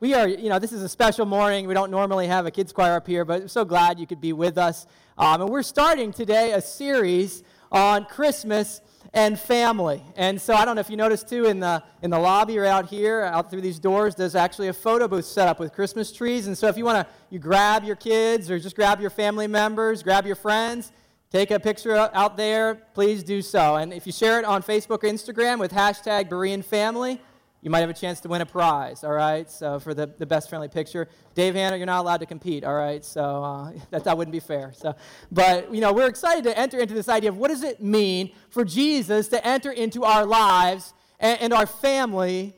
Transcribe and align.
we 0.00 0.14
are, 0.14 0.26
you 0.26 0.48
know, 0.48 0.58
this 0.58 0.72
is 0.72 0.82
a 0.82 0.88
special 0.88 1.26
morning. 1.26 1.68
We 1.68 1.74
don't 1.74 1.90
normally 1.90 2.26
have 2.26 2.46
a 2.46 2.50
kids 2.50 2.72
choir 2.72 2.96
up 2.96 3.06
here, 3.06 3.26
but 3.26 3.42
I'm 3.42 3.48
so 3.48 3.66
glad 3.66 4.00
you 4.00 4.06
could 4.06 4.20
be 4.20 4.32
with 4.32 4.56
us. 4.56 4.86
Um, 5.18 5.42
and 5.42 5.50
we're 5.50 5.62
starting 5.62 6.10
today 6.10 6.52
a 6.52 6.60
series 6.62 7.42
on 7.70 8.06
Christmas 8.06 8.80
and 9.12 9.38
family. 9.38 10.02
And 10.16 10.40
so 10.40 10.54
I 10.54 10.64
don't 10.64 10.76
know 10.76 10.80
if 10.80 10.88
you 10.88 10.96
noticed 10.96 11.28
too 11.28 11.44
in 11.44 11.60
the 11.60 11.82
in 12.00 12.10
the 12.10 12.18
lobby 12.18 12.56
or 12.56 12.64
out 12.64 12.88
here, 12.88 13.24
out 13.24 13.50
through 13.50 13.60
these 13.60 13.78
doors, 13.78 14.14
there's 14.14 14.34
actually 14.34 14.68
a 14.68 14.72
photo 14.72 15.06
booth 15.06 15.26
set 15.26 15.48
up 15.48 15.60
with 15.60 15.74
Christmas 15.74 16.10
trees. 16.10 16.46
And 16.46 16.56
so 16.56 16.68
if 16.68 16.78
you 16.78 16.86
want 16.86 17.06
to, 17.06 17.14
you 17.28 17.38
grab 17.38 17.84
your 17.84 17.96
kids 17.96 18.50
or 18.50 18.58
just 18.58 18.76
grab 18.76 19.02
your 19.02 19.10
family 19.10 19.48
members, 19.48 20.02
grab 20.02 20.24
your 20.24 20.36
friends, 20.36 20.92
take 21.30 21.50
a 21.50 21.60
picture 21.60 21.94
out 22.14 22.38
there, 22.38 22.86
please 22.94 23.22
do 23.22 23.42
so. 23.42 23.76
And 23.76 23.92
if 23.92 24.06
you 24.06 24.12
share 24.12 24.38
it 24.38 24.46
on 24.46 24.62
Facebook 24.62 25.04
or 25.04 25.10
Instagram 25.10 25.58
with 25.58 25.72
hashtag 25.72 26.30
Berean 26.30 26.64
Family 26.64 27.20
you 27.62 27.70
might 27.70 27.80
have 27.80 27.90
a 27.90 27.94
chance 27.94 28.20
to 28.20 28.28
win 28.28 28.40
a 28.40 28.46
prize, 28.46 29.04
all 29.04 29.12
right? 29.12 29.50
So 29.50 29.78
for 29.78 29.92
the, 29.92 30.06
the 30.06 30.24
best 30.24 30.48
friendly 30.48 30.68
picture. 30.68 31.08
Dave 31.34 31.54
Hanna, 31.54 31.76
you're 31.76 31.86
not 31.86 32.00
allowed 32.00 32.20
to 32.20 32.26
compete, 32.26 32.64
all 32.64 32.74
right? 32.74 33.04
So 33.04 33.44
uh, 33.44 33.72
that, 33.90 34.04
that 34.04 34.16
wouldn't 34.16 34.32
be 34.32 34.40
fair. 34.40 34.72
So, 34.74 34.94
but, 35.30 35.72
you 35.72 35.80
know, 35.80 35.92
we're 35.92 36.08
excited 36.08 36.44
to 36.44 36.58
enter 36.58 36.78
into 36.78 36.94
this 36.94 37.08
idea 37.08 37.28
of 37.28 37.36
what 37.36 37.48
does 37.48 37.62
it 37.62 37.82
mean 37.82 38.32
for 38.48 38.64
Jesus 38.64 39.28
to 39.28 39.46
enter 39.46 39.70
into 39.70 40.04
our 40.04 40.24
lives 40.24 40.94
and, 41.18 41.40
and 41.40 41.52
our 41.52 41.66
family 41.66 42.56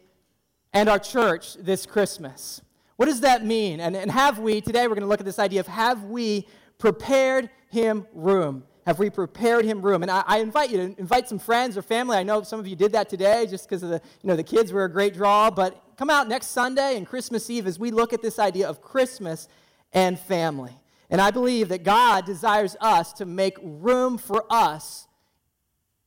and 0.72 0.88
our 0.88 0.98
church 0.98 1.55
this 1.55 1.84
Christmas. 1.84 2.62
What 2.96 3.06
does 3.06 3.20
that 3.22 3.44
mean? 3.44 3.80
And, 3.80 3.96
and 3.96 4.10
have 4.10 4.38
we, 4.38 4.60
today 4.60 4.82
we're 4.82 4.94
going 4.94 5.00
to 5.02 5.08
look 5.08 5.20
at 5.20 5.27
this 5.27 5.41
idea 5.41 5.60
of 5.60 5.66
have 5.66 6.05
we 6.05 6.46
prepared 6.78 7.50
him 7.70 8.06
room? 8.12 8.64
Have 8.86 8.98
we 8.98 9.10
prepared 9.10 9.64
him 9.64 9.80
room? 9.80 10.02
And 10.02 10.10
I, 10.10 10.24
I, 10.27 10.38
invite 10.38 10.70
you 10.70 10.77
to 10.78 11.00
invite 11.00 11.28
some 11.28 11.38
friends 11.38 11.77
or 11.77 11.82
family. 11.82 12.16
I 12.16 12.22
know 12.22 12.42
some 12.42 12.59
of 12.59 12.66
you 12.66 12.74
did 12.74 12.92
that 12.92 13.08
today 13.08 13.46
just 13.46 13.68
because 13.68 13.82
of 13.82 13.91
the, 13.91 14.00
you 14.22 14.28
know, 14.28 14.36
the 14.36 14.42
kids 14.42 14.72
were 14.72 14.84
a 14.84 14.91
great 14.91 15.14
draw. 15.14 15.50
But 15.50 15.80
come 15.96 16.10
out 16.10 16.28
next 16.28 16.48
Sunday 16.48 16.96
and 16.96 17.06
Christmas 17.06 17.48
Eve 17.48 17.66
as 17.66 17.78
we 17.78 17.91
look 17.91 18.12
at 18.12 18.22
this 18.22 18.38
idea 18.38 18.69
of 18.69 18.83
Christmas 18.83 19.48
and 19.92 20.19
family. 20.19 20.72
And 21.10 21.20
I 21.20 21.30
believe 21.30 21.69
that 21.69 21.84
God 21.84 22.25
desires 22.25 22.77
us 22.80 23.12
to 23.14 23.27
make 23.27 23.56
room 23.62 24.19
for 24.19 24.44
us, 24.50 25.06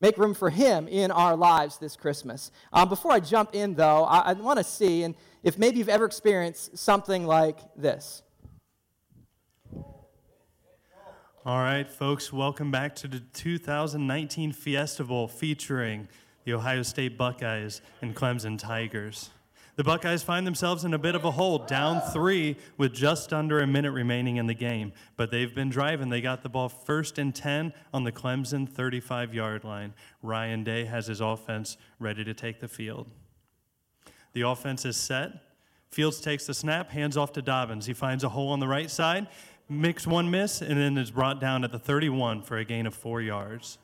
make 0.02 0.18
room 0.18 0.34
for 0.34 0.50
Him 0.50 0.88
in 0.88 1.12
our 1.12 1.36
lives 1.36 1.78
this 1.78 1.96
Christmas. 1.96 2.52
Um, 2.74 2.90
before 2.90 3.12
I 3.12 3.20
jump 3.20 3.52
in, 3.54 3.76
though, 3.76 4.04
I, 4.04 4.32
I 4.32 4.34
want 4.34 4.58
to 4.58 4.64
see, 4.64 5.04
and 5.04 5.16
if 5.44 5.58
maybe 5.58 5.78
you've 5.78 5.90
ever 5.90 6.06
experienced 6.06 6.78
something 6.78 7.26
like 7.26 7.60
this. 7.78 8.24
All 11.46 11.60
right, 11.60 11.88
folks, 11.88 12.34
welcome 12.34 12.72
back 12.72 12.96
to 12.96 13.08
the 13.08 13.20
2019 13.20 14.52
Fiesta 14.52 15.04
Bowl 15.04 15.28
featuring 15.28 16.08
the 16.44 16.54
Ohio 16.54 16.82
State 16.82 17.20
Buckeyes 17.20 17.84
and 18.02 18.16
Clemson 18.16 18.58
Tigers. 18.58 19.30
The 19.76 19.84
Buckeyes 19.84 20.24
find 20.24 20.48
themselves 20.48 20.86
in 20.86 20.96
a 20.96 20.98
bit 20.98 21.14
of 21.14 21.24
a 21.24 21.30
hole, 21.30 21.60
down 21.60 22.02
three 22.02 22.58
with 22.80 22.96
just 22.96 23.32
under 23.32 23.60
a 23.60 23.68
minute 23.68 23.92
remaining 23.92 24.38
in 24.38 24.48
the 24.48 24.56
game. 24.56 24.92
But 25.18 25.30
they've 25.30 25.54
been 25.54 25.70
driving. 25.70 26.10
They 26.10 26.20
got 26.20 26.42
the 26.42 26.50
ball 26.50 26.68
first 26.68 27.20
and 27.20 27.36
10 27.36 27.74
on 27.94 28.06
the 28.06 28.12
Clemson 28.12 28.68
35 28.68 29.36
yard 29.36 29.64
line. 29.64 29.94
Ryan 30.24 30.64
Day 30.64 30.86
has 30.86 31.06
his 31.06 31.22
offense 31.22 31.78
ready 32.00 32.24
to 32.24 32.34
take 32.34 32.60
the 32.60 32.68
field. 32.68 33.06
The 34.34 34.42
offense 34.42 34.84
is 34.84 34.98
set. 34.98 35.44
Fields 35.92 36.20
takes 36.20 36.48
the 36.48 36.56
snap, 36.56 36.90
hands 36.90 37.16
off 37.16 37.34
to 37.34 37.42
Dobbins. 37.44 37.86
He 37.86 37.94
finds 37.94 38.24
a 38.24 38.30
hole 38.30 38.50
on 38.50 38.60
the 38.60 38.68
right 38.68 38.90
side 38.90 39.28
makes 39.68 40.06
one 40.06 40.30
miss, 40.30 40.62
and 40.62 40.80
then 40.80 40.98
is 40.98 41.12
brought 41.12 41.40
down 41.42 41.64
at 41.64 41.72
the 41.72 41.80
31 41.80 42.42
for 42.44 42.58
a 42.58 42.66
gain 42.66 42.86
of 42.86 42.94
four 42.94 43.22
yards. 43.22 43.78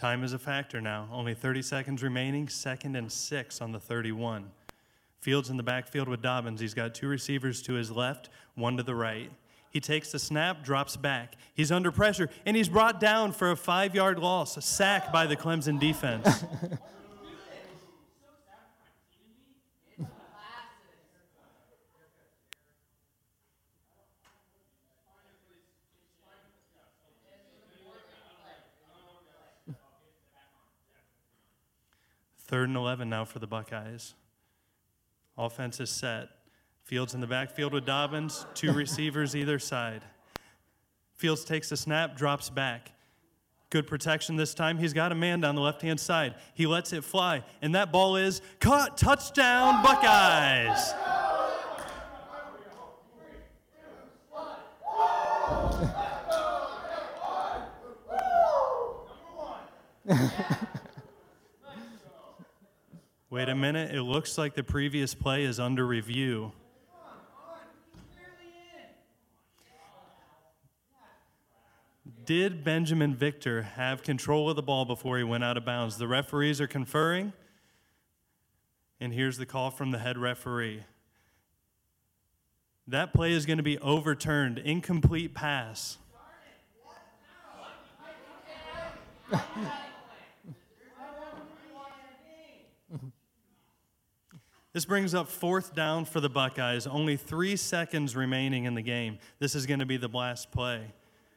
Time 0.00 0.24
is 0.24 0.32
a 0.32 0.38
factor 0.38 0.80
now. 0.80 1.10
Only 1.12 1.34
30 1.34 1.60
seconds 1.60 2.02
remaining, 2.02 2.48
second 2.48 2.96
and 2.96 3.12
six 3.12 3.60
on 3.60 3.72
the 3.72 3.78
31. 3.78 4.50
Fields 5.20 5.50
in 5.50 5.56
the 5.56 5.62
backfield 5.62 6.08
with 6.08 6.22
Dobbins. 6.22 6.60
He's 6.60 6.74
got 6.74 6.94
two 6.94 7.06
receivers 7.06 7.60
to 7.62 7.74
his 7.74 7.90
left, 7.90 8.30
one 8.54 8.76
to 8.78 8.82
the 8.82 8.94
right. 8.94 9.30
He 9.70 9.78
takes 9.78 10.10
the 10.10 10.18
snap, 10.18 10.64
drops 10.64 10.96
back. 10.96 11.34
He's 11.54 11.70
under 11.70 11.92
pressure, 11.92 12.28
and 12.44 12.56
he's 12.56 12.68
brought 12.68 12.98
down 12.98 13.32
for 13.32 13.50
a 13.50 13.56
five 13.56 13.94
yard 13.94 14.18
loss, 14.18 14.56
a 14.56 14.62
sack 14.62 15.12
by 15.12 15.26
the 15.26 15.36
Clemson 15.36 15.78
defense. 15.78 16.44
Third 32.50 32.68
and 32.68 32.76
11 32.76 33.08
now 33.08 33.24
for 33.24 33.38
the 33.38 33.46
Buckeyes. 33.46 34.14
Offense 35.40 35.80
is 35.80 35.88
set. 35.88 36.28
Fields 36.84 37.14
in 37.14 37.20
the 37.22 37.26
backfield 37.26 37.72
with 37.72 37.86
Dobbins, 37.86 38.44
two 38.52 38.74
receivers 38.74 39.34
either 39.34 39.58
side. 39.58 40.02
Fields 41.14 41.44
takes 41.44 41.70
the 41.70 41.78
snap, 41.78 42.14
drops 42.14 42.50
back. 42.50 42.92
Good 43.70 43.86
protection 43.86 44.36
this 44.36 44.52
time. 44.52 44.76
He's 44.76 44.92
got 44.92 45.12
a 45.12 45.14
man 45.14 45.40
down 45.40 45.54
the 45.54 45.62
left 45.62 45.80
hand 45.80 45.98
side. 45.98 46.34
He 46.52 46.66
lets 46.66 46.92
it 46.92 47.04
fly, 47.04 47.42
and 47.62 47.74
that 47.74 47.90
ball 47.90 48.16
is 48.16 48.42
caught. 48.60 48.98
Touchdown, 48.98 49.82
Buckeyes. 49.82 50.92
Wait 63.30 63.48
a 63.48 63.54
minute, 63.54 63.94
it 63.94 64.02
looks 64.20 64.36
like 64.36 64.54
the 64.54 64.62
previous 64.62 65.14
play 65.14 65.44
is 65.44 65.58
under 65.58 65.86
review. 65.86 66.52
Did 72.26 72.62
Binjimen 72.62 73.14
Victor 73.14 73.62
have 73.62 74.02
control 74.02 74.50
of 74.50 74.56
the 74.56 74.62
ball 74.62 74.84
before 74.84 75.16
he 75.16 75.24
went 75.24 75.42
out 75.42 75.56
of 75.56 75.64
bounds? 75.64 75.96
The 75.96 76.06
referees 76.06 76.60
are 76.60 76.66
conferring, 76.66 77.32
and 79.00 79.14
here's 79.14 79.38
the 79.38 79.46
call 79.46 79.70
from 79.70 79.90
the 79.90 79.98
head 79.98 80.18
referee. 80.18 80.84
That 82.86 83.14
play 83.14 83.32
is 83.32 83.46
going 83.46 83.56
to 83.56 83.62
be 83.62 83.78
overturned. 83.78 84.58
Incomplete 84.58 85.32
pass. 85.32 85.96
This 94.72 94.84
brings 94.84 95.14
up 95.14 95.26
fourth 95.26 95.74
down 95.74 96.04
for 96.04 96.20
the 96.20 96.28
Buckeyes. 96.28 96.86
Only 96.86 97.16
three 97.16 97.56
seconds 97.56 98.14
remaining 98.14 98.64
in 98.64 98.74
the 98.74 98.82
game. 98.82 99.18
This 99.40 99.56
is 99.56 99.66
going 99.66 99.80
to 99.80 99.86
be 99.86 99.96
the 99.96 100.08
blast 100.08 100.52
play. 100.52 100.92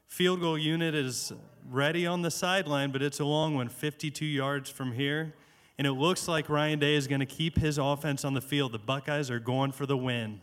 Field 0.08 0.42
goal 0.42 0.58
unit 0.58 0.94
is 0.94 1.34
ready 1.72 2.06
on 2.06 2.22
the 2.22 2.30
sideline, 2.30 2.92
but 2.92 3.02
it's 3.02 3.20
a 3.20 3.26
long 3.26 3.56
one, 3.56 3.70
52 3.70 4.24
yards 4.24 4.70
from 4.70 4.94
here. 4.94 5.34
And 5.80 5.88
it 5.88 5.94
looks 5.94 6.28
like 6.28 6.50
Ryan 6.50 6.78
Day 6.78 6.94
is 6.94 7.08
going 7.08 7.22
to 7.22 7.26
keep 7.26 7.58
his 7.58 7.80
offense 7.80 8.24
on 8.24 8.36
the 8.36 8.42
field. 8.42 8.72
The 8.72 8.80
Buckeyes 8.80 9.32
are 9.32 9.40
going 9.40 9.72
for 9.72 9.88
the 9.88 9.98
win. 9.98 10.40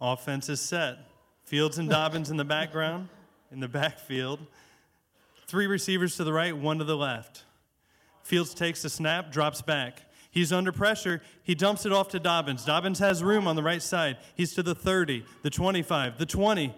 Offense 0.00 0.48
is 0.48 0.60
set. 0.60 0.98
Fields 1.44 1.78
and 1.78 1.88
Dobbins 1.88 2.30
in 2.30 2.36
the 2.36 2.44
background, 2.44 3.08
in 3.52 3.60
the 3.60 3.68
backfield. 3.68 4.40
Three 5.46 5.68
receivers 5.68 6.16
to 6.16 6.24
the 6.24 6.32
right, 6.32 6.56
one 6.56 6.78
to 6.78 6.84
the 6.84 6.96
left. 6.96 7.44
Fields 8.32 8.54
takes 8.54 8.80
the 8.80 8.88
snap, 8.88 9.30
drops 9.30 9.60
back. 9.60 10.04
He's 10.30 10.54
under 10.54 10.72
pressure. 10.72 11.20
He 11.42 11.54
dumps 11.54 11.84
it 11.84 11.92
off 11.92 12.08
to 12.08 12.18
Dobbins. 12.18 12.64
Dobbins 12.64 12.98
has 12.98 13.22
room 13.22 13.46
on 13.46 13.56
the 13.56 13.62
right 13.62 13.82
side. 13.82 14.16
He's 14.34 14.54
to 14.54 14.62
the 14.62 14.74
30, 14.74 15.26
the 15.42 15.50
25, 15.50 16.16
the 16.16 16.24
20. 16.24 16.74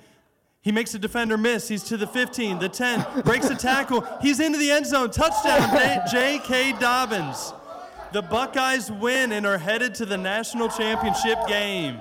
He 0.63 0.73
makes 0.73 0.95
a 0.95 0.99
defender 0.99 1.39
miss. 1.39 1.69
He's 1.69 1.85
to 1.85 1.97
the 1.97 2.09
15, 2.09 2.59
the 2.59 2.69
10, 2.69 3.23
breaks 3.23 3.51
a 3.51 3.55
tackle. 3.55 4.05
He's 4.21 4.41
into 4.41 4.59
the 4.59 4.73
end 4.73 4.85
zone. 4.85 5.13
Touchdown, 5.13 5.71
J.K. 6.11 6.73
Dobbins. 6.81 7.53
The 8.13 8.23
Buckeyes 8.23 8.91
win 8.91 9.31
and 9.31 9.47
are 9.47 9.59
headed 9.59 9.95
to 9.95 10.07
the 10.07 10.19
national 10.19 10.71
championship 10.71 11.39
game. 11.47 12.01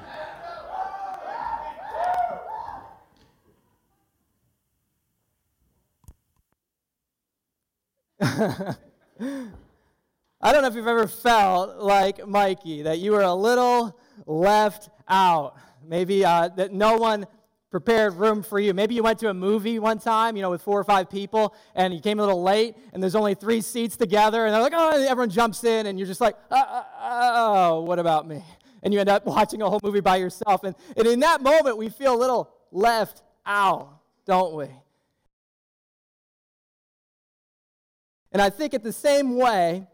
I 10.41 10.51
don't 10.51 10.61
know 10.61 10.67
if 10.67 10.75
you've 10.75 10.87
ever 10.87 11.07
felt 11.07 11.77
like 11.77 12.27
Mikey, 12.27 12.83
that 12.83 12.99
you 12.99 13.11
were 13.11 13.21
a 13.21 13.33
little 13.33 13.97
left 14.25 14.89
out. 15.07 15.55
Maybe 15.85 16.25
uh, 16.25 16.49
that 16.49 16.73
no 16.73 16.97
one 16.97 17.25
prepared 17.71 18.15
room 18.15 18.43
for 18.43 18.59
you. 18.59 18.73
Maybe 18.73 18.93
you 18.95 19.03
went 19.03 19.19
to 19.19 19.29
a 19.29 19.33
movie 19.33 19.79
one 19.79 19.99
time, 19.99 20.35
you 20.35 20.41
know, 20.41 20.51
with 20.51 20.61
four 20.61 20.79
or 20.79 20.83
five 20.83 21.09
people, 21.09 21.55
and 21.75 21.93
you 21.93 22.01
came 22.01 22.19
a 22.19 22.21
little 22.23 22.43
late, 22.43 22.75
and 22.93 23.01
there's 23.01 23.15
only 23.15 23.35
three 23.35 23.61
seats 23.61 23.95
together, 23.95 24.45
and 24.45 24.53
they're 24.53 24.61
like, 24.61 24.73
oh, 24.75 24.89
everyone 25.07 25.29
jumps 25.29 25.63
in, 25.63 25.87
and 25.87 25.97
you're 25.97 26.07
just 26.07 26.21
like, 26.21 26.35
oh, 26.51 26.85
oh, 27.01 27.81
what 27.81 27.97
about 27.97 28.27
me? 28.27 28.43
And 28.83 28.93
you 28.93 28.99
end 28.99 29.09
up 29.09 29.25
watching 29.25 29.61
a 29.61 29.69
whole 29.69 29.79
movie 29.81 30.01
by 30.01 30.17
yourself. 30.17 30.63
And, 30.65 30.75
and 30.97 31.07
in 31.07 31.21
that 31.21 31.41
moment, 31.41 31.77
we 31.77 31.89
feel 31.89 32.13
a 32.13 32.19
little 32.19 32.51
left 32.71 33.23
out, 33.45 33.99
don't 34.25 34.53
we? 34.55 34.67
And 38.33 38.41
I 38.41 38.49
think 38.49 38.73
at 38.73 38.83
the 38.83 38.91
same 38.91 39.37
way, 39.37 39.87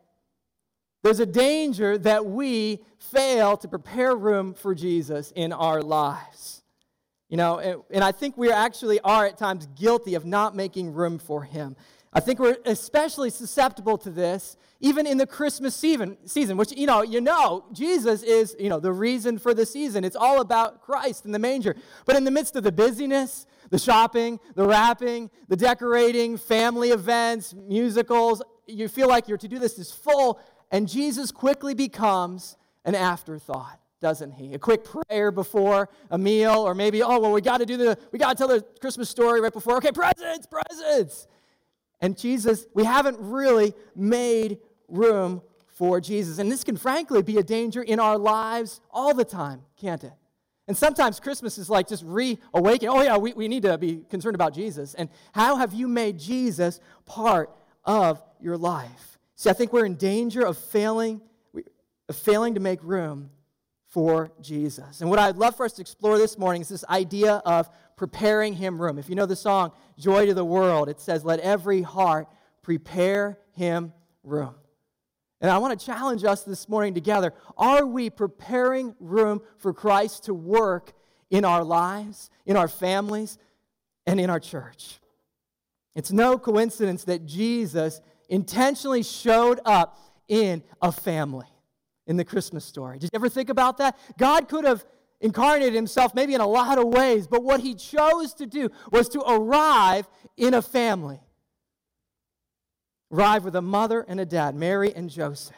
there's 1.04 1.20
a 1.20 1.26
danger 1.26 1.98
that 2.00 2.26
we 2.26 2.80
fail 2.98 3.58
to 3.58 3.68
prepare 3.68 4.16
room 4.16 4.54
for 4.54 4.74
Jesus 4.74 5.32
in 5.36 5.54
our 5.54 5.82
lives. 5.82 6.64
You 7.30 7.38
know, 7.38 7.60
and, 7.60 7.82
and, 7.92 8.04
I 8.04 8.12
think 8.12 8.38
we 8.38 8.52
actually 8.52 9.00
are 9.02 9.26
at 9.28 9.38
times 9.38 9.68
guilty 9.76 10.16
of 10.16 10.26
not 10.26 10.56
making 10.56 10.94
room 10.94 11.20
for 11.20 11.44
him. 11.44 11.76
I 12.12 12.20
think 12.20 12.40
we're 12.40 12.58
especially 12.66 13.30
susceptible 13.30 13.98
to 14.00 14.10
this 14.10 14.58
even 14.82 15.06
in 15.06 15.18
the 15.18 15.28
Christmas 15.28 15.76
season, 15.76 16.18
season, 16.26 16.56
which, 16.56 16.72
you 16.72 16.88
know, 16.88 17.02
you 17.02 17.20
know, 17.20 17.66
Jesus 17.74 18.24
is, 18.24 18.56
you 18.58 18.70
know, 18.70 18.80
the 18.80 18.94
reason 18.94 19.38
for 19.38 19.54
the 19.54 19.66
season. 19.66 20.04
It's 20.04 20.16
all 20.16 20.40
about 20.40 20.82
Christ 20.82 21.26
in 21.26 21.32
the 21.32 21.40
manger. 21.40 21.76
But 22.06 22.16
in 22.16 22.24
the 22.24 22.32
midst 22.32 22.56
of 22.56 22.64
the 22.64 22.72
busyness, 22.72 23.46
the 23.70 23.78
shopping, 23.78 24.40
the 24.56 24.66
wrapping, 24.66 25.30
the 25.50 25.58
decorating, 25.58 26.38
family 26.38 26.92
events, 26.92 27.54
musicals, 27.54 28.42
you 28.68 28.88
feel 28.88 29.10
like 29.10 29.28
your 29.28 29.38
to-do 29.38 29.60
list 29.60 29.80
is 29.80 29.92
full, 29.92 30.40
and 30.72 30.88
Jesus 30.88 31.32
quickly 31.32 31.74
becomes 31.74 32.56
an 32.86 32.96
afterthought 32.96 33.80
doesn't 34.02 34.32
he? 34.32 34.54
A 34.54 34.58
quick 34.60 34.86
prayer 34.86 35.30
before 35.30 35.90
a 36.10 36.18
meal, 36.18 36.54
or 36.54 36.74
maybe, 36.74 37.04
oh, 37.04 37.20
well, 37.20 37.34
we 37.34 37.42
got 37.42 37.58
to 37.58 37.66
do 37.66 37.76
the, 37.76 37.98
we 38.14 38.18
got 38.18 38.30
to 38.30 38.36
tell 38.36 38.48
the 38.48 38.66
Christmas 38.80 39.10
story 39.10 39.42
right 39.42 39.52
before. 39.52 39.76
Okay, 39.76 39.92
presents, 39.92 40.48
presents. 40.48 41.28
And 42.02 42.18
Jesus, 42.18 42.66
we 42.74 42.84
haven't 42.84 43.18
really 43.20 43.74
made 43.96 44.60
room 44.88 45.42
for 45.68 46.02
Jesus. 46.02 46.40
And 46.40 46.52
this 46.52 46.64
can 46.64 46.78
frankly 46.78 47.22
be 47.22 47.38
a 47.38 47.44
danger 47.44 47.82
in 47.82 48.00
our 48.00 48.18
lives 48.18 48.82
all 48.92 49.14
the 49.14 49.26
time, 49.26 49.62
can't 49.80 50.04
it? 50.04 50.14
And 50.68 50.78
sometimes 50.78 51.20
Christmas 51.20 51.58
is 51.58 51.70
like 51.70 51.88
just 51.88 52.04
reawakening. 52.06 52.90
Oh, 52.90 53.02
yeah, 53.02 53.18
we, 53.18 53.34
we 53.34 53.48
need 53.48 53.64
to 53.64 53.78
be 53.78 54.04
concerned 54.10 54.36
about 54.36 54.54
Jesus. 54.54 54.94
And 54.94 55.10
how 55.34 55.56
have 55.56 55.74
you 55.74 55.88
made 55.88 56.20
Jesus 56.20 56.80
part 57.06 57.50
of 57.86 58.22
your 58.40 58.56
life? 58.56 59.18
See, 59.36 59.50
I 59.50 59.54
think 59.54 59.74
we're 59.74 59.86
in 59.86 59.96
danger 59.96 60.46
of 60.46 60.58
failing, 60.58 61.22
of 62.08 62.16
failing 62.16 62.54
to 62.54 62.60
make 62.60 62.84
room 62.84 63.32
for 63.88 64.32
Jesus. 64.42 65.02
And 65.02 65.10
what 65.10 65.18
I'd 65.18 65.38
love 65.38 65.56
for 65.56 65.66
us 65.66 65.74
to 65.74 65.82
explore 65.82 66.18
this 66.18 66.38
morning 66.38 66.62
is 66.62 66.70
this 66.70 66.86
idea 66.86 67.42
of 67.46 67.68
preparing 68.00 68.54
him 68.54 68.82
room. 68.82 68.98
If 68.98 69.10
you 69.10 69.16
know 69.16 69.26
the 69.26 69.36
song, 69.36 69.74
Joy 69.98 70.26
to 70.28 70.34
the 70.34 70.46
World, 70.46 70.88
it 70.88 71.02
says, 71.02 71.26
Let 71.26 71.42
every 71.42 71.82
heart 71.82 72.30
prepare 72.62 73.38
him 73.52 73.92
room. 74.24 74.56
And 75.42 75.52
I 75.52 75.58
want 75.58 75.78
to 75.78 75.86
challenge 75.86 76.24
us 76.24 76.44
this 76.44 76.70
morning 76.70 76.94
together. 76.94 77.34
Are 77.58 77.86
we 77.86 78.10
preparing 78.10 78.96
room 79.02 79.42
for 79.58 79.74
Christ 79.74 80.24
to 80.24 80.34
work 80.34 80.94
in 81.30 81.44
our 81.44 81.62
lives, 81.62 82.30
in 82.46 82.56
our 82.56 82.70
families, 82.70 83.38
and 84.08 84.18
in 84.18 84.30
our 84.30 84.40
church? 84.40 85.02
It's 85.94 86.14
no 86.14 86.38
coincidence 86.38 87.04
that 87.04 87.26
Jesus 87.26 88.00
intentionally 88.30 89.04
showed 89.04 89.60
up 89.66 90.00
in 90.30 90.64
a 90.82 90.94
family 90.94 91.48
in 92.08 92.16
the 92.16 92.24
Christmas 92.24 92.64
story. 92.64 92.98
Did 92.98 93.10
you 93.12 93.18
ever 93.18 93.28
think 93.28 93.50
about 93.50 93.78
that? 93.80 94.00
God 94.18 94.48
could 94.48 94.64
have 94.64 94.86
incarnated 95.22 95.74
himself 95.74 96.16
maybe 96.16 96.34
in 96.34 96.42
a 96.42 96.48
lot 96.48 96.78
of 96.78 96.88
ways, 96.88 97.28
but 97.28 97.44
what 97.44 97.60
he 97.60 97.76
chose 97.76 98.34
to 98.36 98.46
do 98.46 98.70
was 98.92 99.10
to 99.10 99.22
arrive 99.22 100.08
in 100.38 100.54
a 100.54 100.62
family 100.62 101.20
Arrive 103.12 103.44
with 103.44 103.56
a 103.56 103.62
mother 103.62 104.06
and 104.08 104.20
a 104.20 104.26
dad, 104.26 104.56
Mary 104.56 104.94
and 104.96 105.10
Joseph. 105.10 105.56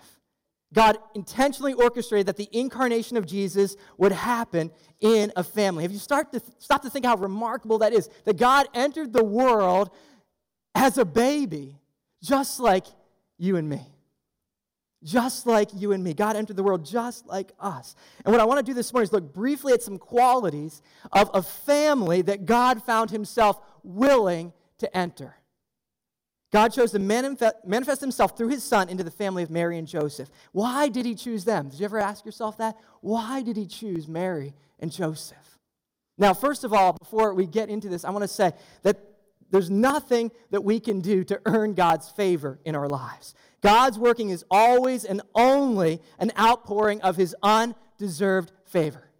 God 0.74 0.98
intentionally 1.16 1.74
orchestrated 1.74 2.28
that 2.28 2.38
the 2.38 2.48
incarnation 2.54 3.18
of 3.18 3.26
Jesus 3.26 3.76
would 3.98 4.14
happen 4.14 4.72
in 5.02 5.34
a 5.36 5.44
family. 5.44 5.84
If 5.84 5.92
you 5.92 6.00
start 6.00 6.32
to 6.32 6.40
th- 6.40 6.54
stop 6.60 6.82
to 6.84 6.90
think 6.90 7.06
how 7.06 7.18
remarkable 7.18 7.80
that 7.80 7.92
is? 7.92 8.10
That 8.24 8.38
God 8.38 8.68
entered 8.74 9.12
the 9.12 9.24
world 9.24 9.90
as 10.74 10.98
a 10.98 11.04
baby, 11.04 11.78
just 12.24 12.62
like 12.62 12.86
you 13.38 13.58
and 13.58 13.68
me. 13.68 13.82
Just 15.04 15.48
like 15.48 15.70
you 15.76 15.94
and 15.94 16.04
me. 16.04 16.14
God 16.14 16.36
entered 16.36 16.56
the 16.56 16.64
world 16.64 16.86
just 16.86 17.26
like 17.26 17.54
us. 17.60 17.96
And 18.24 18.32
what 18.32 18.40
I 18.40 18.46
want 18.46 18.60
to 18.60 18.64
do 18.64 18.76
this 18.76 18.94
morning 18.94 19.06
is 19.06 19.14
look 19.14 19.34
briefly 19.34 19.74
at 19.74 19.82
some 19.82 19.98
qualities 19.98 20.82
of 21.12 21.32
a 21.34 21.42
family 21.42 22.22
that 22.22 22.46
God 22.46 22.84
found 22.84 23.10
himself 23.10 23.60
willing 23.84 24.54
to 24.78 24.96
enter. 24.96 25.36
God 26.52 26.74
chose 26.74 26.92
to 26.92 27.00
manifest 27.00 28.02
himself 28.02 28.38
through 28.38 28.50
his 28.50 28.64
son 28.64 28.90
into 28.90 29.04
the 29.04 29.10
family 29.10 29.42
of 29.42 29.50
Mary 29.50 29.78
and 29.78 29.88
Joseph. 29.88 30.30
Why 30.52 30.90
did 30.90 31.06
he 31.06 31.16
choose 31.16 31.46
them? 31.46 31.70
Did 31.70 31.80
you 31.80 31.86
ever 31.86 31.98
ask 31.98 32.26
yourself 32.26 32.58
that? 32.58 32.76
Why 33.00 33.42
did 33.42 33.56
he 33.56 33.66
choose 33.66 34.08
Mary 34.08 34.54
and 34.80 34.92
Joseph? 34.92 35.38
Now, 36.18 36.34
first 36.34 36.64
of 36.64 36.74
all, 36.74 36.94
before 36.94 37.34
we 37.34 37.48
get 37.48 37.70
into 37.70 37.90
this, 37.90 38.04
I 38.04 38.12
want 38.12 38.24
to 38.24 38.28
say 38.28 38.52
that 38.84 39.11
there's 39.52 39.70
nothing 39.70 40.32
that 40.50 40.64
we 40.64 40.80
can 40.80 41.02
do 41.02 41.24
to 41.26 41.42
earn 41.46 41.74
God's 41.74 42.10
favor 42.10 42.60
in 42.66 42.76
our 42.76 42.88
lives. 42.88 43.34
God's 43.62 44.00
working 44.00 44.30
is 44.30 44.44
always 44.50 45.06
and 45.06 45.22
only 45.36 46.02
an 46.20 46.32
outpouring 46.40 47.02
of 47.02 47.16
his 47.16 47.36
undeserved 47.44 48.52
favor. 48.66 49.12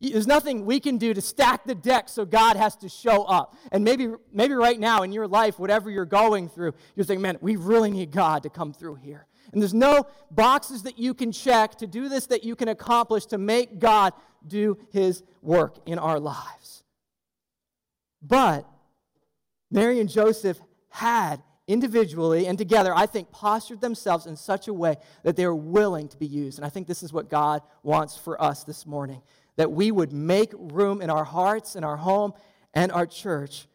There's 0.00 0.26
nothing 0.26 0.64
we 0.64 0.80
can 0.80 0.96
do 0.96 1.12
to 1.12 1.20
stack 1.20 1.64
the 1.64 1.74
deck 1.74 2.08
so 2.08 2.24
God 2.24 2.56
has 2.56 2.74
to 2.76 2.88
show 2.88 3.24
up. 3.24 3.54
And 3.70 3.84
maybe, 3.84 4.08
maybe 4.32 4.54
right 4.54 4.80
now 4.80 5.02
in 5.02 5.12
your 5.12 5.28
life, 5.28 5.58
whatever 5.58 5.90
you're 5.90 6.06
going 6.06 6.48
through, 6.48 6.72
you're 6.96 7.04
thinking, 7.04 7.22
man, 7.22 7.36
we 7.42 7.56
really 7.56 7.90
need 7.90 8.10
God 8.10 8.42
to 8.44 8.50
come 8.50 8.72
through 8.72 8.96
here. 8.96 9.26
And 9.52 9.60
there's 9.60 9.74
no 9.74 10.06
boxes 10.30 10.84
that 10.84 10.98
you 10.98 11.12
can 11.12 11.32
check 11.32 11.76
to 11.76 11.86
do 11.86 12.08
this 12.08 12.26
that 12.26 12.44
you 12.44 12.56
can 12.56 12.68
accomplish 12.68 13.26
to 13.26 13.38
make 13.38 13.78
God 13.78 14.14
do 14.46 14.78
his 14.90 15.22
work 15.42 15.76
in 15.86 15.98
our 15.98 16.18
lives. 16.18 16.82
But 18.22 18.66
Mary 19.70 20.00
and 20.00 20.08
Joseph 20.08 20.60
had 20.88 21.42
individually 21.66 22.46
and 22.46 22.58
together, 22.58 22.92
I 22.94 23.06
think, 23.06 23.30
postured 23.30 23.80
themselves 23.80 24.26
in 24.26 24.36
such 24.36 24.66
a 24.66 24.74
way 24.74 24.96
that 25.22 25.36
they 25.36 25.46
were 25.46 25.54
willing 25.54 26.08
to 26.08 26.16
be 26.16 26.26
used. 26.26 26.58
And 26.58 26.66
I 26.66 26.68
think 26.68 26.88
this 26.88 27.02
is 27.02 27.12
what 27.12 27.30
God 27.30 27.62
wants 27.82 28.16
for 28.16 28.40
us 28.42 28.64
this 28.64 28.86
morning 28.86 29.22
that 29.56 29.70
we 29.70 29.90
would 29.90 30.12
make 30.12 30.52
room 30.56 31.02
in 31.02 31.10
our 31.10 31.24
hearts, 31.24 31.76
in 31.76 31.84
our 31.84 31.96
home, 31.96 32.32
and 32.72 32.90
our 32.90 33.04
church 33.04 33.66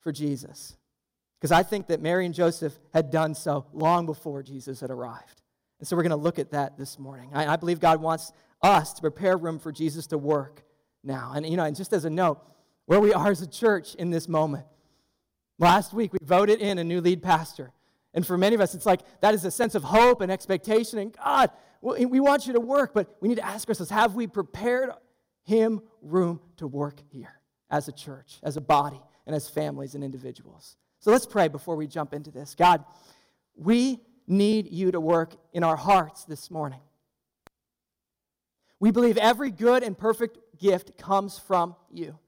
for 0.00 0.12
Jesus. 0.12 0.76
Because 1.40 1.50
I 1.50 1.62
think 1.62 1.86
that 1.86 2.02
Mary 2.02 2.26
and 2.26 2.34
Joseph 2.34 2.78
had 2.92 3.10
done 3.10 3.34
so 3.34 3.66
long 3.72 4.06
before 4.06 4.42
Jesus 4.42 4.80
had 4.80 4.90
arrived. 4.90 5.40
And 5.78 5.88
so 5.88 5.96
we're 5.96 6.02
going 6.02 6.10
to 6.10 6.16
look 6.16 6.38
at 6.38 6.50
that 6.50 6.76
this 6.76 6.98
morning. 6.98 7.30
I, 7.32 7.54
I, 7.54 7.56
believe 7.56 7.80
God 7.80 8.00
wants 8.00 8.32
us 8.62 8.92
to 8.94 9.00
prepare 9.00 9.36
room 9.36 9.58
for 9.58 9.72
Jesus 9.72 10.06
to 10.08 10.18
work 10.18 10.62
now. 11.02 11.32
And, 11.34 11.46
you 11.46 11.56
know, 11.56 11.64
and 11.64 11.76
just 11.76 11.92
as 11.92 12.04
a 12.04 12.10
note, 12.10 12.40
where 12.86 13.00
we 13.00 13.12
are 13.12 13.30
as 13.30 13.42
a 13.42 13.46
church 13.46 13.94
in 13.94 14.10
this 14.10 14.28
moment. 14.28 14.66
Last 15.58 15.92
week, 15.92 16.12
we 16.12 16.18
voted 16.22 16.60
in 16.60 16.78
a 16.78 16.84
new 16.84 17.00
lead 17.00 17.22
pastor. 17.22 17.72
And 18.12 18.26
for 18.26 18.36
many 18.36 18.54
of 18.54 18.60
us, 18.60 18.74
it's 18.74 18.86
like 18.86 19.00
that 19.20 19.34
is 19.34 19.44
a 19.44 19.50
sense 19.50 19.74
of 19.74 19.84
hope 19.84 20.20
and 20.20 20.30
expectation. 20.30 20.98
And 20.98 21.12
God, 21.16 21.50
we 21.80 22.20
want 22.20 22.46
you 22.46 22.52
to 22.54 22.60
work, 22.60 22.92
but 22.94 23.16
we 23.20 23.28
need 23.28 23.36
to 23.36 23.46
ask 23.46 23.68
ourselves 23.68 23.90
have 23.90 24.14
we 24.14 24.26
prepared 24.26 24.90
him 25.44 25.82
room 26.02 26.40
to 26.56 26.66
work 26.66 27.00
here 27.10 27.40
as 27.70 27.88
a 27.88 27.92
church, 27.92 28.38
as 28.42 28.56
a 28.56 28.60
body, 28.60 29.00
and 29.26 29.34
as 29.34 29.48
families 29.48 29.94
and 29.94 30.02
individuals? 30.02 30.76
So 30.98 31.10
let's 31.10 31.26
pray 31.26 31.48
before 31.48 31.76
we 31.76 31.86
jump 31.86 32.14
into 32.14 32.30
this. 32.30 32.54
God, 32.54 32.84
we 33.54 34.00
need 34.26 34.72
you 34.72 34.90
to 34.90 35.00
work 35.00 35.36
in 35.52 35.62
our 35.62 35.76
hearts 35.76 36.24
this 36.24 36.50
morning. 36.50 36.80
We 38.80 38.90
believe 38.90 39.16
every 39.16 39.50
good 39.50 39.82
and 39.82 39.96
perfect 39.96 40.38
gift 40.58 40.98
comes 40.98 41.38
from 41.38 41.76
you. 41.90 42.18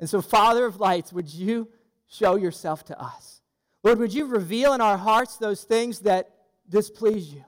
And 0.00 0.08
so, 0.08 0.20
Father 0.20 0.66
of 0.66 0.80
lights, 0.80 1.12
would 1.12 1.32
you 1.32 1.68
show 2.14 2.36
yourself 2.36 2.84
to 2.86 3.00
us? 3.00 3.40
Lord, 3.82 3.98
would 3.98 4.14
you 4.14 4.26
reveal 4.26 4.72
in 4.72 4.80
our 4.80 4.96
hearts 4.96 5.36
those 5.36 5.64
things 5.64 6.00
that 6.00 6.30
displease 6.68 7.32
you? 7.32 7.44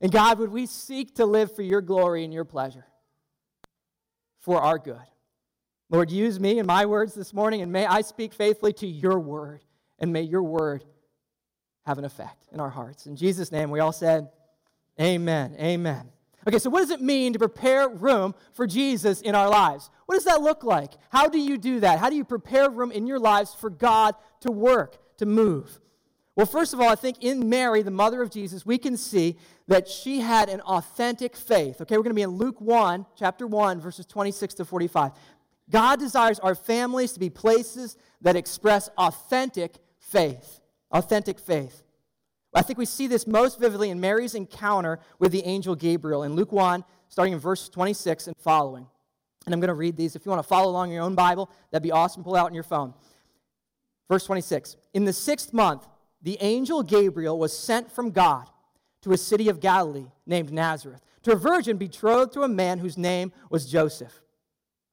And 0.00 0.10
God, 0.10 0.38
would 0.38 0.50
we 0.50 0.66
seek 0.66 1.14
to 1.16 1.26
live 1.26 1.54
for 1.54 1.62
your 1.62 1.80
glory 1.80 2.24
and 2.24 2.32
your 2.32 2.44
pleasure, 2.44 2.86
for 4.38 4.60
our 4.60 4.78
good? 4.78 4.96
Lord, 5.90 6.10
use 6.10 6.38
me 6.38 6.58
and 6.58 6.66
my 6.66 6.86
words 6.86 7.14
this 7.14 7.34
morning, 7.34 7.62
and 7.62 7.72
may 7.72 7.84
I 7.84 8.02
speak 8.02 8.32
faithfully 8.32 8.72
to 8.74 8.86
your 8.86 9.18
word, 9.18 9.64
and 9.98 10.12
may 10.12 10.22
your 10.22 10.42
word 10.42 10.84
have 11.84 11.98
an 11.98 12.04
effect 12.04 12.46
in 12.52 12.60
our 12.60 12.70
hearts. 12.70 13.06
In 13.06 13.16
Jesus' 13.16 13.50
name, 13.50 13.70
we 13.70 13.80
all 13.80 13.92
said, 13.92 14.28
Amen. 15.00 15.56
Amen. 15.58 16.10
Okay, 16.46 16.58
so 16.58 16.70
what 16.70 16.80
does 16.80 16.90
it 16.90 17.02
mean 17.02 17.32
to 17.34 17.38
prepare 17.38 17.88
room 17.88 18.34
for 18.52 18.66
Jesus 18.66 19.20
in 19.20 19.34
our 19.34 19.48
lives? 19.48 19.90
What 20.06 20.14
does 20.14 20.24
that 20.24 20.40
look 20.40 20.64
like? 20.64 20.92
How 21.10 21.28
do 21.28 21.38
you 21.38 21.58
do 21.58 21.80
that? 21.80 21.98
How 21.98 22.08
do 22.08 22.16
you 22.16 22.24
prepare 22.24 22.70
room 22.70 22.90
in 22.90 23.06
your 23.06 23.18
lives 23.18 23.54
for 23.54 23.68
God 23.68 24.14
to 24.40 24.50
work, 24.50 24.96
to 25.18 25.26
move? 25.26 25.78
Well, 26.36 26.46
first 26.46 26.72
of 26.72 26.80
all, 26.80 26.88
I 26.88 26.94
think 26.94 27.22
in 27.22 27.50
Mary, 27.50 27.82
the 27.82 27.90
mother 27.90 28.22
of 28.22 28.30
Jesus, 28.30 28.64
we 28.64 28.78
can 28.78 28.96
see 28.96 29.36
that 29.68 29.86
she 29.86 30.20
had 30.20 30.48
an 30.48 30.62
authentic 30.62 31.36
faith. 31.36 31.80
Okay, 31.82 31.96
we're 31.96 32.02
going 32.02 32.14
to 32.14 32.14
be 32.14 32.22
in 32.22 32.30
Luke 32.30 32.60
1, 32.60 33.04
chapter 33.16 33.46
1, 33.46 33.80
verses 33.80 34.06
26 34.06 34.54
to 34.54 34.64
45. 34.64 35.12
God 35.68 35.98
desires 35.98 36.38
our 36.38 36.54
families 36.54 37.12
to 37.12 37.20
be 37.20 37.28
places 37.28 37.96
that 38.22 38.36
express 38.36 38.88
authentic 38.96 39.74
faith. 39.98 40.60
Authentic 40.90 41.38
faith. 41.38 41.82
I 42.52 42.62
think 42.62 42.78
we 42.78 42.86
see 42.86 43.06
this 43.06 43.26
most 43.26 43.60
vividly 43.60 43.90
in 43.90 44.00
Mary's 44.00 44.34
encounter 44.34 44.98
with 45.18 45.30
the 45.30 45.44
angel 45.44 45.76
Gabriel 45.76 46.24
in 46.24 46.34
Luke 46.34 46.52
1, 46.52 46.84
starting 47.08 47.32
in 47.32 47.38
verse 47.38 47.68
26 47.68 48.26
and 48.26 48.36
following. 48.38 48.86
And 49.46 49.54
I'm 49.54 49.60
going 49.60 49.68
to 49.68 49.74
read 49.74 49.96
these. 49.96 50.16
If 50.16 50.26
you 50.26 50.30
want 50.30 50.42
to 50.42 50.48
follow 50.48 50.70
along 50.70 50.88
in 50.88 50.94
your 50.94 51.04
own 51.04 51.14
Bible, 51.14 51.50
that'd 51.70 51.82
be 51.82 51.92
awesome. 51.92 52.24
Pull 52.24 52.36
out 52.36 52.46
on 52.46 52.54
your 52.54 52.64
phone. 52.64 52.94
Verse 54.08 54.24
26 54.26 54.76
In 54.92 55.04
the 55.04 55.12
sixth 55.12 55.52
month, 55.52 55.86
the 56.22 56.36
angel 56.40 56.82
Gabriel 56.82 57.38
was 57.38 57.56
sent 57.56 57.90
from 57.90 58.10
God 58.10 58.48
to 59.02 59.12
a 59.12 59.16
city 59.16 59.48
of 59.48 59.60
Galilee 59.60 60.08
named 60.26 60.52
Nazareth, 60.52 61.00
to 61.22 61.32
a 61.32 61.36
virgin 61.36 61.78
betrothed 61.78 62.32
to 62.34 62.42
a 62.42 62.48
man 62.48 62.78
whose 62.78 62.98
name 62.98 63.32
was 63.48 63.70
Joseph, 63.70 64.20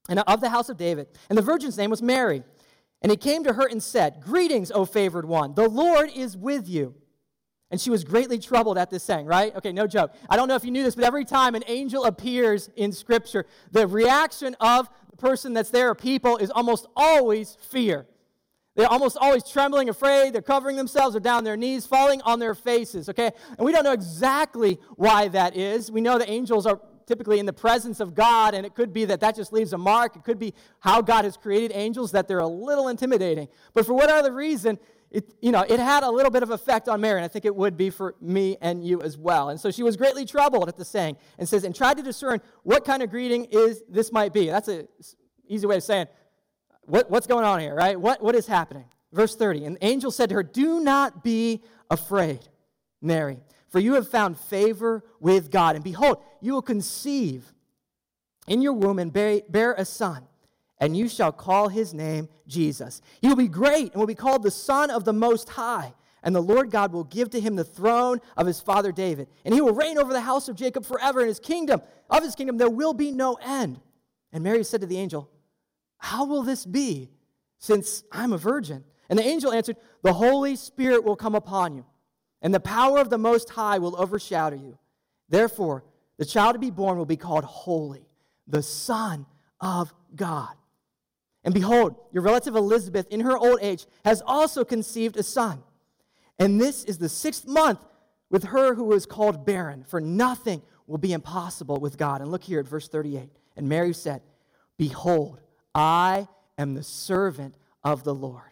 and 0.08 0.20
of 0.20 0.40
the 0.40 0.50
house 0.50 0.70
of 0.70 0.78
David. 0.78 1.08
And 1.30 1.38
the 1.38 1.42
virgin's 1.42 1.78
name 1.78 1.90
was 1.90 2.02
Mary. 2.02 2.44
And 3.02 3.12
he 3.12 3.18
came 3.18 3.44
to 3.44 3.54
her 3.54 3.68
and 3.68 3.82
said, 3.82 4.22
Greetings, 4.22 4.72
O 4.72 4.86
favored 4.86 5.26
one, 5.26 5.54
the 5.56 5.70
Lord 5.70 6.10
is 6.16 6.36
with 6.38 6.68
you. 6.68 6.96
And 7.69 7.81
she 7.81 7.89
was 7.89 8.03
greatly 8.03 8.39
troubled 8.39 8.77
at 8.77 8.89
this 8.89 9.03
saying, 9.03 9.25
right? 9.25 9.53
Okay, 9.55 9.74
no 9.74 9.88
joke. 9.88 10.13
I 10.29 10.38
don't 10.38 10.47
know 10.47 10.55
if 10.55 10.63
you 10.63 10.71
knew 10.71 10.83
this, 10.83 10.95
but 10.95 11.03
every 11.03 11.25
time 11.25 11.53
an 11.53 11.63
angel 11.67 12.05
appears 12.05 12.69
in 12.75 12.93
Scripture, 12.93 13.45
the 13.71 13.86
reaction 13.86 14.55
of 14.62 14.89
the 15.12 15.17
person 15.17 15.53
that's 15.53 15.69
there 15.69 15.89
or 15.89 15.95
people 15.95 16.38
is 16.38 16.50
almost 16.50 16.88
always 16.95 17.57
fear. 17.69 18.07
They're 18.75 18.88
almost 18.88 19.17
always 19.19 19.43
trembling, 19.43 19.89
afraid. 19.89 20.33
They're 20.33 20.41
covering 20.43 20.77
themselves. 20.77 21.13
They're 21.13 21.19
down 21.19 21.43
their 21.43 21.57
knees, 21.57 21.86
falling 21.88 22.21
on 22.21 22.39
their 22.39 22.53
faces, 22.53 23.09
okay? 23.09 23.31
And 23.57 23.65
we 23.65 23.71
don't 23.71 23.83
know 23.83 23.91
exactly 23.91 24.79
why 24.95 25.27
that 25.29 25.57
is. 25.57 25.91
We 25.91 26.00
know 26.00 26.19
the 26.19 26.29
angels 26.29 26.67
are 26.67 26.79
typically 27.07 27.39
in 27.39 27.47
the 27.47 27.53
presence 27.53 28.00
of 28.00 28.13
God, 28.13 28.53
and 28.53 28.65
it 28.65 28.75
could 28.75 28.93
be 28.93 29.05
that 29.05 29.19
that 29.21 29.36
just 29.36 29.51
leaves 29.51 29.74
a 29.74 29.77
mark. 29.77 30.15
It 30.15 30.24
could 30.24 30.38
be 30.38 30.53
how 30.79 31.01
God 31.01 31.25
has 31.25 31.38
created 31.38 31.71
angels, 31.74 32.12
that 32.12 32.27
they're 32.27 32.39
a 32.39 32.47
little 32.47 32.89
intimidating. 32.89 33.47
But 33.74 33.86
for 33.88 33.93
what 33.93 34.12
other 34.12 34.31
reason, 34.31 34.77
it, 35.10 35.34
you 35.42 35.52
know, 35.52 35.62
it 35.62 35.80
had 35.80 36.04
a 36.04 36.10
little 36.10 36.32
bit 36.32 36.44
of 36.44 36.52
effect 36.52 36.90
on 36.90 37.00
Mary, 37.00 37.20
and 37.20 37.26
I 37.26 37.28
think 37.28 37.46
it 37.46 37.56
would 37.56 37.78
be 37.78 37.90
for 37.90 38.16
me 38.20 38.58
and 38.62 38.84
you 38.84 39.02
as 39.02 39.18
well. 39.18 39.50
And 39.50 39.60
so 39.60 39.72
she 39.72 39.84
was 39.84 39.96
greatly 39.96 40.26
troubled 40.26 40.68
at 40.68 40.76
the 40.76 40.86
saying, 40.86 41.18
and 41.38 41.48
says, 41.48 41.64
and 41.64 41.74
tried 41.74 41.98
to 41.98 42.04
discern 42.04 42.42
what 42.64 42.84
kind 42.84 43.02
of 43.02 43.10
greeting 43.10 43.46
is 43.46 43.84
this 43.90 44.12
might 44.12 44.34
be. 44.34 44.48
That's 44.48 44.68
an 44.68 44.88
easy 45.48 45.66
way 45.66 45.78
of 45.78 45.84
saying, 45.84 46.08
what, 46.82 47.10
what's 47.10 47.28
going 47.28 47.46
on 47.46 47.60
here, 47.60 47.76
right? 47.76 48.00
What, 48.00 48.22
what 48.22 48.36
is 48.36 48.48
happening? 48.48 48.86
Verse 49.14 49.36
30 49.36 49.66
And 49.66 49.76
the 49.78 49.86
angel 49.86 50.12
said 50.12 50.30
to 50.30 50.36
her, 50.36 50.44
Do 50.44 50.80
not 50.80 51.24
be 51.24 51.64
afraid, 51.90 52.48
Mary, 53.02 53.40
for 53.70 53.80
you 53.80 53.94
have 53.94 54.10
found 54.10 54.38
favor 54.38 55.04
with 55.20 55.52
God. 55.52 55.76
And 55.76 55.84
behold, 55.84 56.22
you 56.42 56.54
will 56.54 56.62
conceive 56.62 57.54
in 58.48 58.62
your 58.62 58.74
womb 58.74 59.00
and 59.00 59.12
bear, 59.12 59.42
bear 59.50 59.74
a 59.74 59.86
son, 59.86 60.24
and 60.79 60.96
you 60.96 61.07
shall 61.10 61.31
call 61.31 61.69
his 61.69 61.93
name 61.93 62.29
Jesus. 62.48 63.01
He 63.22 63.27
will 63.27 63.36
be 63.36 63.48
great 63.48 63.91
and 63.91 63.96
will 63.96 64.07
be 64.07 64.15
called 64.15 64.43
the 64.43 64.51
Son 64.51 64.89
of 64.89 65.03
the 65.03 65.13
Most 65.13 65.50
High. 65.50 65.93
And 66.24 66.36
the 66.36 66.41
Lord 66.41 66.72
God 66.72 66.91
will 66.91 67.03
give 67.03 67.29
to 67.31 67.39
him 67.39 67.55
the 67.55 67.63
throne 67.63 68.19
of 68.36 68.48
his 68.48 68.60
father 68.60 68.91
David. 68.91 69.27
And 69.46 69.53
he 69.53 69.62
will 69.62 69.74
reign 69.74 69.98
over 69.98 70.12
the 70.12 70.22
house 70.22 70.50
of 70.50 70.55
Jacob 70.55 70.86
forever. 70.86 71.22
In 71.22 71.27
his 71.27 71.39
kingdom, 71.39 71.81
of 72.10 72.24
his 72.24 72.36
kingdom, 72.36 72.57
there 72.57 72.69
will 72.69 72.93
be 72.93 73.12
no 73.12 73.36
end. 73.36 73.79
And 74.34 74.43
Mary 74.43 74.63
said 74.63 74.81
to 74.81 74.88
the 74.88 74.98
angel, 74.98 75.29
how 75.98 76.25
will 76.25 76.43
this 76.43 76.65
be 76.65 77.10
since 77.57 78.03
I'm 78.12 78.34
a 78.34 78.38
virgin? 78.38 78.84
And 79.10 79.17
the 79.17 79.25
angel 79.25 79.51
answered, 79.51 79.77
The 80.03 80.13
Holy 80.13 80.55
Spirit 80.55 81.03
will 81.03 81.15
come 81.15 81.36
upon 81.36 81.75
you, 81.75 81.86
and 82.41 82.53
the 82.53 82.60
power 82.60 83.00
of 83.00 83.10
the 83.10 83.17
Most 83.17 83.50
High 83.50 83.79
will 83.79 84.00
overshadow 84.00 84.57
you. 84.57 84.77
Therefore, 85.29 85.84
the 86.17 86.25
child 86.25 86.53
to 86.53 86.60
be 86.60 86.72
born 86.72 86.98
will 86.98 87.05
be 87.05 87.17
called 87.17 87.43
Holy, 87.43 88.07
the 88.48 88.63
Son 88.63 89.25
of 89.60 89.93
God. 90.15 90.53
And 91.48 91.54
behold, 91.54 91.96
your 92.12 92.24
relative 92.24 92.58
Elizabeth, 92.58 93.08
in 93.10 93.22
her 93.22 93.38
old 93.38 93.60
age, 93.62 93.86
has 94.04 94.22
also 94.27 94.66
conceived 94.66 95.16
a 95.16 95.24
son. 95.24 95.63
And 96.38 96.60
this 96.60 96.84
is 96.84 96.98
the 96.98 97.08
sixth 97.08 97.48
month 97.48 97.80
with 98.30 98.44
her 98.44 98.75
who 98.75 98.92
is 98.92 99.06
called 99.06 99.46
barren, 99.46 99.86
for 99.88 100.01
nothing 100.01 100.62
will 100.88 100.98
be 100.98 101.13
impossible 101.13 101.80
with 101.80 101.98
God. 101.98 102.20
And 102.20 102.30
look 102.30 102.44
here 102.44 102.60
at 102.60 102.68
verse 102.68 102.89
38. 102.89 103.30
And 103.56 103.70
Mary 103.70 103.94
said, 103.94 104.24
Behold, 104.77 105.39
I 105.74 106.27
am 106.58 106.74
the 106.74 106.84
servant 106.84 107.56
of 107.82 108.04
the 108.04 108.13
Lord. 108.13 108.51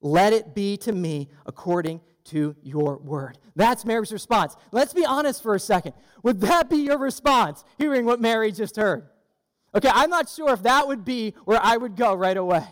Let 0.00 0.32
it 0.32 0.54
be 0.54 0.78
to 0.78 0.92
me 0.92 1.28
according 1.44 2.00
to 2.28 2.56
your 2.62 2.96
word. 2.96 3.36
That's 3.54 3.84
Mary's 3.84 4.12
response. 4.12 4.56
Let's 4.72 4.94
be 4.94 5.04
honest 5.04 5.42
for 5.42 5.54
a 5.54 5.60
second. 5.60 5.92
Would 6.22 6.40
that 6.40 6.70
be 6.70 6.78
your 6.78 6.96
response, 6.96 7.64
hearing 7.76 8.06
what 8.06 8.18
Mary 8.18 8.50
just 8.50 8.76
heard? 8.76 9.10
Okay, 9.74 9.90
I'm 9.92 10.10
not 10.10 10.28
sure 10.28 10.52
if 10.52 10.62
that 10.62 10.86
would 10.86 11.04
be 11.04 11.34
where 11.44 11.58
I 11.60 11.76
would 11.76 11.96
go 11.96 12.14
right 12.14 12.36
away. 12.36 12.64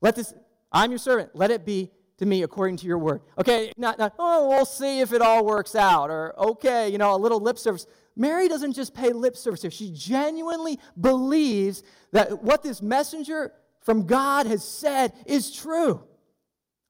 Let 0.00 0.16
this, 0.16 0.32
I'm 0.72 0.90
your 0.90 0.98
servant. 0.98 1.30
Let 1.34 1.50
it 1.50 1.66
be 1.66 1.90
to 2.18 2.26
me 2.26 2.42
according 2.42 2.78
to 2.78 2.86
your 2.86 2.98
word. 2.98 3.20
Okay, 3.38 3.72
not, 3.76 3.98
not, 3.98 4.14
oh, 4.18 4.48
we'll 4.48 4.64
see 4.64 5.00
if 5.00 5.12
it 5.12 5.20
all 5.20 5.44
works 5.44 5.74
out, 5.74 6.10
or 6.10 6.38
okay, 6.38 6.88
you 6.88 6.98
know, 6.98 7.14
a 7.14 7.18
little 7.18 7.40
lip 7.40 7.58
service. 7.58 7.86
Mary 8.16 8.48
doesn't 8.48 8.72
just 8.72 8.94
pay 8.94 9.12
lip 9.12 9.36
service 9.36 9.60
here. 9.60 9.70
She 9.70 9.90
genuinely 9.90 10.78
believes 10.98 11.82
that 12.12 12.42
what 12.42 12.62
this 12.62 12.80
messenger 12.80 13.52
from 13.82 14.06
God 14.06 14.46
has 14.46 14.64
said 14.64 15.12
is 15.26 15.54
true. 15.54 16.02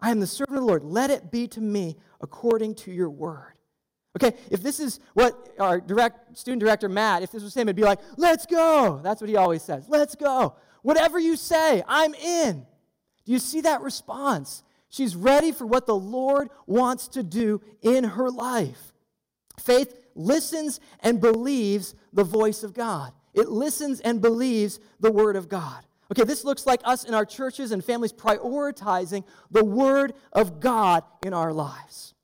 I 0.01 0.11
am 0.11 0.21
the 0.21 0.27
servant 0.27 0.59
of 0.59 0.63
the 0.63 0.67
Lord. 0.69 0.85
Let 0.85 1.11
it 1.11 1.33
be 1.33 1.49
to 1.49 1.61
me 1.61 1.97
according 2.21 2.77
to 2.77 2.93
your 2.93 3.11
word. 3.11 3.56
Okay, 4.17 4.35
if 4.51 4.63
this 4.63 4.81
is 4.81 4.99
what 5.13 5.55
our 5.59 5.79
direct 5.79 6.39
student 6.39 6.61
director 6.61 6.89
Matt, 6.89 7.23
if 7.23 7.31
this 7.31 7.43
was 7.43 7.55
him, 7.55 7.69
it'd 7.69 7.77
be 7.77 7.83
like, 7.83 8.01
let's 8.17 8.47
go. 8.47 8.99
That's 9.03 9.21
what 9.21 9.29
he 9.29 9.37
always 9.37 9.63
says. 9.63 9.87
Let's 9.89 10.15
go. 10.15 10.55
Whatever 10.81 11.19
you 11.19 11.37
say, 11.37 11.83
I'm 11.87 12.15
in. 12.15 12.67
Do 13.27 13.33
you 13.33 13.39
see 13.39 13.61
that 13.63 13.83
response? 13.83 14.63
She's 14.89 15.15
ready 15.15 15.53
for 15.53 15.67
what 15.67 15.87
the 15.87 15.97
Lord 15.97 16.49
wants 16.67 17.09
to 17.09 17.23
do 17.23 17.61
in 17.83 18.05
her 18.05 18.31
life. 18.31 18.95
Faith 19.61 19.95
listens 20.15 20.81
and 21.01 21.21
believes 21.21 21.95
the 22.13 22.25
voice 22.25 22.63
of 22.63 22.73
God. 22.73 23.13
It 23.35 23.49
listens 23.49 24.01
and 24.01 24.23
believes 24.23 24.81
the 24.99 25.13
word 25.13 25.37
of 25.37 25.51
God. 25.51 25.85
Okay, 26.11 26.25
this 26.25 26.45
looks 26.45 26.67
like 26.67 26.81
us 26.85 27.05
in 27.05 27.13
our 27.13 27.27
churches 27.27 27.73
and 27.73 27.85
families 27.85 28.13
prioritizing 28.15 29.25
the 29.51 29.65
word 29.65 30.15
of 30.33 30.61
God 30.61 31.03
in 31.25 31.35
our 31.35 31.53
lives. 31.53 32.15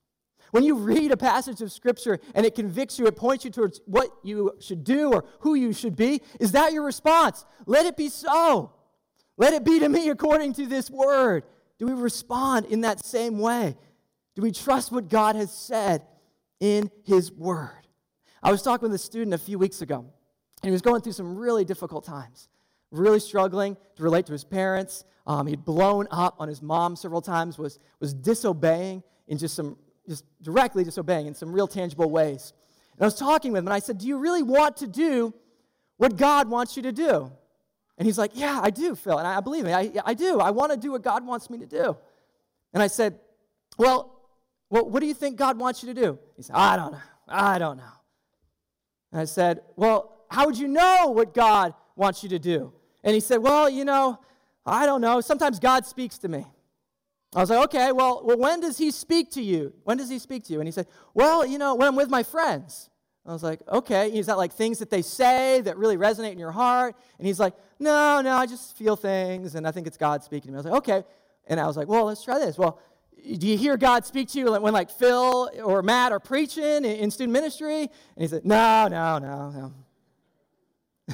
When 0.53 0.65
you 0.65 0.77
read 0.77 1.11
a 1.11 1.17
passage 1.17 1.63
of 1.63 1.73
scripture 1.73 2.21
and 2.35 2.45
it 2.45 2.55
convicts 2.55 2.99
you, 2.99 3.07
it 3.07 3.17
points 3.17 3.45
you 3.45 3.51
towards 3.51 3.81
what 3.87 4.09
you 4.23 4.53
should 4.61 4.85
do 4.85 5.11
or 5.13 5.25
who 5.41 5.55
you 5.55 5.73
should 5.73 5.97
be, 5.97 6.21
is 6.39 6.53
that 6.53 6.75
your 6.75 6.85
response? 6.85 7.47
Let 7.65 7.87
it 7.87 7.97
be 7.97 8.11
so. 8.11 8.71
Let 9.39 9.55
it 9.55 9.65
be 9.65 9.79
to 9.81 9.89
me 9.89 10.11
according 10.11 10.53
to 10.55 10.67
this 10.67 10.91
word. 10.91 11.45
Do 11.79 11.87
we 11.87 11.95
respond 11.95 12.67
in 12.67 12.83
that 12.83 13.03
same 13.03 13.39
way? 13.39 13.77
Do 14.35 14.43
we 14.43 14.53
trust 14.53 14.93
what 14.93 15.09
God 15.09 15.37
has 15.37 15.51
said 15.51 16.03
in 16.61 16.91
his 17.03 17.33
word? 17.33 17.89
I 18.43 18.51
was 18.51 18.61
talking 18.61 18.91
with 18.91 18.95
a 18.95 19.03
student 19.03 19.33
a 19.33 19.39
few 19.39 19.59
weeks 19.59 19.81
ago, 19.81 20.01
and 20.01 20.69
he 20.69 20.71
was 20.71 20.83
going 20.83 21.01
through 21.01 21.13
some 21.13 21.37
really 21.37 21.65
difficult 21.65 22.05
times, 22.05 22.49
really 22.91 23.21
struggling 23.21 23.79
to 23.97 24.03
relate 24.03 24.27
to 24.27 24.33
his 24.33 24.45
parents. 24.45 25.05
Um, 25.27 25.47
he'd 25.47 25.65
blown 25.65 26.09
up 26.11 26.37
on 26.39 26.49
his 26.49 26.61
mom 26.61 26.95
several 26.95 27.23
times, 27.23 27.57
was, 27.57 27.79
was 28.01 28.13
disobeying 28.13 29.03
in 29.29 29.39
just 29.39 29.55
some, 29.55 29.79
just 30.09 30.25
directly 30.43 30.85
disobeying 30.85 31.27
in 31.27 31.35
some 31.35 31.53
real 31.53 31.69
tangible 31.69 32.11
ways. 32.11 32.53
And 32.97 33.03
I 33.03 33.07
was 33.07 33.15
talking 33.15 33.53
with 33.53 33.61
him, 33.61 33.69
and 33.69 33.75
I 33.75 33.79
said, 33.79 33.99
Do 33.99 34.07
you 34.07 34.19
really 34.19 34.43
want 34.43 34.77
to 34.79 34.87
do 34.87 35.35
what 35.97 36.17
God 36.17 36.49
wants 36.49 36.77
you 36.77 36.83
to 36.83 36.93
do? 36.93 37.31
And 37.99 38.07
he's 38.07 38.19
like, 38.19 38.33
Yeah, 38.35 38.61
I 38.63 38.71
do, 38.71 38.95
Phil. 38.95 39.19
And 39.19 39.27
I, 39.27 39.39
I 39.39 39.41
believe 39.41 39.65
me, 39.65 39.73
I, 39.73 39.93
I 40.05 40.15
do. 40.15 40.41
I 40.41 40.51
want 40.51 40.73
to 40.73 40.79
do 40.79 40.93
what 40.93 41.03
God 41.03 41.27
wants 41.27 41.49
me 41.51 41.59
to 41.59 41.67
do. 41.67 41.97
And 42.75 42.83
I 42.83 42.87
said, 42.87 43.19
Well, 43.79 44.21
well, 44.71 44.89
what 44.89 45.01
do 45.01 45.07
you 45.07 45.15
think 45.15 45.37
God 45.37 45.59
wants 45.59 45.83
you 45.83 45.95
to 45.95 46.01
do? 46.01 46.19
He 46.37 46.43
said, 46.43 46.57
I 46.57 46.77
don't 46.77 46.93
know. 46.93 47.01
I 47.29 47.59
don't 47.59 47.77
know. 47.77 47.93
And 49.13 49.21
I 49.21 49.25
said, 49.25 49.61
Well, 49.77 50.13
how 50.29 50.47
would 50.47 50.59
you 50.59 50.69
know 50.69 51.13
what 51.15 51.35
God 51.35 51.75
wants 51.95 52.23
you 52.23 52.29
to 52.31 52.39
do? 52.39 52.73
And 53.05 53.15
he 53.15 53.21
said, 53.21 53.39
Well, 53.39 53.69
you 53.69 53.85
know, 53.85 54.19
I 54.65 54.87
don't 54.87 55.01
know. 55.01 55.21
Sometimes 55.21 55.59
God 55.59 55.87
speaks 55.87 56.19
to 56.19 56.29
me. 56.29 56.47
I 57.35 57.41
was 57.41 57.51
like, 57.51 57.65
Okay, 57.65 57.93
well, 57.93 58.23
well 58.25 58.39
when 58.39 58.61
does 58.61 58.79
he 58.79 58.91
speak 58.91 59.31
to 59.33 59.43
you? 59.43 59.73
When 59.85 59.97
does 59.97 60.09
he 60.09 60.19
speak 60.19 60.45
to 60.45 60.53
you? 60.53 60.61
And 60.61 60.69
he 60.69 60.73
said, 60.73 60.87
Well, 61.15 61.47
you 61.47 61.59
know, 61.59 61.75
when 61.75 61.89
I'm 61.89 61.97
with 61.97 62.11
my 62.11 62.23
friends. 62.23 62.91
I 63.25 63.33
was 63.33 63.43
like, 63.43 63.61
Okay. 63.69 64.17
Is 64.17 64.27
that 64.27 64.37
like 64.37 64.53
things 64.53 64.79
that 64.79 64.91
they 64.91 65.03
say 65.03 65.61
that 65.63 65.77
really 65.77 65.97
resonate 65.97 66.33
in 66.33 66.39
your 66.39 66.53
heart? 66.53 66.97
And 67.19 67.27
he's 67.27 67.41
like, 67.41 67.55
No, 67.79 68.21
no, 68.21 68.33
I 68.37 68.47
just 68.47 68.77
feel 68.77 68.97
things 68.97 69.55
and 69.55 69.67
I 69.67 69.71
think 69.71 69.87
it's 69.87 69.97
God 69.97 70.25
speaking 70.25 70.49
to 70.49 70.53
me. 70.53 70.57
I 70.57 70.59
was 70.59 70.67
like, 70.67 70.75
Okay. 70.79 71.05
And 71.47 71.59
I 71.59 71.67
was 71.67 71.77
like, 71.77 71.89
Well, 71.89 72.05
let's 72.05 72.23
try 72.23 72.39
this. 72.39 72.59
Well, 72.59 72.79
do 73.39 73.47
you 73.47 73.57
hear 73.57 73.77
God 73.77 74.05
speak 74.05 74.29
to 74.31 74.39
you 74.39 74.61
when 74.61 74.73
like 74.73 74.91
Phil 74.91 75.51
or 75.63 75.83
Matt 75.83 76.13
are 76.13 76.21
preaching 76.21 76.85
in 76.85 77.11
student 77.11 77.33
ministry? 77.33 77.83
And 77.83 77.91
he 78.19 78.27
said, 78.27 78.45
no, 78.45 78.89
no, 78.89 79.19
no, 79.19 79.51
no. 79.51 79.73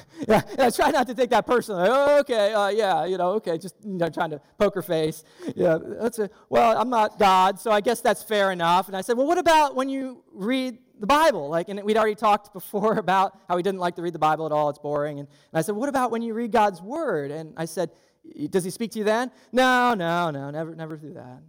yeah, 0.29 0.43
I 0.59 0.71
try 0.71 0.91
not 0.91 1.07
to 1.09 1.15
take 1.15 1.31
that 1.31 1.47
personally. 1.47 1.89
Oh, 1.91 2.21
okay, 2.21 2.53
uh, 2.53 2.69
yeah, 2.69 3.05
you 3.05 3.19
know, 3.19 3.33
okay, 3.33 3.59
just 3.59 3.75
you 3.85 3.95
know, 3.95 4.09
trying 4.09 4.31
to 4.31 4.41
poker 4.59 4.83
face. 4.83 5.25
Yeah, 5.55 5.79
that's 5.83 6.19
a, 6.19 6.31
well, 6.49 6.79
I'm 6.79 6.91
not 6.91 7.19
God, 7.19 7.59
so 7.61 7.71
I 7.71 7.81
guess 7.81 8.01
that's 8.01 8.23
fair 8.23 8.53
enough. 8.53 8.89
And 8.89 8.97
I 8.97 9.01
said, 9.01 9.17
well, 9.17 9.27
what 9.27 9.39
about 9.39 9.75
when 9.75 9.89
you 9.89 10.23
read 10.33 10.79
the 11.01 11.07
Bible. 11.07 11.49
Like, 11.49 11.69
and 11.69 11.83
we'd 11.83 11.97
already 11.97 12.15
talked 12.15 12.53
before 12.53 12.95
about 12.99 13.39
how 13.49 13.57
he 13.57 13.63
didn't 13.63 13.81
like 13.81 13.97
to 13.97 14.03
read 14.03 14.15
the 14.15 14.19
Bible 14.19 14.47
at 14.47 14.53
all. 14.53 14.69
It's 14.71 14.79
boring. 14.79 15.21
And, 15.21 15.29
and 15.29 15.59
I 15.59 15.63
said, 15.63 15.75
what 15.75 15.89
about 15.89 16.11
when 16.11 16.23
you 16.23 16.35
read 16.35 16.53
God's 16.53 16.81
word? 16.81 17.31
And 17.31 17.55
I 17.57 17.65
said, 17.65 17.91
does 18.51 18.65
he 18.65 18.71
speak 18.71 18.93
to 18.93 18.99
you 18.99 19.05
then? 19.05 19.31
No, 19.53 19.95
no, 19.95 20.31
no, 20.31 20.51
never, 20.51 20.75
never 20.75 20.97
do 20.97 21.15
that. 21.15 21.43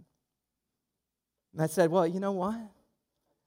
And 1.52 1.62
I 1.62 1.66
said, 1.66 1.90
well, 1.90 2.06
you 2.06 2.20
know 2.20 2.32
what? 2.32 2.60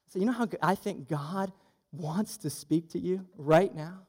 Said, 0.10 0.20
you 0.22 0.26
know 0.26 0.34
how 0.34 0.48
I 0.62 0.76
think 0.76 1.08
God 1.08 1.52
wants 1.92 2.38
to 2.38 2.50
speak 2.50 2.90
to 2.90 3.00
you 3.00 3.26
right 3.38 3.74
now? 3.74 4.02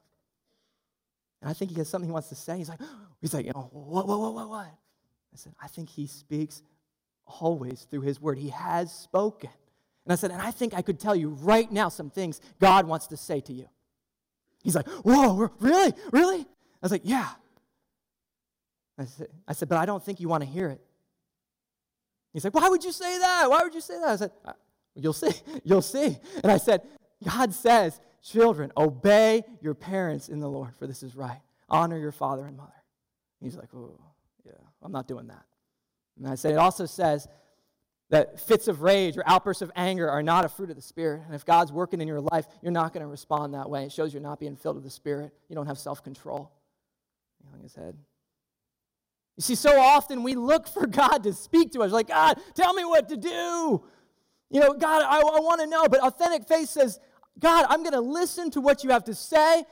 And 1.45 1.51
I 1.51 1.53
think 1.53 1.69
he 1.69 1.77
has 1.77 1.87
something 1.87 2.09
he 2.09 2.11
wants 2.11 2.29
to 2.29 2.35
say. 2.35 2.57
He's 2.57 2.69
like, 2.69 2.79
he's 3.21 3.31
like, 3.31 3.51
oh, 3.53 3.69
what, 3.71 4.07
what, 4.07 4.19
what, 4.19 4.33
what, 4.33 4.49
what? 4.49 4.65
I 4.65 5.35
said, 5.35 5.53
I 5.61 5.67
think 5.67 5.89
he 5.89 6.07
speaks 6.07 6.63
always 7.39 7.85
through 7.91 8.01
his 8.01 8.19
word. 8.19 8.39
He 8.39 8.49
has 8.49 8.91
spoken. 8.91 9.51
And 10.05 10.13
I 10.13 10.15
said, 10.15 10.31
and 10.31 10.41
I 10.41 10.49
think 10.49 10.73
I 10.73 10.81
could 10.81 10.99
tell 10.99 11.15
you 11.15 11.29
right 11.29 11.71
now 11.71 11.89
some 11.89 12.09
things 12.09 12.41
God 12.59 12.87
wants 12.87 13.05
to 13.07 13.17
say 13.17 13.41
to 13.41 13.53
you. 13.53 13.69
He's 14.63 14.75
like, 14.75 14.87
whoa, 14.87 15.51
really? 15.59 15.93
Really? 16.11 16.39
I 16.39 16.45
was 16.81 16.91
like, 16.91 17.03
yeah. 17.03 17.29
I 18.97 19.05
said, 19.05 19.27
I 19.47 19.53
said, 19.53 19.69
but 19.69 19.77
I 19.77 19.85
don't 19.85 20.03
think 20.03 20.19
you 20.19 20.27
want 20.27 20.41
to 20.41 20.49
hear 20.49 20.69
it. 20.69 20.81
He's 22.33 22.43
like, 22.43 22.55
why 22.55 22.69
would 22.69 22.83
you 22.83 22.91
say 22.91 23.19
that? 23.19 23.51
Why 23.51 23.61
would 23.61 23.75
you 23.75 23.81
say 23.81 23.99
that? 23.99 24.09
I 24.09 24.15
said, 24.15 24.31
uh, 24.45 24.53
you'll 24.95 25.13
see. 25.13 25.29
You'll 25.63 25.83
see. 25.83 26.17
And 26.43 26.51
I 26.51 26.57
said, 26.57 26.81
God 27.23 27.53
says, 27.53 28.01
children, 28.31 28.71
obey 28.75 29.43
your 29.61 29.73
parents 29.73 30.29
in 30.29 30.39
the 30.39 30.49
Lord, 30.49 30.75
for 30.75 30.87
this 30.87 31.03
is 31.03 31.15
right. 31.15 31.41
Honor 31.69 31.97
your 31.97 32.11
father 32.11 32.45
and 32.45 32.57
mother. 32.57 32.71
He's 33.41 33.55
like, 33.55 33.69
oh, 33.75 33.99
yeah, 34.45 34.53
I'm 34.81 34.91
not 34.91 35.07
doing 35.07 35.27
that. 35.27 35.45
And 36.17 36.27
I 36.27 36.35
said, 36.35 36.53
it 36.53 36.57
also 36.57 36.85
says 36.85 37.27
that 38.09 38.39
fits 38.39 38.67
of 38.67 38.81
rage 38.81 39.17
or 39.17 39.23
outbursts 39.25 39.61
of 39.61 39.71
anger 39.75 40.09
are 40.09 40.23
not 40.23 40.45
a 40.45 40.49
fruit 40.49 40.69
of 40.69 40.75
the 40.75 40.81
Spirit. 40.81 41.23
And 41.25 41.35
if 41.35 41.45
God's 41.45 41.71
working 41.71 42.01
in 42.01 42.07
your 42.07 42.21
life, 42.21 42.47
you're 42.61 42.71
not 42.71 42.93
going 42.93 43.01
to 43.01 43.07
respond 43.09 43.53
that 43.53 43.69
way. 43.69 43.85
It 43.85 43.91
shows 43.91 44.13
you're 44.13 44.21
not 44.21 44.39
being 44.39 44.55
filled 44.55 44.75
with 44.75 44.83
the 44.83 44.89
Spirit. 44.89 45.33
You 45.49 45.55
don't 45.55 45.67
have 45.67 45.77
self 45.77 46.03
control. 46.03 46.51
He 47.41 47.49
hung 47.49 47.61
his 47.61 47.75
head. 47.75 47.97
You 49.37 49.41
see, 49.41 49.55
so 49.55 49.79
often 49.79 50.23
we 50.23 50.35
look 50.35 50.67
for 50.67 50.87
God 50.87 51.23
to 51.23 51.33
speak 51.33 51.73
to 51.73 51.81
us, 51.81 51.91
like, 51.91 52.07
God, 52.07 52.39
tell 52.53 52.73
me 52.73 52.85
what 52.85 53.09
to 53.09 53.17
do. 53.17 53.83
You 54.49 54.59
know, 54.61 54.73
God, 54.73 55.01
I, 55.01 55.17
I 55.17 55.39
want 55.39 55.61
to 55.61 55.67
know. 55.67 55.87
But 55.89 56.01
authentic 56.01 56.47
faith 56.47 56.69
says, 56.69 56.99
God, 57.39 57.65
I'm 57.69 57.81
going 57.81 57.93
to 57.93 58.01
listen 58.01 58.51
to 58.51 58.61
what 58.61 58.83
you 58.83 58.91
have 58.91 59.03
to 59.05 59.15
say, 59.15 59.63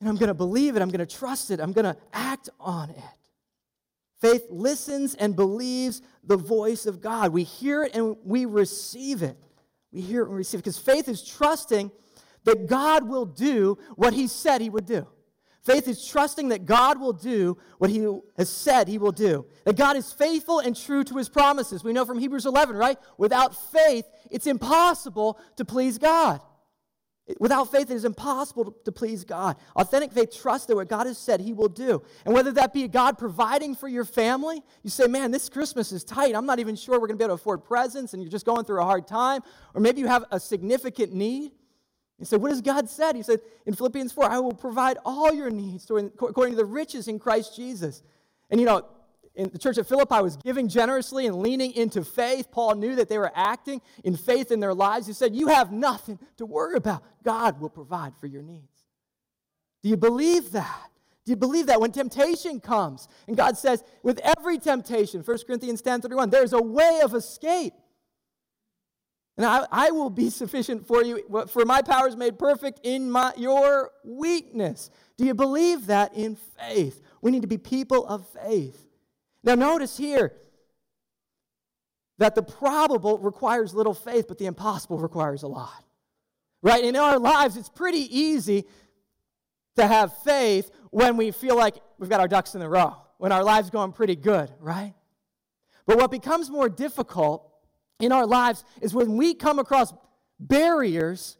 and 0.00 0.08
I'm 0.08 0.16
going 0.16 0.28
to 0.28 0.34
believe 0.34 0.76
it. 0.76 0.82
I'm 0.82 0.90
going 0.90 1.06
to 1.06 1.16
trust 1.16 1.50
it. 1.50 1.60
I'm 1.60 1.72
going 1.72 1.84
to 1.84 1.96
act 2.12 2.48
on 2.58 2.90
it. 2.90 3.02
Faith 4.20 4.46
listens 4.48 5.14
and 5.14 5.36
believes 5.36 6.00
the 6.22 6.36
voice 6.36 6.86
of 6.86 7.02
God. 7.02 7.32
We 7.32 7.42
hear 7.42 7.84
it 7.84 7.94
and 7.94 8.16
we 8.24 8.46
receive 8.46 9.22
it. 9.22 9.36
We 9.92 10.00
hear 10.00 10.22
it 10.22 10.24
and 10.24 10.32
we 10.32 10.38
receive 10.38 10.60
it 10.60 10.64
because 10.64 10.78
faith 10.78 11.08
is 11.08 11.22
trusting 11.22 11.90
that 12.44 12.66
God 12.66 13.06
will 13.06 13.26
do 13.26 13.76
what 13.96 14.14
He 14.14 14.26
said 14.26 14.62
He 14.62 14.70
would 14.70 14.86
do. 14.86 15.06
Faith 15.62 15.88
is 15.88 16.06
trusting 16.06 16.48
that 16.48 16.66
God 16.66 17.00
will 17.00 17.12
do 17.12 17.58
what 17.78 17.90
He 17.90 18.06
has 18.36 18.50
said 18.50 18.88
He 18.88 18.98
will 18.98 19.12
do. 19.12 19.46
That 19.64 19.76
God 19.76 19.96
is 19.96 20.12
faithful 20.12 20.60
and 20.60 20.76
true 20.76 21.04
to 21.04 21.16
His 21.16 21.28
promises. 21.28 21.84
We 21.84 21.92
know 21.92 22.04
from 22.04 22.18
Hebrews 22.18 22.46
11, 22.46 22.76
right? 22.76 22.98
Without 23.18 23.54
faith, 23.72 24.04
it's 24.30 24.46
impossible 24.46 25.38
to 25.56 25.64
please 25.64 25.98
God. 25.98 26.40
Without 27.38 27.72
faith, 27.72 27.90
it 27.90 27.94
is 27.94 28.04
impossible 28.04 28.76
to, 28.84 28.92
please 28.92 29.24
God. 29.24 29.56
Authentic 29.76 30.12
faith 30.12 30.36
trusts 30.36 30.66
that 30.66 30.76
what 30.76 30.88
God 30.88 31.06
has 31.06 31.16
said 31.16 31.40
He 31.40 31.54
will 31.54 31.70
do. 31.70 32.02
And 32.26 32.34
whether 32.34 32.52
that 32.52 32.74
be 32.74 32.86
God 32.86 33.16
providing 33.16 33.74
for 33.74 33.88
your 33.88 34.04
family, 34.04 34.62
you 34.82 34.90
say, 34.90 35.06
man, 35.06 35.30
this 35.30 35.48
Christmas 35.48 35.90
is 35.90 36.04
tight. 36.04 36.34
I'm 36.34 36.44
not 36.44 36.58
even 36.58 36.76
sure 36.76 37.00
we're 37.00 37.06
going 37.06 37.16
to 37.18 37.22
be 37.22 37.24
able 37.24 37.36
to 37.36 37.40
afford 37.40 37.64
presents, 37.64 38.12
and 38.12 38.22
you're 38.22 38.30
just 38.30 38.44
going 38.44 38.66
through 38.66 38.80
a 38.80 38.84
hard 38.84 39.06
time. 39.06 39.40
Or 39.72 39.80
maybe 39.80 40.00
you 40.00 40.06
have 40.06 40.26
a 40.30 40.38
significant 40.38 41.14
need. 41.14 41.52
You 42.18 42.26
say, 42.26 42.36
what 42.36 42.50
has 42.50 42.60
God 42.60 42.90
said? 42.90 43.16
He 43.16 43.22
said 43.22 43.40
in 43.64 43.74
Philippians 43.74 44.12
4, 44.12 44.24
I 44.24 44.38
will 44.38 44.52
provide 44.52 44.98
all 45.04 45.32
your 45.32 45.50
needs 45.50 45.90
according 45.90 46.52
to 46.52 46.56
the 46.56 46.64
riches 46.64 47.08
in 47.08 47.18
Christ 47.18 47.56
Jesus. 47.56 48.02
And 48.50 48.60
you 48.60 48.66
know, 48.66 48.86
in 49.34 49.50
the 49.50 49.58
church 49.58 49.78
at 49.78 49.86
Philippi 49.86 50.22
was 50.22 50.36
giving 50.36 50.68
generously 50.68 51.26
and 51.26 51.36
leaning 51.36 51.72
into 51.72 52.04
faith. 52.04 52.50
Paul 52.50 52.76
knew 52.76 52.94
that 52.96 53.08
they 53.08 53.18
were 53.18 53.32
acting 53.34 53.80
in 54.04 54.16
faith 54.16 54.52
in 54.52 54.60
their 54.60 54.74
lives. 54.74 55.06
He 55.06 55.12
said, 55.12 55.34
You 55.34 55.48
have 55.48 55.72
nothing 55.72 56.18
to 56.36 56.46
worry 56.46 56.76
about. 56.76 57.02
God 57.24 57.60
will 57.60 57.70
provide 57.70 58.16
for 58.16 58.26
your 58.26 58.42
needs. 58.42 58.86
Do 59.82 59.88
you 59.88 59.96
believe 59.96 60.52
that? 60.52 60.90
Do 61.24 61.32
you 61.32 61.36
believe 61.36 61.66
that 61.66 61.80
when 61.80 61.90
temptation 61.90 62.60
comes 62.60 63.08
and 63.26 63.36
God 63.36 63.56
says, 63.56 63.82
with 64.02 64.20
every 64.20 64.58
temptation, 64.58 65.22
1 65.22 65.38
Corinthians 65.46 65.80
10 65.80 66.02
31, 66.02 66.30
there's 66.30 66.52
a 66.52 66.62
way 66.62 67.00
of 67.02 67.14
escape. 67.14 67.74
And 69.36 69.44
I, 69.44 69.66
I 69.72 69.90
will 69.90 70.10
be 70.10 70.30
sufficient 70.30 70.86
for 70.86 71.02
you, 71.02 71.46
for 71.48 71.64
my 71.64 71.82
power 71.82 72.06
is 72.06 72.16
made 72.16 72.38
perfect 72.38 72.80
in 72.84 73.10
my, 73.10 73.32
your 73.36 73.90
weakness. 74.04 74.90
Do 75.16 75.24
you 75.24 75.34
believe 75.34 75.86
that 75.86 76.14
in 76.14 76.36
faith? 76.36 77.02
We 77.20 77.32
need 77.32 77.42
to 77.42 77.48
be 77.48 77.58
people 77.58 78.06
of 78.06 78.28
faith. 78.28 78.83
Now, 79.44 79.54
notice 79.54 79.96
here 79.96 80.32
that 82.18 82.34
the 82.34 82.42
probable 82.42 83.18
requires 83.18 83.74
little 83.74 83.94
faith, 83.94 84.26
but 84.26 84.38
the 84.38 84.46
impossible 84.46 84.98
requires 84.98 85.42
a 85.42 85.48
lot. 85.48 85.84
Right? 86.62 86.82
In 86.82 86.96
our 86.96 87.18
lives, 87.18 87.56
it's 87.58 87.68
pretty 87.68 88.18
easy 88.18 88.64
to 89.76 89.86
have 89.86 90.16
faith 90.22 90.70
when 90.90 91.16
we 91.16 91.30
feel 91.30 91.56
like 91.56 91.76
we've 91.98 92.08
got 92.08 92.20
our 92.20 92.28
ducks 92.28 92.54
in 92.54 92.62
a 92.62 92.68
row, 92.68 92.96
when 93.18 93.32
our 93.32 93.44
lives 93.44 93.68
going 93.68 93.92
pretty 93.92 94.16
good, 94.16 94.50
right? 94.60 94.94
But 95.86 95.98
what 95.98 96.10
becomes 96.10 96.48
more 96.48 96.70
difficult 96.70 97.50
in 98.00 98.12
our 98.12 98.26
lives 98.26 98.64
is 98.80 98.94
when 98.94 99.16
we 99.16 99.34
come 99.34 99.58
across 99.58 99.92
barriers 100.40 101.36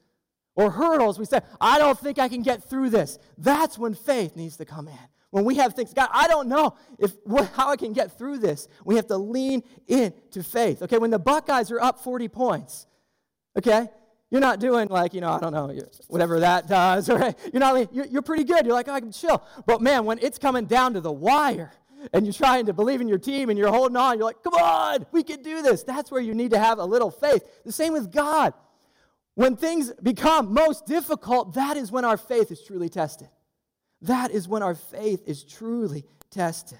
or 0.56 0.70
hurdles, 0.70 1.18
we 1.18 1.24
say, 1.24 1.40
I 1.60 1.78
don't 1.78 1.98
think 1.98 2.18
I 2.18 2.28
can 2.28 2.42
get 2.42 2.68
through 2.68 2.90
this. 2.90 3.18
That's 3.38 3.78
when 3.78 3.94
faith 3.94 4.36
needs 4.36 4.56
to 4.58 4.64
come 4.64 4.88
in. 4.88 4.98
When 5.34 5.44
we 5.44 5.56
have 5.56 5.74
things, 5.74 5.92
God, 5.92 6.10
I 6.12 6.28
don't 6.28 6.46
know 6.46 6.76
if 6.96 7.10
what, 7.24 7.50
how 7.54 7.68
I 7.68 7.74
can 7.74 7.92
get 7.92 8.16
through 8.16 8.38
this. 8.38 8.68
We 8.84 8.94
have 8.94 9.08
to 9.08 9.16
lean 9.16 9.64
into 9.88 10.44
faith. 10.44 10.80
Okay, 10.80 10.96
when 10.96 11.10
the 11.10 11.18
Buckeyes 11.18 11.72
are 11.72 11.80
up 11.80 11.98
40 11.98 12.28
points, 12.28 12.86
okay, 13.58 13.88
you're 14.30 14.40
not 14.40 14.60
doing 14.60 14.86
like, 14.90 15.12
you 15.12 15.20
know, 15.20 15.32
I 15.32 15.40
don't 15.40 15.52
know, 15.52 15.74
whatever 16.06 16.38
that 16.38 16.68
does, 16.68 17.08
right? 17.08 17.36
You're 17.52 17.58
not, 17.58 17.92
you're 17.92 18.22
pretty 18.22 18.44
good. 18.44 18.64
You're 18.64 18.76
like, 18.76 18.86
oh, 18.86 18.92
I 18.92 19.00
can 19.00 19.10
chill. 19.10 19.44
But 19.66 19.82
man, 19.82 20.04
when 20.04 20.20
it's 20.20 20.38
coming 20.38 20.66
down 20.66 20.94
to 20.94 21.00
the 21.00 21.10
wire, 21.10 21.72
and 22.12 22.24
you're 22.24 22.32
trying 22.32 22.66
to 22.66 22.72
believe 22.72 23.00
in 23.00 23.08
your 23.08 23.18
team 23.18 23.50
and 23.50 23.58
you're 23.58 23.72
holding 23.72 23.96
on, 23.96 24.16
you're 24.16 24.26
like, 24.26 24.40
come 24.44 24.54
on, 24.54 25.04
we 25.10 25.24
can 25.24 25.42
do 25.42 25.62
this. 25.62 25.82
That's 25.82 26.12
where 26.12 26.20
you 26.20 26.32
need 26.32 26.52
to 26.52 26.60
have 26.60 26.78
a 26.78 26.84
little 26.84 27.10
faith. 27.10 27.42
The 27.64 27.72
same 27.72 27.92
with 27.92 28.12
God. 28.12 28.54
When 29.34 29.56
things 29.56 29.90
become 30.00 30.54
most 30.54 30.86
difficult, 30.86 31.54
that 31.54 31.76
is 31.76 31.90
when 31.90 32.04
our 32.04 32.18
faith 32.18 32.52
is 32.52 32.62
truly 32.62 32.88
tested. 32.88 33.30
That 34.04 34.30
is 34.30 34.48
when 34.48 34.62
our 34.62 34.74
faith 34.74 35.22
is 35.26 35.44
truly 35.44 36.04
tested. 36.30 36.78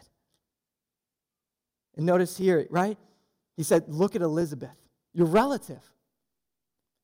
And 1.97 2.07
notice 2.07 2.37
here, 2.37 2.67
right? 2.71 2.99
He 3.57 3.63
said, 3.63 3.85
Look 3.89 4.17
at 4.17 4.23
Elizabeth, 4.23 4.77
your 5.13 5.27
relative. 5.27 5.83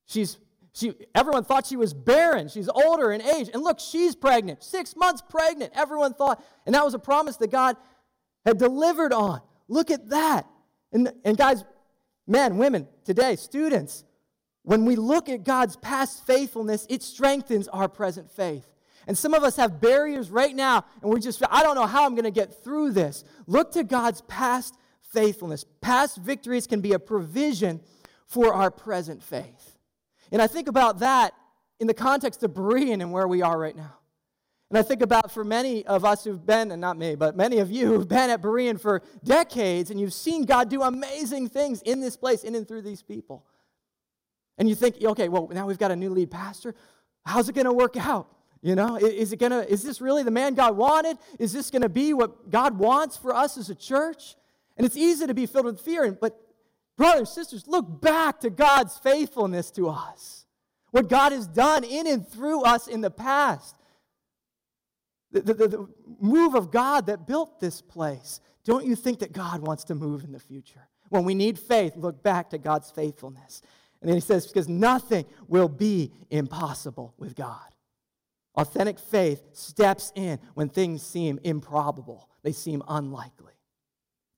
She's 0.05 0.37
she, 0.73 0.93
everyone 1.13 1.43
thought 1.43 1.67
she 1.67 1.75
was 1.75 1.93
barren. 1.93 2.47
She's 2.47 2.69
older 2.69 3.11
in 3.11 3.21
age. 3.21 3.49
And 3.53 3.61
look, 3.61 3.79
she's 3.79 4.15
pregnant, 4.15 4.63
six 4.63 4.95
months 4.95 5.21
pregnant. 5.21 5.73
Everyone 5.75 6.13
thought, 6.13 6.41
and 6.65 6.73
that 6.75 6.85
was 6.85 6.93
a 6.93 6.99
promise 6.99 7.35
that 7.37 7.51
God 7.51 7.75
had 8.45 8.57
delivered 8.57 9.11
on. 9.11 9.41
Look 9.67 9.91
at 9.91 10.09
that. 10.09 10.47
And, 10.93 11.11
and 11.25 11.37
guys, 11.37 11.65
men, 12.25 12.57
women, 12.57 12.87
today, 13.03 13.35
students, 13.35 14.05
when 14.63 14.85
we 14.85 14.95
look 14.95 15.27
at 15.27 15.43
God's 15.43 15.75
past 15.75 16.25
faithfulness, 16.25 16.87
it 16.89 17.03
strengthens 17.03 17.67
our 17.67 17.89
present 17.89 18.31
faith. 18.31 18.67
And 19.11 19.17
some 19.17 19.33
of 19.33 19.43
us 19.43 19.57
have 19.57 19.81
barriers 19.81 20.31
right 20.31 20.55
now, 20.55 20.85
and 21.01 21.11
we're 21.11 21.19
just, 21.19 21.43
I 21.51 21.63
don't 21.63 21.75
know 21.75 21.85
how 21.85 22.05
I'm 22.05 22.15
going 22.15 22.23
to 22.23 22.31
get 22.31 22.63
through 22.63 22.91
this. 22.91 23.25
Look 23.45 23.73
to 23.73 23.83
God's 23.83 24.21
past 24.21 24.77
faithfulness. 25.01 25.65
Past 25.81 26.15
victories 26.15 26.65
can 26.65 26.79
be 26.79 26.93
a 26.93 26.99
provision 26.99 27.81
for 28.25 28.53
our 28.53 28.71
present 28.71 29.21
faith. 29.21 29.77
And 30.31 30.41
I 30.41 30.47
think 30.47 30.69
about 30.69 30.99
that 30.99 31.33
in 31.81 31.87
the 31.87 31.93
context 31.93 32.41
of 32.43 32.51
Berean 32.51 33.01
and 33.01 33.11
where 33.11 33.27
we 33.27 33.41
are 33.41 33.59
right 33.59 33.75
now. 33.75 33.97
And 34.69 34.77
I 34.77 34.81
think 34.81 35.01
about 35.01 35.29
for 35.29 35.43
many 35.43 35.85
of 35.85 36.05
us 36.05 36.23
who've 36.23 36.45
been, 36.45 36.71
and 36.71 36.79
not 36.79 36.97
me, 36.97 37.15
but 37.15 37.35
many 37.35 37.57
of 37.57 37.69
you 37.69 37.87
who've 37.87 38.07
been 38.07 38.29
at 38.29 38.41
Berean 38.41 38.79
for 38.79 39.01
decades, 39.25 39.91
and 39.91 39.99
you've 39.99 40.13
seen 40.13 40.45
God 40.45 40.69
do 40.69 40.83
amazing 40.83 41.49
things 41.49 41.81
in 41.81 41.99
this 41.99 42.15
place, 42.15 42.45
in 42.45 42.55
and 42.55 42.65
through 42.65 42.83
these 42.83 43.03
people. 43.03 43.45
And 44.57 44.69
you 44.69 44.75
think, 44.75 45.03
okay, 45.03 45.27
well, 45.27 45.49
now 45.51 45.67
we've 45.67 45.77
got 45.77 45.91
a 45.91 45.97
new 45.97 46.11
lead 46.11 46.31
pastor. 46.31 46.75
How's 47.25 47.49
it 47.49 47.55
going 47.55 47.65
to 47.65 47.73
work 47.73 47.97
out? 47.97 48.29
You 48.61 48.75
know, 48.75 48.95
is 48.97 49.33
it 49.33 49.37
gonna, 49.37 49.61
is 49.61 49.81
this 49.81 50.01
really 50.01 50.21
the 50.23 50.31
man 50.31 50.53
God 50.53 50.77
wanted? 50.77 51.17
Is 51.39 51.51
this 51.51 51.71
gonna 51.71 51.89
be 51.89 52.13
what 52.13 52.49
God 52.51 52.77
wants 52.77 53.17
for 53.17 53.35
us 53.35 53.57
as 53.57 53.69
a 53.69 53.75
church? 53.75 54.35
And 54.77 54.85
it's 54.85 54.97
easy 54.97 55.25
to 55.25 55.33
be 55.33 55.45
filled 55.47 55.65
with 55.65 55.81
fear, 55.81 56.11
but 56.11 56.39
brothers, 56.95 57.31
sisters, 57.31 57.67
look 57.67 58.01
back 58.01 58.39
to 58.41 58.49
God's 58.49 58.97
faithfulness 58.97 59.71
to 59.71 59.89
us. 59.89 60.45
What 60.91 61.09
God 61.09 61.31
has 61.31 61.47
done 61.47 61.83
in 61.83 62.05
and 62.05 62.27
through 62.27 62.61
us 62.63 62.87
in 62.87 63.01
the 63.01 63.11
past. 63.11 63.75
The, 65.31 65.41
the, 65.41 65.53
the 65.53 65.87
move 66.19 66.55
of 66.55 66.71
God 66.71 67.07
that 67.07 67.25
built 67.25 67.59
this 67.59 67.81
place. 67.81 68.41
Don't 68.65 68.85
you 68.85 68.95
think 68.95 69.19
that 69.19 69.31
God 69.31 69.61
wants 69.61 69.85
to 69.85 69.95
move 69.95 70.23
in 70.23 70.33
the 70.33 70.39
future? 70.39 70.87
When 71.09 71.23
we 71.23 71.33
need 71.33 71.57
faith, 71.57 71.95
look 71.95 72.21
back 72.21 72.49
to 72.51 72.57
God's 72.57 72.91
faithfulness. 72.91 73.61
And 74.01 74.09
then 74.09 74.17
he 74.17 74.21
says, 74.21 74.47
because 74.47 74.67
nothing 74.67 75.25
will 75.47 75.69
be 75.69 76.11
impossible 76.29 77.13
with 77.17 77.35
God. 77.35 77.70
Authentic 78.55 78.99
faith 78.99 79.43
steps 79.53 80.11
in 80.15 80.39
when 80.55 80.69
things 80.69 81.01
seem 81.01 81.39
improbable, 81.43 82.29
they 82.43 82.51
seem 82.51 82.83
unlikely. 82.87 83.53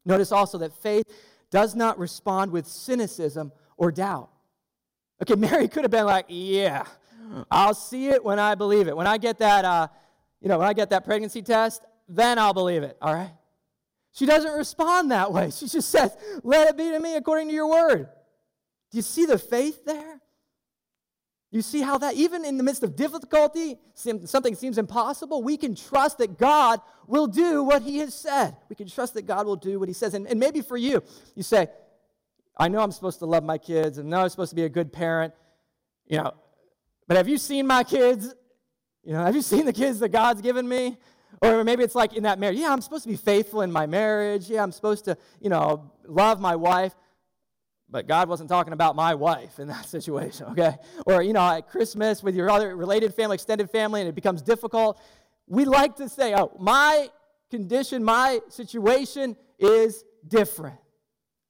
Notice 0.05 0.31
also 0.31 0.57
that 0.59 0.73
faith 0.73 1.05
does 1.49 1.75
not 1.75 1.97
respond 1.97 2.51
with 2.51 2.67
cynicism 2.67 3.51
or 3.77 3.91
doubt. 3.91 4.29
Okay, 5.21 5.35
Mary 5.39 5.67
could 5.67 5.83
have 5.83 5.91
been 5.91 6.05
like, 6.05 6.25
yeah, 6.27 6.85
I'll 7.49 7.73
see 7.73 8.09
it 8.09 8.23
when 8.23 8.39
I 8.39 8.55
believe 8.55 8.87
it. 8.87 8.95
When 8.95 9.07
I 9.07 9.17
get 9.17 9.39
that, 9.39 9.65
uh, 9.65 9.87
you 10.41 10.49
know, 10.49 10.59
when 10.59 10.67
I 10.67 10.73
get 10.73 10.89
that 10.91 11.05
pregnancy 11.05 11.41
test, 11.41 11.83
then 12.07 12.37
I'll 12.37 12.53
believe 12.53 12.83
it, 12.83 12.97
all 13.01 13.13
right? 13.13 13.31
She 14.11 14.25
doesn't 14.27 14.51
respond 14.51 15.09
that 15.11 15.31
way. 15.31 15.49
She 15.49 15.67
just 15.67 15.89
says, 15.89 16.15
let 16.43 16.69
it 16.69 16.77
be 16.77 16.91
to 16.91 16.99
me 16.99 17.15
according 17.15 17.47
to 17.47 17.53
your 17.53 17.67
word. 17.67 18.09
Do 18.91 18.97
you 18.97 19.01
see 19.01 19.25
the 19.25 19.39
faith 19.39 19.85
there? 19.85 20.21
You 21.53 21.61
see 21.61 21.81
how 21.81 21.99
that, 21.99 22.15
even 22.15 22.43
in 22.45 22.57
the 22.57 22.63
midst 22.63 22.81
of 22.81 22.95
difficulty, 22.95 23.77
something 23.93 24.55
seems 24.55 24.79
impossible, 24.79 25.43
we 25.43 25.55
can 25.55 25.75
trust 25.75 26.17
that 26.17 26.39
God 26.39 26.81
will 27.05 27.27
do 27.27 27.61
what 27.61 27.83
He 27.83 27.99
has 27.99 28.15
said. 28.15 28.57
We 28.69 28.75
can 28.75 28.89
trust 28.89 29.13
that 29.13 29.27
God 29.27 29.45
will 29.45 29.55
do 29.55 29.79
what 29.79 29.87
He 29.87 29.93
says. 29.93 30.15
And, 30.15 30.25
and 30.25 30.39
maybe 30.39 30.61
for 30.61 30.77
you, 30.77 31.03
you 31.35 31.43
say, 31.43 31.67
I 32.57 32.69
know 32.69 32.79
I'm 32.79 32.91
supposed 32.91 33.19
to 33.19 33.27
love 33.27 33.43
my 33.43 33.59
kids, 33.59 33.99
and 33.99 34.09
know 34.09 34.21
I'm 34.21 34.29
supposed 34.29 34.49
to 34.49 34.55
be 34.55 34.63
a 34.63 34.69
good 34.69 34.91
parent, 34.91 35.35
you 36.07 36.17
know, 36.17 36.33
but 37.07 37.17
have 37.17 37.27
you 37.27 37.37
seen 37.37 37.67
my 37.67 37.83
kids? 37.83 38.33
You 39.03 39.13
know, 39.13 39.23
have 39.23 39.35
you 39.35 39.43
seen 39.43 39.67
the 39.67 39.73
kids 39.73 39.99
that 39.99 40.09
God's 40.09 40.41
given 40.41 40.67
me? 40.67 40.97
Or 41.39 41.63
maybe 41.63 41.83
it's 41.83 41.93
like 41.93 42.13
in 42.15 42.23
that 42.23 42.39
marriage, 42.39 42.57
yeah, 42.57 42.73
I'm 42.73 42.81
supposed 42.81 43.03
to 43.03 43.09
be 43.09 43.15
faithful 43.15 43.61
in 43.61 43.71
my 43.71 43.85
marriage. 43.85 44.49
Yeah, 44.49 44.63
I'm 44.63 44.71
supposed 44.71 45.05
to, 45.05 45.17
you 45.39 45.49
know, 45.49 45.91
love 46.07 46.39
my 46.39 46.55
wife. 46.55 46.95
But 47.93 48.07
God 48.07 48.27
wasn't 48.27 48.49
talking 48.49 48.73
about 48.73 48.95
my 48.95 49.13
wife 49.13 49.59
in 49.59 49.67
that 49.67 49.85
situation, 49.97 50.47
okay? 50.47 50.77
Or, 51.05 51.21
you 51.21 51.31
know, 51.31 51.47
at 51.47 51.69
Christmas 51.69 52.23
with 52.23 52.35
your 52.35 52.49
other 52.49 52.75
related 52.75 53.13
family, 53.13 53.35
extended 53.35 53.69
family, 53.69 54.01
and 54.01 54.09
it 54.09 54.15
becomes 54.15 54.41
difficult. 54.41 54.99
We 55.47 55.65
like 55.65 55.97
to 55.97 56.09
say, 56.09 56.33
oh, 56.35 56.51
my 56.59 57.09
condition, 57.51 58.03
my 58.03 58.39
situation 58.49 59.37
is 59.59 60.03
different. 60.27 60.79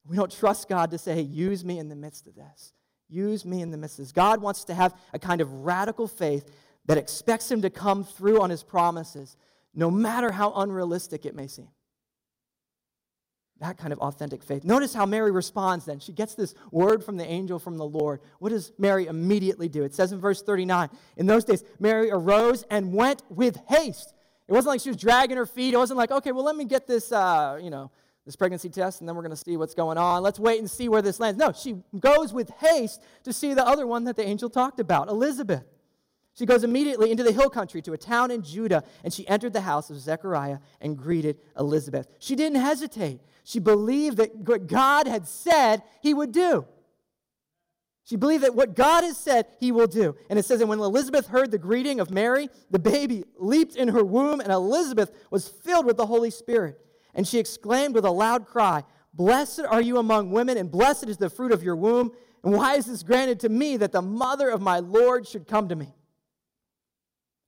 We 0.06 0.18
don't 0.18 0.32
trust 0.32 0.68
God 0.68 0.92
to 0.92 0.98
say, 0.98 1.16
hey, 1.16 1.22
use 1.22 1.64
me 1.64 1.80
in 1.80 1.88
the 1.88 1.96
midst 1.96 2.28
of 2.28 2.36
this. 2.36 2.74
Use 3.08 3.46
me 3.46 3.62
in 3.62 3.72
the 3.72 3.78
midst 3.78 4.00
of 4.00 4.06
this. 4.06 4.12
God 4.12 4.42
wants 4.42 4.66
to 4.66 4.74
have 4.74 4.94
a 5.14 5.20
kind 5.20 5.40
of 5.40 5.50
radical 5.64 6.10
faith 6.10 6.52
that 6.88 6.98
expects 6.98 7.50
Him 7.50 7.62
to 7.62 7.70
come 7.70 8.04
through 8.04 8.42
on 8.42 8.50
His 8.50 8.64
promises, 8.64 9.38
no 9.74 9.90
matter 9.90 10.34
how 10.34 10.52
unrealistic 10.56 11.26
it 11.26 11.36
may 11.36 11.48
seem 11.48 11.70
that 13.64 13.78
kind 13.78 13.94
of 13.94 14.00
authentic 14.00 14.44
faith. 14.44 14.66
Notice 14.66 14.94
how 14.94 15.06
Mary 15.06 15.32
responds 15.32 15.86
then. 15.86 16.00
She 16.00 16.12
gets 16.12 16.36
this 16.36 16.54
word 16.72 17.04
from 17.04 17.16
the 17.16 17.26
angel 17.26 17.60
from 17.60 17.78
the 17.78 17.86
Lord. 17.86 18.20
What 18.40 18.50
does 18.50 18.74
Mary 18.78 19.08
immediately 19.08 19.70
do? 19.70 19.84
It 19.84 19.96
says 19.96 20.12
in 20.12 20.20
verse 20.20 20.42
39 20.42 20.90
In 21.16 21.26
those 21.26 21.46
days, 21.46 21.64
Mary 21.80 22.12
arose 22.12 22.64
and 22.70 22.94
went 22.94 23.24
with 23.30 23.58
haste. 23.70 24.14
It 24.48 24.52
wasn't 24.52 24.74
like 24.74 24.82
she 24.82 24.90
was 24.90 24.98
dragging 24.98 25.38
her 25.38 25.46
feet. 25.46 25.74
It 25.74 25.78
wasn't 25.78 25.98
like, 25.98 26.12
okay, 26.12 26.34
well, 26.34 26.44
let 26.44 26.58
me 26.58 26.66
get 26.66 26.86
this, 26.88 27.12
uh, 27.14 27.58
you 27.62 27.70
know, 27.70 27.90
this 28.26 28.36
pregnancy 28.36 28.70
test 28.70 29.00
and 29.00 29.08
then 29.08 29.16
we're 29.16 29.22
going 29.22 29.36
to 29.36 29.44
see 29.44 29.56
what's 29.56 29.74
going 29.74 29.98
on. 29.98 30.24
Let's 30.24 30.40
wait 30.40 30.60
and 30.60 30.70
see 30.70 30.90
where 30.90 31.02
this 31.02 31.20
lands. 31.20 31.40
No, 31.40 31.54
she 31.54 31.78
goes 31.98 32.34
with 32.34 32.50
haste 32.60 33.02
to 33.24 33.32
see 33.32 33.54
the 33.54 33.66
other 33.66 33.88
one 33.88 34.04
that 34.06 34.18
the 34.18 34.26
angel 34.26 34.50
talked 34.50 34.80
about, 34.80 35.08
Elizabeth. 35.08 35.64
She 36.36 36.46
goes 36.46 36.64
immediately 36.64 37.12
into 37.12 37.24
the 37.24 37.32
hill 37.32 37.50
country 37.50 37.82
to 37.84 37.94
a 37.94 37.98
town 37.98 38.32
in 38.32 38.42
Judah, 38.42 38.84
and 39.04 39.14
she 39.14 39.28
entered 39.28 39.54
the 39.54 39.62
house 39.62 39.90
of 39.90 39.98
Zechariah 39.98 40.58
and 40.82 40.98
greeted 40.98 41.38
Elizabeth. 41.58 42.08
She 42.20 42.36
didn't 42.36 42.60
hesitate. 42.60 43.22
She 43.44 43.60
believed 43.60 44.18
that 44.18 44.36
what 44.36 44.68
God 44.68 45.08
had 45.08 45.28
said 45.28 45.84
he 46.02 46.14
would 46.14 46.32
do. 46.32 46.66
She 48.06 48.18
believed 48.18 48.44
that 48.44 48.56
what 48.56 48.76
God 48.76 49.04
has 49.04 49.18
said, 49.18 49.48
he 49.60 49.72
will 49.72 49.88
do. 49.88 50.16
And 50.30 50.38
it 50.38 50.44
says, 50.44 50.60
that 50.60 50.68
when 50.68 50.80
Elizabeth 50.80 51.28
heard 51.28 51.52
the 51.52 51.58
greeting 51.58 52.02
of 52.02 52.12
Mary, 52.12 52.50
the 52.70 52.80
baby 52.80 53.24
leaped 53.38 53.78
in 53.78 53.88
her 53.90 54.04
womb, 54.04 54.42
and 54.42 54.52
Elizabeth 54.52 55.12
was 55.32 55.48
filled 55.48 55.86
with 55.86 55.96
the 55.96 56.06
Holy 56.06 56.30
Spirit. 56.30 56.80
And 57.14 57.26
she 57.26 57.40
exclaimed 57.40 57.96
with 57.96 58.04
a 58.04 58.12
loud 58.12 58.46
cry, 58.46 58.84
Blessed 59.14 59.62
are 59.62 59.82
you 59.82 60.00
among 60.00 60.32
women, 60.32 60.58
and 60.58 60.70
blessed 60.70 61.08
is 61.08 61.18
the 61.18 61.30
fruit 61.30 61.52
of 61.52 61.64
your 61.64 61.76
womb. 61.76 62.12
And 62.44 62.54
why 62.54 62.76
is 62.76 62.88
this 62.88 63.04
granted 63.04 63.40
to 63.42 63.50
me 63.50 63.78
that 63.78 63.94
the 63.94 64.02
mother 64.02 64.50
of 64.50 64.62
my 64.62 64.80
Lord 64.80 65.26
should 65.26 65.48
come 65.48 65.70
to 65.70 65.76
me? 65.76 65.94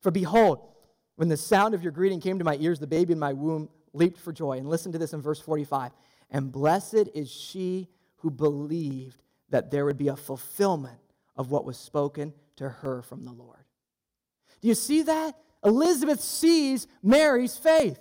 For 0.02 0.12
behold, 0.12 0.60
when 1.16 1.28
the 1.28 1.38
sound 1.38 1.74
of 1.74 1.84
your 1.84 1.92
greeting 1.92 2.22
came 2.22 2.40
to 2.40 2.46
my 2.46 2.58
ears, 2.62 2.80
the 2.80 2.88
baby 2.88 3.12
in 3.12 3.20
my 3.20 3.34
womb 3.34 3.68
leaped 3.96 4.20
for 4.20 4.32
joy. 4.32 4.58
And 4.58 4.68
listen 4.68 4.92
to 4.92 4.98
this 4.98 5.14
in 5.14 5.22
verse 5.22 5.40
45. 5.40 5.92
And 6.30 6.52
blessed 6.52 7.10
is 7.14 7.30
she 7.30 7.88
who 8.18 8.32
believed 8.32 9.22
that 9.50 9.72
there 9.72 9.86
would 9.86 9.98
be 9.98 10.08
a 10.08 10.16
fulfillment 10.16 11.00
of 11.36 11.52
what 11.52 11.66
was 11.66 11.78
spoken 11.78 12.34
to 12.58 12.70
her 12.70 13.02
from 13.02 13.24
the 13.24 13.32
Lord. 13.32 13.64
Do 14.62 14.68
you 14.68 14.76
see 14.76 15.04
that? 15.04 15.36
Elizabeth 15.64 16.22
sees 16.22 16.88
Mary's 17.04 17.58
faith. 17.58 18.00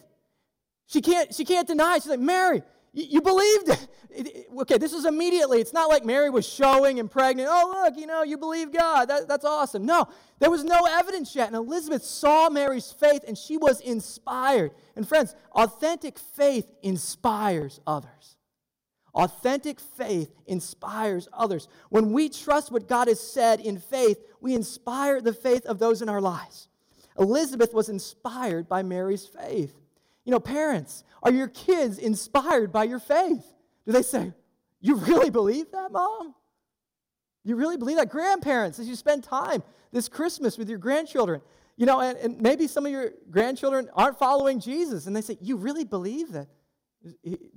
She 0.87 1.00
can't, 1.00 1.35
she 1.35 1.44
can't 1.44 1.66
deny. 1.66 1.98
She's 1.98 2.09
like, 2.09 2.20
Mary, 2.20 2.62
you 2.94 3.20
believed 3.20 3.68
it. 3.70 4.46
Okay, 4.57 4.78
this 4.78 4.92
is 4.92 5.04
immediately. 5.04 5.61
It's 5.61 5.72
not 5.72 5.88
like 5.88 6.04
Mary 6.04 6.30
was 6.30 6.46
showing 6.46 7.00
and 7.00 7.11
pregnant. 7.11 7.48
Oh, 7.50 7.83
look, 7.85 7.98
you 7.98 8.07
know, 8.07 8.22
you 8.22 8.38
believe 8.38 8.72
God. 8.72 9.07
That, 9.07 9.26
that's 9.26 9.44
awesome. 9.44 9.85
No, 9.85 10.07
there 10.38 10.50
was 10.50 10.62
no 10.62 10.87
evidence 10.88 11.35
yet. 11.35 11.48
And 11.48 11.57
Elizabeth 11.57 12.04
saw 12.04 12.48
Mary's 12.48 12.92
faith 12.92 13.24
and 13.26 13.37
she 13.37 13.57
was 13.57 13.80
inspired. 13.80 14.70
And 14.94 15.09
friends, 15.09 15.35
authentic 15.52 16.18
faith 16.18 16.70
inspires 16.83 17.80
others. 17.85 18.37
Authentic 19.12 19.80
faith 19.80 20.33
inspires 20.46 21.28
others. 21.33 21.66
When 21.88 22.12
we 22.12 22.28
trust 22.28 22.70
what 22.70 22.88
God 22.88 23.09
has 23.09 23.20
said 23.20 23.59
in 23.61 23.78
faith, 23.78 24.18
we 24.40 24.54
inspire 24.54 25.20
the 25.20 25.33
faith 25.33 25.66
of 25.66 25.80
those 25.80 26.02
in 26.02 26.09
our 26.09 26.20
lives. 26.20 26.68
Elizabeth 27.18 27.74
was 27.74 27.88
inspired 27.88 28.68
by 28.68 28.83
Mary's 28.83 29.26
faith. 29.26 29.74
You 30.24 30.32
know, 30.32 30.40
parents, 30.40 31.04
are 31.22 31.32
your 31.32 31.48
kids 31.48 31.98
inspired 31.98 32.72
by 32.72 32.84
your 32.84 32.98
faith? 32.98 33.44
Do 33.87 33.92
they 33.92 34.02
say, 34.02 34.32
You 34.80 34.96
really 34.96 35.30
believe 35.30 35.70
that, 35.72 35.92
mom? 35.92 36.34
You 37.44 37.56
really 37.56 37.76
believe 37.76 37.98
that? 37.98 38.08
Grandparents, 38.08 38.78
as 38.78 38.88
you 38.88 38.96
spend 38.96 39.22
time 39.24 39.62
this 39.92 40.08
Christmas 40.08 40.56
with 40.56 40.68
your 40.68 40.78
grandchildren, 40.78 41.40
you 41.76 41.87
know, 41.87 42.00
and, 42.00 42.16
and 42.18 42.40
maybe 42.40 42.66
some 42.66 42.87
of 42.87 42.92
your 42.92 43.10
grandchildren 43.30 43.88
aren't 43.94 44.18
following 44.18 44.60
Jesus, 44.60 45.06
and 45.06 45.14
they 45.14 45.20
say, 45.20 45.38
You 45.40 45.56
really 45.56 45.84
believe 45.84 46.32
that 46.32 46.48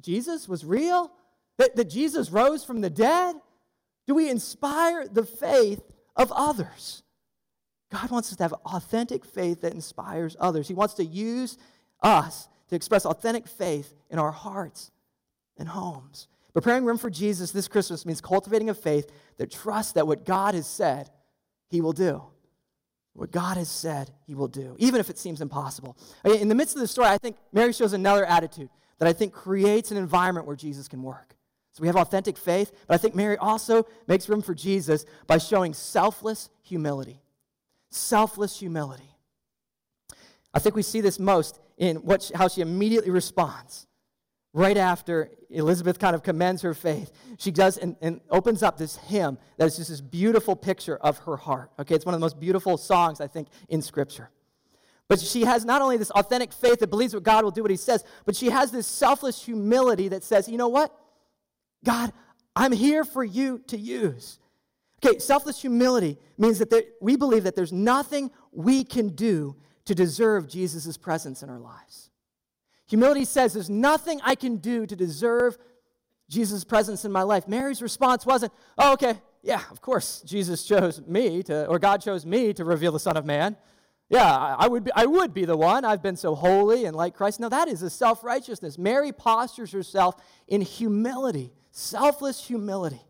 Jesus 0.02 0.48
was 0.48 0.66
real? 0.66 1.12
That, 1.58 1.76
that 1.76 1.86
Jesus 1.86 2.30
rose 2.30 2.64
from 2.64 2.82
the 2.82 2.90
dead? 2.90 3.36
Do 4.06 4.14
we 4.14 4.30
inspire 4.30 5.08
the 5.08 5.26
faith 5.26 5.82
of 6.16 6.32
others? 6.32 7.04
God 7.92 8.12
wants 8.12 8.32
us 8.32 8.38
to 8.38 8.44
have 8.44 8.54
authentic 8.66 9.26
faith 9.26 9.62
that 9.62 9.74
inspires 9.74 10.36
others. 10.40 10.68
He 10.68 10.74
wants 10.74 10.96
to 10.96 11.06
use 11.06 11.58
us 12.04 12.48
to 12.70 12.76
express 12.76 13.06
authentic 13.06 13.48
faith 13.48 13.94
in 14.10 14.20
our 14.20 14.32
hearts 14.32 14.92
and 15.58 15.70
homes. 15.70 16.28
Preparing 16.54 16.86
room 16.86 16.98
for 16.98 17.10
Jesus 17.10 17.52
this 17.52 17.68
Christmas 17.68 18.06
means 18.06 18.22
cultivating 18.22 18.70
a 18.70 18.74
faith 18.74 19.12
that 19.38 19.52
trusts 19.52 19.94
that 19.94 20.08
what 20.08 20.26
God 20.26 20.56
has 20.56 20.68
said, 20.68 21.10
He 21.70 21.82
will 21.82 21.94
do. 21.94 22.24
What 23.14 23.32
God 23.32 23.58
has 23.58 23.70
said, 23.70 24.12
He 24.26 24.36
will 24.36 24.48
do, 24.48 24.76
even 24.80 25.00
if 25.00 25.10
it 25.10 25.18
seems 25.18 25.42
impossible. 25.42 25.98
Uh, 26.26 26.34
in 26.34 26.50
the 26.50 26.56
midst 26.56 26.76
of 26.76 26.82
the 26.82 26.88
story, 26.88 27.08
I 27.08 27.18
think 27.18 27.38
Mary 27.52 27.74
shows 27.74 27.94
another 27.94 28.26
attitude 28.26 28.70
that 29.00 29.08
I 29.08 29.14
think 29.14 29.34
creates 29.34 29.92
an 29.92 29.98
environment 29.98 30.48
where 30.48 30.56
Jesus 30.56 30.88
can 30.88 31.04
work. 31.04 31.36
So 31.74 31.82
we 31.82 31.88
have 31.88 31.96
authentic 31.96 32.38
faith, 32.38 32.72
but 32.88 32.96
I 32.96 32.98
think 32.98 33.14
Mary 33.14 33.38
also 33.38 33.86
makes 34.08 34.28
room 34.28 34.42
for 34.42 34.56
Jesus 34.56 35.06
by 35.28 35.38
showing 35.38 35.76
selfless 35.76 36.50
humility. 36.64 37.22
Selfless 37.92 38.60
humility. 38.60 39.17
I 40.54 40.60
think 40.60 40.76
we 40.76 40.82
see 40.82 41.02
this 41.02 41.20
most 41.20 41.60
in 41.78 41.98
what 41.98 42.24
she, 42.24 42.34
how 42.34 42.48
she 42.48 42.62
immediately 42.62 43.12
responds. 43.12 43.88
Right 44.54 44.78
after 44.78 45.30
Elizabeth 45.50 46.00
kind 46.00 46.16
of 46.16 46.24
commends 46.24 46.64
her 46.64 46.74
faith, 46.74 47.12
she 47.38 47.52
does 47.52 47.78
and, 47.78 47.96
and 48.02 48.22
opens 48.32 48.64
up 48.64 48.78
this 48.78 48.96
hymn 48.96 49.38
that 49.58 49.66
is 49.66 49.78
just 49.78 49.90
this 49.90 50.02
beautiful 50.02 50.56
picture 50.56 50.98
of 50.98 51.20
her 51.20 51.38
heart. 51.38 51.72
Okay, 51.78 51.94
it's 51.94 52.06
one 52.06 52.16
of 52.16 52.20
the 52.20 52.26
most 52.26 52.40
beautiful 52.40 52.78
songs, 52.78 53.22
I 53.22 53.28
think, 53.28 53.50
in 53.70 53.82
Scripture. 53.82 54.32
But 55.10 55.20
she 55.20 55.44
has 55.44 55.64
not 55.64 55.82
only 55.82 55.98
this 55.98 56.10
authentic 56.12 56.52
faith 56.52 56.80
that 56.80 56.90
believes 56.90 57.14
what 57.14 57.24
God 57.24 57.44
will 57.44 57.52
do 57.52 57.62
what 57.62 57.72
He 57.72 57.78
says, 57.78 58.04
but 58.26 58.36
she 58.36 58.50
has 58.50 58.72
this 58.72 58.88
selfless 58.88 59.44
humility 59.44 60.08
that 60.10 60.24
says, 60.24 60.50
you 60.50 60.58
know 60.58 60.70
what? 60.70 60.92
God, 61.86 62.12
I'm 62.56 62.72
here 62.72 63.04
for 63.04 63.24
you 63.24 63.62
to 63.68 63.78
use. 63.78 64.40
Okay, 65.06 65.20
selfless 65.20 65.62
humility 65.62 66.18
means 66.38 66.58
that 66.60 66.72
there, 66.72 66.84
we 67.00 67.16
believe 67.16 67.44
that 67.44 67.56
there's 67.56 67.72
nothing 67.72 68.32
we 68.52 68.84
can 68.84 69.10
do 69.10 69.56
to 69.88 69.96
deserve 69.96 70.48
Jesus' 70.48 70.98
presence 70.98 71.42
in 71.42 71.50
our 71.50 71.60
lives. 71.60 72.10
Humility 72.88 73.26
says, 73.26 73.54
There's 73.54 73.70
nothing 73.70 74.20
I 74.24 74.36
can 74.36 74.58
do 74.58 74.86
to 74.86 74.96
deserve 74.96 75.58
Jesus' 76.30 76.64
presence 76.64 77.06
in 77.06 77.12
my 77.12 77.24
life. 77.24 77.48
Mary's 77.48 77.82
response 77.82 78.26
wasn't, 78.26 78.54
Oh, 78.78 78.94
okay, 78.94 79.16
yeah, 79.42 79.62
of 79.72 79.82
course, 79.82 80.22
Jesus 80.26 80.64
chose 80.64 81.02
me 81.08 81.42
to, 81.44 81.68
or 81.68 81.80
God 81.80 82.02
chose 82.02 82.26
me 82.26 82.54
to 82.54 82.66
reveal 82.66 82.92
the 82.92 83.00
Son 83.00 83.18
of 83.18 83.26
Man. 83.26 83.56
Yeah, 84.10 84.56
I 84.58 84.68
would, 84.68 84.86
be, 84.86 84.92
I 84.96 85.06
would 85.06 85.34
be 85.34 85.44
the 85.44 85.58
one. 85.58 85.84
I've 85.84 86.02
been 86.02 86.16
so 86.16 86.34
holy 86.34 86.86
and 86.86 86.96
like 86.96 87.14
Christ. 87.14 87.42
No, 87.42 87.50
that 87.50 87.68
is 87.68 87.82
a 87.82 87.90
self 87.90 88.24
righteousness. 88.24 88.78
Mary 88.78 89.12
postures 89.12 89.72
herself 89.72 90.16
in 90.48 90.62
humility, 90.62 91.54
selfless 91.72 92.46
humility, 92.46 93.02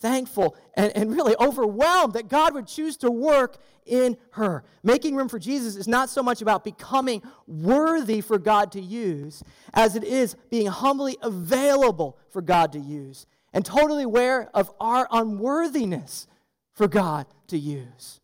thankful 0.00 0.56
and, 0.74 0.96
and 0.96 1.14
really 1.14 1.34
overwhelmed 1.40 2.14
that 2.14 2.28
God 2.28 2.54
would 2.54 2.66
choose 2.66 2.96
to 2.98 3.10
work 3.10 3.56
in 3.84 4.16
her. 4.32 4.64
Making 4.82 5.16
room 5.16 5.28
for 5.28 5.38
Jesus 5.38 5.76
is 5.76 5.88
not 5.88 6.10
so 6.10 6.22
much 6.22 6.42
about 6.42 6.64
becoming 6.64 7.22
worthy 7.46 8.20
for 8.20 8.38
God 8.38 8.72
to 8.72 8.80
use 8.80 9.42
as 9.74 9.96
it 9.96 10.04
is 10.04 10.36
being 10.50 10.66
humbly 10.66 11.16
available 11.22 12.18
for 12.30 12.42
God 12.42 12.72
to 12.72 12.78
use 12.78 13.26
and 13.52 13.64
totally 13.64 14.04
aware 14.04 14.50
of 14.54 14.70
our 14.80 15.08
unworthiness 15.10 16.26
for 16.74 16.86
God 16.86 17.26
to 17.48 17.58
use. 17.58 18.20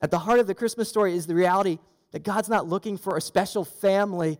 At 0.00 0.10
the 0.10 0.20
heart 0.20 0.40
of 0.40 0.46
the 0.46 0.54
Christmas 0.54 0.88
story 0.88 1.14
is 1.14 1.26
the 1.26 1.34
reality 1.34 1.78
that 2.12 2.22
God's 2.22 2.48
not 2.48 2.68
looking 2.68 2.96
for 2.96 3.16
a 3.16 3.20
special 3.20 3.64
family 3.64 4.38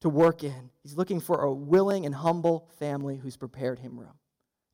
to 0.00 0.08
work 0.08 0.44
in. 0.44 0.70
He's 0.82 0.96
looking 0.96 1.18
for 1.18 1.42
a 1.42 1.52
willing 1.52 2.06
and 2.06 2.14
humble 2.14 2.68
family 2.78 3.16
who's 3.16 3.36
prepared 3.36 3.78
him 3.78 3.98
room. 3.98 4.12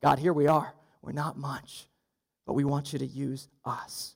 God, 0.01 0.19
here 0.19 0.33
we 0.33 0.47
are. 0.47 0.73
We're 1.01 1.11
not 1.11 1.37
much, 1.37 1.87
but 2.45 2.53
we 2.53 2.63
want 2.63 2.93
you 2.93 2.99
to 2.99 3.05
use 3.05 3.47
us. 3.65 4.15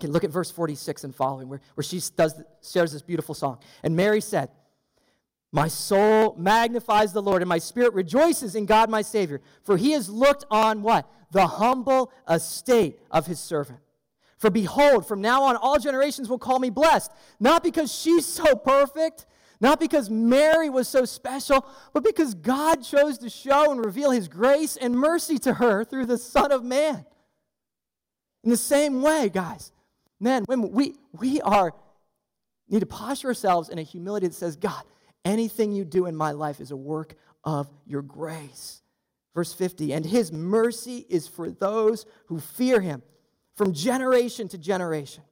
Okay, 0.00 0.08
look 0.08 0.24
at 0.24 0.30
verse 0.30 0.50
46 0.50 1.04
and 1.04 1.14
following, 1.14 1.48
where, 1.48 1.60
where 1.74 1.84
she 1.84 2.00
does, 2.16 2.34
shares 2.62 2.92
this 2.92 3.02
beautiful 3.02 3.34
song. 3.34 3.58
And 3.82 3.94
Mary 3.94 4.20
said, 4.20 4.50
My 5.52 5.68
soul 5.68 6.34
magnifies 6.36 7.12
the 7.12 7.22
Lord, 7.22 7.42
and 7.42 7.48
my 7.48 7.58
spirit 7.58 7.94
rejoices 7.94 8.56
in 8.56 8.66
God 8.66 8.90
my 8.90 9.02
Savior, 9.02 9.40
for 9.62 9.76
he 9.76 9.92
has 9.92 10.08
looked 10.08 10.44
on 10.50 10.82
what? 10.82 11.08
The 11.30 11.46
humble 11.46 12.12
estate 12.28 12.98
of 13.10 13.26
his 13.26 13.38
servant. 13.38 13.78
For 14.38 14.50
behold, 14.50 15.06
from 15.06 15.20
now 15.20 15.44
on, 15.44 15.56
all 15.56 15.78
generations 15.78 16.28
will 16.28 16.38
call 16.38 16.58
me 16.58 16.70
blessed, 16.70 17.12
not 17.38 17.62
because 17.62 17.92
she's 17.92 18.26
so 18.26 18.56
perfect, 18.56 19.26
not 19.60 19.80
because 19.80 20.10
Mary 20.10 20.68
was 20.68 20.88
so 20.88 21.04
special, 21.04 21.66
but 21.92 22.04
because 22.04 22.34
God 22.34 22.82
chose 22.82 23.18
to 23.18 23.30
show 23.30 23.70
and 23.70 23.84
reveal 23.84 24.10
his 24.10 24.28
grace 24.28 24.76
and 24.76 24.94
mercy 24.94 25.38
to 25.38 25.54
her 25.54 25.84
through 25.84 26.06
the 26.06 26.18
Son 26.18 26.52
of 26.52 26.64
Man. 26.64 27.04
In 28.42 28.50
the 28.50 28.56
same 28.56 29.00
way, 29.00 29.30
guys, 29.30 29.72
men, 30.20 30.44
women, 30.48 30.70
we, 30.70 30.96
we 31.12 31.40
are 31.40 31.72
need 32.68 32.80
to 32.80 32.86
posture 32.86 33.28
ourselves 33.28 33.68
in 33.68 33.78
a 33.78 33.82
humility 33.82 34.26
that 34.26 34.34
says, 34.34 34.56
God, 34.56 34.82
anything 35.24 35.72
you 35.72 35.84
do 35.84 36.06
in 36.06 36.16
my 36.16 36.32
life 36.32 36.60
is 36.60 36.70
a 36.70 36.76
work 36.76 37.14
of 37.44 37.70
your 37.86 38.02
grace. 38.02 38.82
Verse 39.34 39.52
50, 39.52 39.92
and 39.92 40.06
his 40.06 40.32
mercy 40.32 41.04
is 41.08 41.26
for 41.26 41.50
those 41.50 42.06
who 42.26 42.38
fear 42.38 42.80
him 42.80 43.02
from 43.56 43.72
generation 43.72 44.48
to 44.48 44.58
generation. 44.58 45.24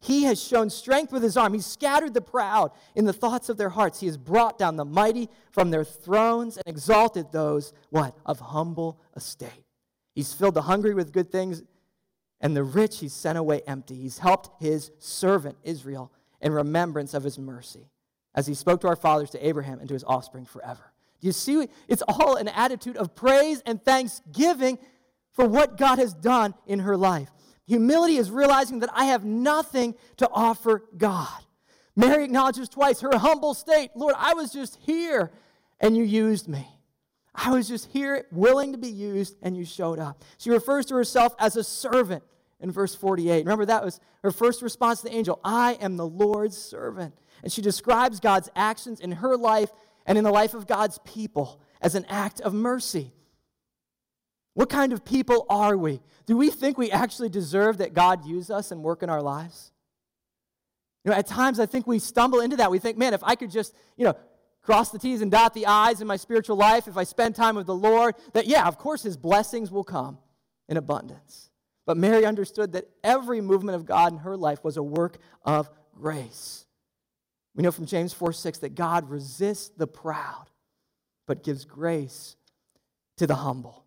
He 0.00 0.24
has 0.24 0.40
shown 0.42 0.70
strength 0.70 1.12
with 1.12 1.22
his 1.22 1.36
arm. 1.36 1.54
He's 1.54 1.66
scattered 1.66 2.14
the 2.14 2.20
proud 2.20 2.70
in 2.94 3.04
the 3.04 3.12
thoughts 3.12 3.48
of 3.48 3.56
their 3.56 3.68
hearts. 3.68 3.98
He 3.98 4.06
has 4.06 4.16
brought 4.16 4.56
down 4.56 4.76
the 4.76 4.84
mighty 4.84 5.28
from 5.50 5.70
their 5.70 5.84
thrones 5.84 6.56
and 6.56 6.66
exalted 6.66 7.32
those, 7.32 7.72
what? 7.90 8.16
Of 8.24 8.38
humble 8.38 9.00
estate. 9.16 9.64
He's 10.14 10.32
filled 10.32 10.54
the 10.54 10.62
hungry 10.62 10.94
with 10.94 11.12
good 11.12 11.30
things, 11.30 11.62
and 12.40 12.56
the 12.56 12.62
rich 12.62 13.00
he's 13.00 13.12
sent 13.12 13.38
away 13.38 13.62
empty. 13.66 13.96
He's 13.96 14.18
helped 14.18 14.62
his 14.62 14.92
servant 14.98 15.56
Israel 15.64 16.12
in 16.40 16.52
remembrance 16.52 17.14
of 17.14 17.24
his 17.24 17.38
mercy, 17.38 17.90
as 18.34 18.46
he 18.46 18.54
spoke 18.54 18.80
to 18.82 18.88
our 18.88 18.96
fathers, 18.96 19.30
to 19.30 19.46
Abraham, 19.46 19.80
and 19.80 19.88
to 19.88 19.94
his 19.94 20.04
offspring 20.04 20.44
forever. 20.44 20.92
Do 21.20 21.26
you 21.26 21.32
see? 21.32 21.68
It's 21.88 22.02
all 22.06 22.36
an 22.36 22.46
attitude 22.46 22.96
of 22.96 23.16
praise 23.16 23.60
and 23.66 23.84
thanksgiving 23.84 24.78
for 25.32 25.46
what 25.46 25.76
God 25.76 25.98
has 25.98 26.14
done 26.14 26.54
in 26.66 26.80
her 26.80 26.96
life. 26.96 27.30
Humility 27.68 28.16
is 28.16 28.30
realizing 28.30 28.80
that 28.80 28.90
I 28.94 29.04
have 29.06 29.24
nothing 29.24 29.94
to 30.16 30.28
offer 30.32 30.82
God. 30.96 31.28
Mary 31.94 32.24
acknowledges 32.24 32.68
twice 32.68 33.00
her 33.00 33.16
humble 33.18 33.54
state 33.54 33.90
Lord, 33.94 34.14
I 34.16 34.34
was 34.34 34.52
just 34.52 34.78
here 34.80 35.30
and 35.80 35.96
you 35.96 36.02
used 36.02 36.48
me. 36.48 36.66
I 37.34 37.50
was 37.50 37.68
just 37.68 37.86
here, 37.92 38.26
willing 38.32 38.72
to 38.72 38.78
be 38.78 38.88
used, 38.88 39.36
and 39.42 39.56
you 39.56 39.64
showed 39.64 40.00
up. 40.00 40.24
She 40.38 40.50
refers 40.50 40.86
to 40.86 40.96
herself 40.96 41.36
as 41.38 41.56
a 41.56 41.62
servant 41.62 42.24
in 42.58 42.72
verse 42.72 42.96
48. 42.96 43.44
Remember, 43.44 43.64
that 43.66 43.84
was 43.84 44.00
her 44.22 44.32
first 44.32 44.60
response 44.60 45.02
to 45.02 45.08
the 45.08 45.14
angel 45.14 45.38
I 45.44 45.74
am 45.74 45.96
the 45.96 46.06
Lord's 46.06 46.58
servant. 46.58 47.14
And 47.44 47.52
she 47.52 47.62
describes 47.62 48.18
God's 48.18 48.50
actions 48.56 48.98
in 48.98 49.12
her 49.12 49.36
life 49.36 49.70
and 50.04 50.18
in 50.18 50.24
the 50.24 50.32
life 50.32 50.54
of 50.54 50.66
God's 50.66 50.98
people 51.04 51.60
as 51.80 51.94
an 51.94 52.06
act 52.08 52.40
of 52.40 52.52
mercy. 52.54 53.12
What 54.58 54.70
kind 54.70 54.92
of 54.92 55.04
people 55.04 55.46
are 55.48 55.76
we? 55.76 56.00
Do 56.26 56.36
we 56.36 56.50
think 56.50 56.78
we 56.78 56.90
actually 56.90 57.28
deserve 57.28 57.78
that 57.78 57.94
God 57.94 58.26
use 58.26 58.50
us 58.50 58.72
and 58.72 58.82
work 58.82 59.04
in 59.04 59.08
our 59.08 59.22
lives? 59.22 59.70
You 61.04 61.12
know, 61.12 61.16
at 61.16 61.28
times 61.28 61.60
I 61.60 61.66
think 61.66 61.86
we 61.86 62.00
stumble 62.00 62.40
into 62.40 62.56
that. 62.56 62.68
We 62.68 62.80
think, 62.80 62.98
man, 62.98 63.14
if 63.14 63.22
I 63.22 63.36
could 63.36 63.52
just, 63.52 63.72
you 63.96 64.04
know, 64.04 64.16
cross 64.60 64.90
the 64.90 64.98
T's 64.98 65.22
and 65.22 65.30
dot 65.30 65.54
the 65.54 65.66
I's 65.66 66.00
in 66.00 66.08
my 66.08 66.16
spiritual 66.16 66.56
life, 66.56 66.88
if 66.88 66.96
I 66.96 67.04
spend 67.04 67.36
time 67.36 67.54
with 67.54 67.68
the 67.68 67.74
Lord, 67.74 68.16
that 68.32 68.48
yeah, 68.48 68.66
of 68.66 68.78
course 68.78 69.04
his 69.04 69.16
blessings 69.16 69.70
will 69.70 69.84
come 69.84 70.18
in 70.68 70.76
abundance. 70.76 71.50
But 71.86 71.96
Mary 71.96 72.26
understood 72.26 72.72
that 72.72 72.88
every 73.04 73.40
movement 73.40 73.76
of 73.76 73.86
God 73.86 74.12
in 74.12 74.18
her 74.18 74.36
life 74.36 74.64
was 74.64 74.76
a 74.76 74.82
work 74.82 75.18
of 75.44 75.70
grace. 75.94 76.66
We 77.54 77.62
know 77.62 77.70
from 77.70 77.86
James 77.86 78.12
4 78.12 78.32
6 78.32 78.58
that 78.58 78.74
God 78.74 79.08
resists 79.08 79.68
the 79.68 79.86
proud, 79.86 80.46
but 81.28 81.44
gives 81.44 81.64
grace 81.64 82.34
to 83.18 83.28
the 83.28 83.36
humble. 83.36 83.84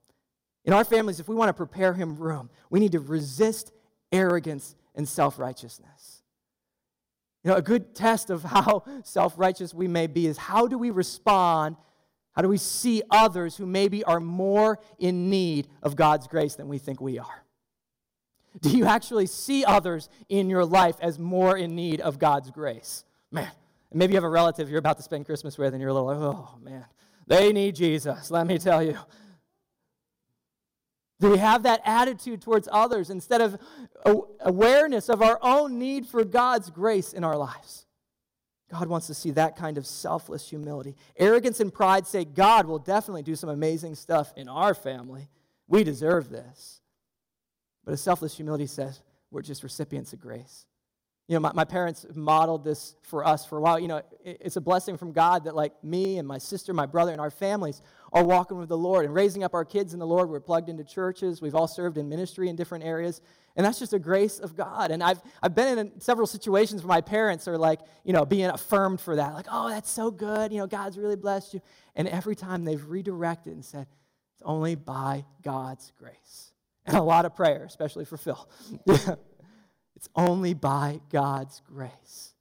In 0.66 0.74
our 0.74 0.84
families, 0.84 1.20
if 1.20 1.28
we 1.28 1.36
want 1.36 1.50
to 1.50 1.54
prepare 1.54 1.94
him 1.94 2.16
room, 2.16 2.50
we 2.70 2.80
need 2.80 2.92
to 2.92 3.00
resist 3.00 3.72
arrogance 4.12 4.76
and 4.96 5.08
self 5.08 5.40
righteousness. 5.40 6.22
You 7.44 7.52
know, 7.52 7.58
a 7.58 7.62
good 7.62 7.96
test 7.96 8.30
of 8.30 8.44
how 8.44 8.84
self 9.04 9.34
righteous 9.38 9.74
we 9.74 9.88
may 9.88 10.08
be 10.08 10.28
is 10.28 10.38
how 10.38 10.68
do 10.68 10.78
we 10.78 10.92
respond? 10.92 11.78
How 12.34 12.42
do 12.42 12.48
we 12.48 12.58
see 12.58 13.04
others 13.10 13.58
who 13.58 13.66
maybe 13.66 14.04
are 14.06 14.22
more 14.22 14.80
in 15.00 15.30
need 15.30 15.68
of 15.82 15.98
God's 15.98 16.28
grace 16.28 16.56
than 16.56 16.70
we 16.70 16.78
think 16.78 17.02
we 17.02 17.20
are? 17.20 17.44
Do 18.60 18.70
you 18.70 18.86
actually 18.86 19.26
see 19.26 19.66
others 19.66 20.10
in 20.30 20.50
your 20.50 20.66
life 20.66 20.96
as 21.02 21.20
more 21.20 21.58
in 21.58 21.76
need 21.76 22.00
of 22.00 22.20
God's 22.20 22.52
grace? 22.52 23.04
Man, 23.32 23.50
maybe 23.94 24.14
you 24.14 24.18
have 24.18 24.24
a 24.24 24.30
relative 24.30 24.70
you're 24.70 24.80
about 24.80 24.98
to 24.98 25.04
spend 25.04 25.26
Christmas 25.26 25.58
with 25.58 25.74
and 25.74 25.82
you're 25.82 25.90
a 25.90 25.94
little 25.94 26.08
like, 26.08 26.18
oh 26.18 26.58
man, 26.62 26.86
they 27.28 27.52
need 27.52 27.76
Jesus, 27.76 28.32
let 28.32 28.48
me 28.48 28.58
tell 28.58 28.84
you. 28.84 28.98
Do 31.22 31.30
we 31.30 31.38
have 31.38 31.64
that 31.64 31.82
attitude 31.86 32.42
towards 32.42 32.68
others 32.72 33.12
instead 33.12 33.42
of 33.42 33.60
awareness 34.40 35.08
of 35.08 35.22
our 35.22 35.38
own 35.44 35.78
need 35.78 36.08
for 36.08 36.26
God's 36.26 36.72
grace 36.72 37.14
in 37.14 37.24
our 37.24 37.38
lives? 37.38 37.86
God 38.72 38.88
wants 38.88 39.06
to 39.08 39.14
see 39.14 39.30
that 39.32 39.56
kind 39.56 39.78
of 39.78 39.86
selfless 39.86 40.50
humility. 40.50 40.96
Arrogance 41.18 41.60
and 41.60 41.72
pride 41.72 42.08
say, 42.08 42.26
God 42.26 42.66
will 42.66 42.80
definitely 42.80 43.22
do 43.22 43.36
some 43.36 43.50
amazing 43.50 43.94
stuff 43.96 44.34
in 44.36 44.50
our 44.50 44.74
family. 44.74 45.30
We 45.68 45.84
deserve 45.84 46.30
this. 46.30 46.82
But 47.86 47.94
a 47.94 47.98
selfless 47.98 48.36
humility 48.36 48.66
says, 48.66 49.02
we're 49.30 49.44
just 49.44 49.62
recipients 49.62 50.14
of 50.14 50.22
grace. 50.22 50.66
You 51.28 51.36
know, 51.36 51.42
my, 51.42 51.52
my 51.54 51.66
parents 51.66 52.06
modeled 52.16 52.64
this 52.64 52.96
for 53.04 53.26
us 53.26 53.46
for 53.46 53.58
a 53.58 53.62
while. 53.62 53.80
You 53.80 53.90
know, 53.90 53.98
it, 53.98 54.38
it's 54.42 54.56
a 54.56 54.62
blessing 54.62 54.98
from 54.98 55.12
God 55.12 55.44
that, 55.46 55.56
like, 55.56 55.84
me 55.84 56.18
and 56.18 56.28
my 56.28 56.40
sister, 56.40 56.74
my 56.74 56.86
brother, 56.86 57.12
and 57.12 57.22
our 57.22 57.30
families 57.30 57.82
are 58.14 58.24
walking 58.24 58.58
with 58.58 58.70
the 58.70 58.78
Lord 58.78 59.06
and 59.06 59.14
raising 59.14 59.44
up 59.44 59.54
our 59.54 59.64
kids 59.64 59.94
in 59.94 60.00
the 60.00 60.08
Lord. 60.08 60.30
We're 60.30 60.40
plugged 60.40 60.70
into 60.70 60.84
churches. 60.84 61.42
We've 61.42 61.56
all 61.56 61.68
served 61.68 61.98
in 61.98 62.10
ministry 62.10 62.50
in 62.50 62.56
different 62.56 62.84
areas. 62.84 63.22
And 63.56 63.66
that's 63.66 63.80
just 63.80 63.94
a 63.94 64.00
grace 64.00 64.40
of 64.40 64.56
God. 64.56 64.92
And 64.92 65.04
I've, 65.04 65.22
I've 65.42 65.56
been 65.56 65.78
in 65.78 66.00
several 66.00 66.28
situations 66.28 66.84
where 66.84 66.90
my 66.90 67.02
parents 67.02 67.48
are 67.48 67.58
like, 67.58 67.80
you 68.04 68.14
know, 68.14 68.26
being 68.26 68.46
affirmed 68.46 69.02
for 69.02 69.16
that. 69.16 69.34
Like, 69.34 69.48
oh, 69.52 69.70
that's 69.70 69.90
so 69.90 70.12
good. 70.12 70.52
You 70.52 70.60
know, 70.60 70.68
God's 70.68 70.98
really 70.98 71.16
blessed 71.16 71.56
you. 71.56 71.62
And 71.96 72.08
every 72.08 72.36
time 72.36 72.64
they've 72.66 72.84
redirected 72.86 73.54
and 73.54 73.64
said, 73.64 73.88
it's 74.34 74.44
only 74.44 74.76
by 74.76 75.26
God's 75.42 75.92
grace. 75.98 76.54
And 76.86 76.98
a 76.98 77.02
lot 77.02 77.26
of 77.26 77.36
prayer, 77.36 77.64
especially 77.66 78.06
for 78.06 78.18
Phil. 78.18 78.50
it's 78.88 80.10
only 80.16 80.54
by 80.54 81.00
God's 81.10 81.62
grace. 81.66 82.34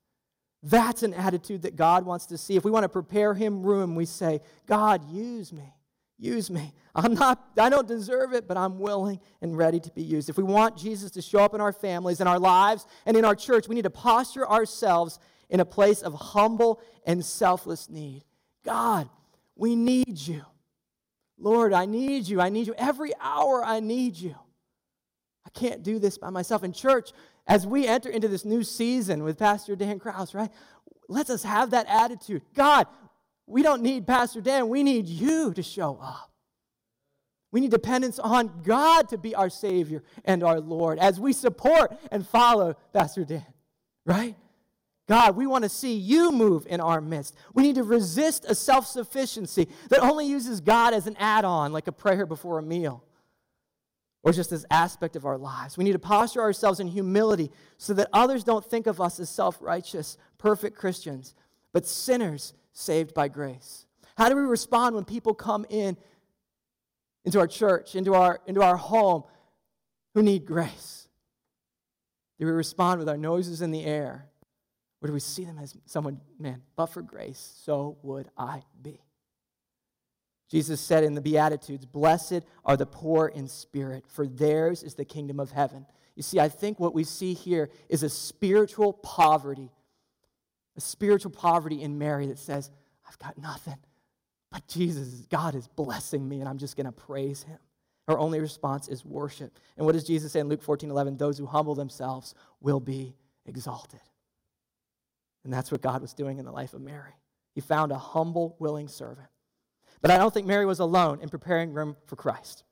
That's 0.62 1.02
an 1.02 1.14
attitude 1.14 1.62
that 1.62 1.76
God 1.76 2.04
wants 2.04 2.26
to 2.26 2.38
see. 2.38 2.56
If 2.56 2.64
we 2.64 2.70
want 2.70 2.84
to 2.84 2.88
prepare 2.88 3.32
him 3.34 3.62
room, 3.62 3.94
we 3.94 4.04
say, 4.04 4.40
God, 4.66 5.10
use 5.10 5.52
me. 5.52 5.74
Use 6.18 6.50
me. 6.50 6.74
I'm 6.94 7.14
not, 7.14 7.42
I 7.58 7.70
don't 7.70 7.88
deserve 7.88 8.34
it, 8.34 8.46
but 8.46 8.58
I'm 8.58 8.78
willing 8.78 9.20
and 9.40 9.56
ready 9.56 9.80
to 9.80 9.90
be 9.92 10.02
used. 10.02 10.28
If 10.28 10.36
we 10.36 10.44
want 10.44 10.76
Jesus 10.76 11.10
to 11.12 11.22
show 11.22 11.38
up 11.38 11.54
in 11.54 11.62
our 11.62 11.72
families, 11.72 12.20
in 12.20 12.26
our 12.26 12.38
lives, 12.38 12.86
and 13.06 13.16
in 13.16 13.24
our 13.24 13.34
church, 13.34 13.68
we 13.68 13.74
need 13.74 13.84
to 13.84 13.90
posture 13.90 14.46
ourselves 14.46 15.18
in 15.48 15.60
a 15.60 15.64
place 15.64 16.02
of 16.02 16.12
humble 16.12 16.80
and 17.06 17.24
selfless 17.24 17.88
need. 17.88 18.24
God, 18.64 19.08
we 19.56 19.74
need 19.74 20.18
you. 20.18 20.44
Lord, 21.38 21.72
I 21.72 21.86
need 21.86 22.28
you. 22.28 22.38
I 22.40 22.50
need 22.50 22.66
you. 22.66 22.74
Every 22.76 23.12
hour 23.18 23.64
I 23.64 23.80
need 23.80 24.16
you. 24.16 24.34
I 25.46 25.58
can't 25.58 25.82
do 25.82 25.98
this 25.98 26.18
by 26.18 26.28
myself. 26.28 26.64
In 26.64 26.72
church, 26.72 27.12
as 27.50 27.66
we 27.66 27.84
enter 27.84 28.08
into 28.08 28.28
this 28.28 28.44
new 28.44 28.62
season 28.62 29.24
with 29.24 29.36
Pastor 29.36 29.74
Dan 29.74 29.98
Kraus, 29.98 30.34
right? 30.34 30.50
Let 31.08 31.28
us 31.30 31.42
have 31.42 31.72
that 31.72 31.86
attitude. 31.88 32.42
God, 32.54 32.86
we 33.48 33.64
don't 33.64 33.82
need 33.82 34.06
Pastor 34.06 34.40
Dan, 34.40 34.68
we 34.68 34.84
need 34.84 35.06
you 35.08 35.52
to 35.54 35.62
show 35.62 35.98
up. 36.00 36.30
We 37.50 37.60
need 37.60 37.72
dependence 37.72 38.20
on 38.20 38.62
God 38.62 39.08
to 39.08 39.18
be 39.18 39.34
our 39.34 39.50
Savior 39.50 40.04
and 40.24 40.44
our 40.44 40.60
Lord 40.60 41.00
as 41.00 41.18
we 41.18 41.32
support 41.32 41.98
and 42.12 42.24
follow 42.24 42.76
Pastor 42.92 43.24
Dan, 43.24 43.44
right? 44.06 44.36
God, 45.08 45.34
we 45.34 45.48
want 45.48 45.64
to 45.64 45.68
see 45.68 45.94
you 45.94 46.30
move 46.30 46.68
in 46.68 46.80
our 46.80 47.00
midst. 47.00 47.34
We 47.52 47.64
need 47.64 47.74
to 47.74 47.82
resist 47.82 48.44
a 48.46 48.54
self 48.54 48.86
sufficiency 48.86 49.66
that 49.88 49.98
only 49.98 50.24
uses 50.24 50.60
God 50.60 50.94
as 50.94 51.08
an 51.08 51.16
add 51.18 51.44
on, 51.44 51.72
like 51.72 51.88
a 51.88 51.92
prayer 51.92 52.26
before 52.26 52.60
a 52.60 52.62
meal, 52.62 53.02
or 54.22 54.32
just 54.32 54.50
this 54.50 54.66
aspect 54.70 55.16
of 55.16 55.24
our 55.24 55.38
lives. 55.38 55.78
We 55.78 55.84
need 55.84 55.92
to 55.92 55.98
posture 55.98 56.42
ourselves 56.42 56.80
in 56.80 56.86
humility 56.86 57.50
so 57.78 57.94
that 57.94 58.08
others 58.12 58.44
don't 58.44 58.64
think 58.64 58.86
of 58.86 59.00
us 59.00 59.18
as 59.18 59.30
self 59.30 59.58
righteous, 59.60 60.18
perfect 60.38 60.76
Christians, 60.76 61.34
but 61.72 61.86
sinners 61.86 62.52
saved 62.72 63.14
by 63.14 63.28
grace. 63.28 63.86
How 64.16 64.28
do 64.28 64.36
we 64.36 64.42
respond 64.42 64.94
when 64.94 65.04
people 65.04 65.34
come 65.34 65.64
in 65.70 65.96
into 67.24 67.38
our 67.38 67.46
church, 67.46 67.94
into 67.94 68.14
our, 68.14 68.40
into 68.46 68.62
our 68.62 68.76
home, 68.76 69.24
who 70.14 70.22
need 70.22 70.44
grace? 70.44 71.08
Do 72.38 72.46
we 72.46 72.52
respond 72.52 72.98
with 72.98 73.08
our 73.08 73.16
noses 73.16 73.62
in 73.62 73.70
the 73.70 73.84
air? 73.84 74.26
Or 75.02 75.06
do 75.06 75.12
we 75.14 75.20
see 75.20 75.44
them 75.44 75.58
as 75.58 75.74
someone, 75.86 76.20
man, 76.38 76.62
but 76.76 76.86
for 76.86 77.00
grace, 77.00 77.54
so 77.64 77.96
would 78.02 78.28
I 78.36 78.62
be? 78.82 79.00
Jesus 80.50 80.80
said 80.80 81.04
in 81.04 81.14
the 81.14 81.20
Beatitudes, 81.20 81.86
Blessed 81.86 82.42
are 82.64 82.76
the 82.76 82.86
poor 82.86 83.28
in 83.28 83.46
spirit, 83.46 84.04
for 84.08 84.26
theirs 84.26 84.82
is 84.82 84.94
the 84.94 85.04
kingdom 85.04 85.38
of 85.38 85.52
heaven. 85.52 85.86
You 86.16 86.22
see, 86.22 86.40
I 86.40 86.48
think 86.48 86.80
what 86.80 86.92
we 86.92 87.04
see 87.04 87.34
here 87.34 87.70
is 87.88 88.02
a 88.02 88.08
spiritual 88.08 88.92
poverty, 88.92 89.70
a 90.76 90.80
spiritual 90.80 91.30
poverty 91.30 91.82
in 91.82 91.98
Mary 91.98 92.26
that 92.26 92.38
says, 92.38 92.70
I've 93.08 93.18
got 93.18 93.38
nothing, 93.38 93.78
but 94.50 94.66
Jesus, 94.66 95.26
God 95.30 95.54
is 95.54 95.68
blessing 95.68 96.28
me, 96.28 96.40
and 96.40 96.48
I'm 96.48 96.58
just 96.58 96.76
going 96.76 96.86
to 96.86 96.92
praise 96.92 97.44
him. 97.44 97.58
Her 98.08 98.18
only 98.18 98.40
response 98.40 98.88
is 98.88 99.04
worship. 99.04 99.56
And 99.76 99.86
what 99.86 99.92
does 99.92 100.04
Jesus 100.04 100.32
say 100.32 100.40
in 100.40 100.48
Luke 100.48 100.62
14 100.62 100.90
11? 100.90 101.16
Those 101.16 101.38
who 101.38 101.46
humble 101.46 101.76
themselves 101.76 102.34
will 102.60 102.80
be 102.80 103.14
exalted. 103.46 104.00
And 105.44 105.52
that's 105.52 105.70
what 105.70 105.80
God 105.80 106.02
was 106.02 106.12
doing 106.12 106.38
in 106.38 106.44
the 106.44 106.50
life 106.50 106.74
of 106.74 106.80
Mary. 106.80 107.12
He 107.54 107.60
found 107.60 107.92
a 107.92 107.98
humble, 107.98 108.56
willing 108.58 108.88
servant. 108.88 109.28
But 110.02 110.10
I 110.10 110.16
don't 110.16 110.32
think 110.32 110.46
Mary 110.46 110.66
was 110.66 110.78
alone 110.78 111.20
in 111.20 111.28
preparing 111.28 111.72
room 111.72 111.96
for 112.06 112.16
Christ. 112.16 112.64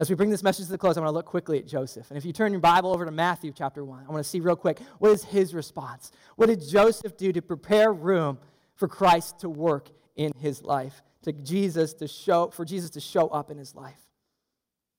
As 0.00 0.08
we 0.08 0.14
bring 0.14 0.30
this 0.30 0.44
message 0.44 0.66
to 0.66 0.70
the 0.70 0.78
close, 0.78 0.96
I 0.96 1.00
want 1.00 1.08
to 1.08 1.14
look 1.14 1.26
quickly 1.26 1.58
at 1.58 1.66
Joseph. 1.66 2.08
And 2.10 2.16
if 2.16 2.24
you 2.24 2.32
turn 2.32 2.52
your 2.52 2.60
Bible 2.60 2.92
over 2.92 3.04
to 3.04 3.10
Matthew 3.10 3.52
chapter 3.52 3.84
1, 3.84 4.04
I 4.08 4.12
want 4.12 4.22
to 4.22 4.28
see 4.28 4.38
real 4.38 4.54
quick 4.54 4.78
what 4.98 5.10
is 5.10 5.24
his 5.24 5.54
response? 5.54 6.12
What 6.36 6.46
did 6.46 6.66
Joseph 6.68 7.16
do 7.16 7.32
to 7.32 7.42
prepare 7.42 7.92
room 7.92 8.38
for 8.76 8.86
Christ 8.86 9.40
to 9.40 9.48
work 9.48 9.88
in 10.14 10.32
his 10.38 10.62
life, 10.62 11.02
to 11.22 11.32
Jesus 11.32 11.94
to 11.94 12.06
show, 12.06 12.48
for 12.50 12.64
Jesus 12.64 12.90
to 12.90 13.00
show 13.00 13.26
up 13.28 13.50
in 13.50 13.58
his 13.58 13.74
life? 13.74 13.98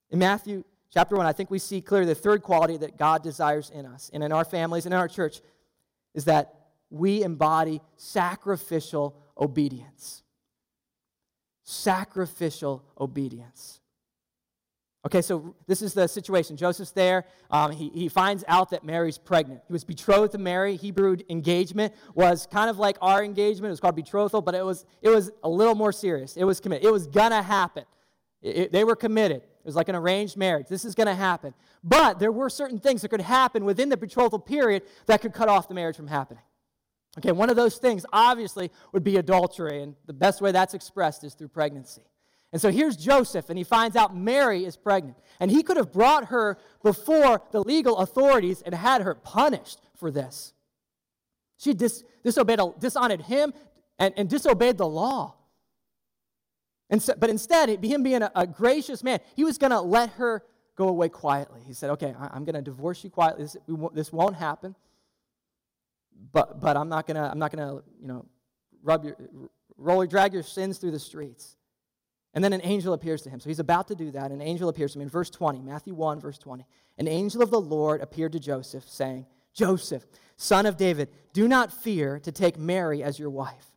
In 0.09 0.19
Matthew 0.19 0.65
chapter 0.93 1.15
1, 1.15 1.25
I 1.25 1.31
think 1.31 1.49
we 1.49 1.59
see 1.59 1.79
clearly 1.79 2.07
the 2.07 2.15
third 2.15 2.41
quality 2.41 2.75
that 2.77 2.97
God 2.97 3.23
desires 3.23 3.69
in 3.69 3.85
us 3.85 4.09
and 4.13 4.21
in 4.21 4.33
our 4.33 4.43
families 4.43 4.85
and 4.85 4.93
in 4.93 4.99
our 4.99 5.07
church 5.07 5.39
is 6.13 6.25
that 6.25 6.55
we 6.89 7.23
embody 7.23 7.79
sacrificial 7.95 9.15
obedience. 9.37 10.23
Sacrificial 11.71 12.83
obedience. 12.99 13.79
Okay, 15.05 15.21
so 15.21 15.53
this 15.67 15.83
is 15.83 15.93
the 15.93 16.07
situation. 16.07 16.57
Joseph's 16.57 16.93
there. 16.93 17.25
Um, 17.51 17.71
he, 17.71 17.89
he 17.89 18.09
finds 18.09 18.43
out 18.47 18.71
that 18.71 18.83
Mary's 18.83 19.19
pregnant. 19.19 19.61
He 19.67 19.71
was 19.71 19.83
betrothed 19.83 20.31
to 20.31 20.39
Mary. 20.39 20.77
Hebrew 20.77 21.17
engagement 21.29 21.93
was 22.15 22.47
kind 22.47 22.71
of 22.71 22.79
like 22.79 22.97
our 23.03 23.23
engagement. 23.23 23.67
It 23.67 23.73
was 23.73 23.79
called 23.79 23.95
betrothal, 23.95 24.41
but 24.41 24.55
it 24.55 24.65
was, 24.65 24.83
it 25.03 25.09
was 25.09 25.29
a 25.43 25.47
little 25.47 25.75
more 25.75 25.91
serious. 25.91 26.37
It 26.37 26.43
was 26.43 26.59
committed. 26.59 26.87
It 26.87 26.91
was 26.91 27.05
going 27.05 27.29
to 27.29 27.43
happen. 27.43 27.83
It, 28.41 28.57
it, 28.57 28.71
they 28.71 28.83
were 28.83 28.95
committed. 28.95 29.43
It 29.43 29.65
was 29.65 29.75
like 29.75 29.89
an 29.89 29.95
arranged 29.95 30.37
marriage. 30.37 30.67
This 30.69 30.83
is 30.83 30.95
going 30.95 31.05
to 31.05 31.13
happen. 31.13 31.53
But 31.83 32.17
there 32.17 32.31
were 32.31 32.49
certain 32.49 32.79
things 32.79 33.03
that 33.03 33.09
could 33.09 33.21
happen 33.21 33.63
within 33.63 33.89
the 33.89 33.97
betrothal 33.97 34.39
period 34.39 34.81
that 35.05 35.21
could 35.21 35.33
cut 35.33 35.49
off 35.49 35.67
the 35.67 35.75
marriage 35.75 35.97
from 35.97 36.07
happening. 36.07 36.41
Okay, 37.19 37.33
one 37.33 37.49
of 37.49 37.55
those 37.55 37.77
things 37.77 38.05
obviously 38.13 38.71
would 38.93 39.03
be 39.03 39.17
adultery, 39.17 39.83
and 39.83 39.95
the 40.05 40.13
best 40.13 40.41
way 40.41 40.51
that's 40.51 40.73
expressed 40.73 41.23
is 41.23 41.33
through 41.33 41.49
pregnancy. 41.49 42.03
And 42.51 42.61
so 42.61 42.71
here's 42.71 42.95
Joseph, 42.95 43.49
and 43.49 43.57
he 43.57 43.63
finds 43.63 43.95
out 43.95 44.15
Mary 44.15 44.65
is 44.65 44.75
pregnant. 44.77 45.17
And 45.39 45.51
he 45.51 45.61
could 45.61 45.77
have 45.77 45.91
brought 45.91 46.25
her 46.25 46.57
before 46.81 47.41
the 47.51 47.61
legal 47.61 47.97
authorities 47.97 48.61
and 48.61 48.73
had 48.73 49.01
her 49.01 49.13
punished 49.13 49.79
for 49.95 50.09
this. 50.09 50.53
She 51.57 51.73
dis- 51.73 52.03
disobeyed, 52.23 52.59
dishonored 52.79 53.21
him 53.21 53.53
and, 53.99 54.13
and 54.17 54.29
disobeyed 54.29 54.77
the 54.77 54.87
law. 54.87 55.35
And 56.89 57.03
so, 57.03 57.13
but 57.17 57.29
instead, 57.29 57.69
him 57.83 58.01
being 58.01 58.23
a, 58.23 58.31
a 58.33 58.47
gracious 58.47 59.03
man, 59.03 59.19
he 59.35 59.43
was 59.43 59.57
going 59.57 59.71
to 59.71 59.81
let 59.81 60.11
her 60.11 60.43
go 60.75 60.87
away 60.87 61.09
quietly. 61.09 61.61
He 61.67 61.73
said, 61.73 61.91
Okay, 61.91 62.15
I, 62.17 62.35
am 62.35 62.45
going 62.45 62.55
to 62.55 62.61
divorce 62.61 63.03
you 63.03 63.11
quietly. 63.11 63.43
This, 63.43 63.57
this 63.93 64.11
won't 64.11 64.35
happen. 64.35 64.73
But, 66.31 66.59
but 66.59 66.77
I'm 66.77 66.89
not 66.89 67.07
going 67.07 67.15
to, 67.15 67.29
I'm 67.29 67.39
not 67.39 67.51
going 67.51 67.67
to, 67.67 67.83
you 67.99 68.07
know, 68.07 68.25
rub 68.83 69.05
your, 69.05 69.17
roll, 69.77 70.05
drag 70.05 70.33
your 70.33 70.43
sins 70.43 70.77
through 70.77 70.91
the 70.91 70.99
streets. 70.99 71.55
And 72.33 72.43
then 72.43 72.53
an 72.53 72.61
angel 72.63 72.93
appears 72.93 73.21
to 73.23 73.29
him. 73.29 73.39
So 73.39 73.49
he's 73.49 73.59
about 73.59 73.87
to 73.87 73.95
do 73.95 74.11
that. 74.11 74.31
An 74.31 74.41
angel 74.41 74.69
appears 74.69 74.93
to 74.93 74.99
him 74.99 75.03
in 75.03 75.09
verse 75.09 75.29
20, 75.29 75.61
Matthew 75.61 75.95
1, 75.95 76.19
verse 76.19 76.37
20. 76.37 76.65
An 76.97 77.07
angel 77.07 77.41
of 77.41 77.49
the 77.49 77.61
Lord 77.61 78.01
appeared 78.01 78.33
to 78.33 78.39
Joseph, 78.39 78.87
saying, 78.87 79.25
Joseph, 79.53 80.05
son 80.37 80.65
of 80.65 80.77
David, 80.77 81.09
do 81.33 81.47
not 81.47 81.73
fear 81.73 82.19
to 82.19 82.31
take 82.31 82.59
Mary 82.59 83.01
as 83.01 83.17
your 83.17 83.29
wife. 83.29 83.71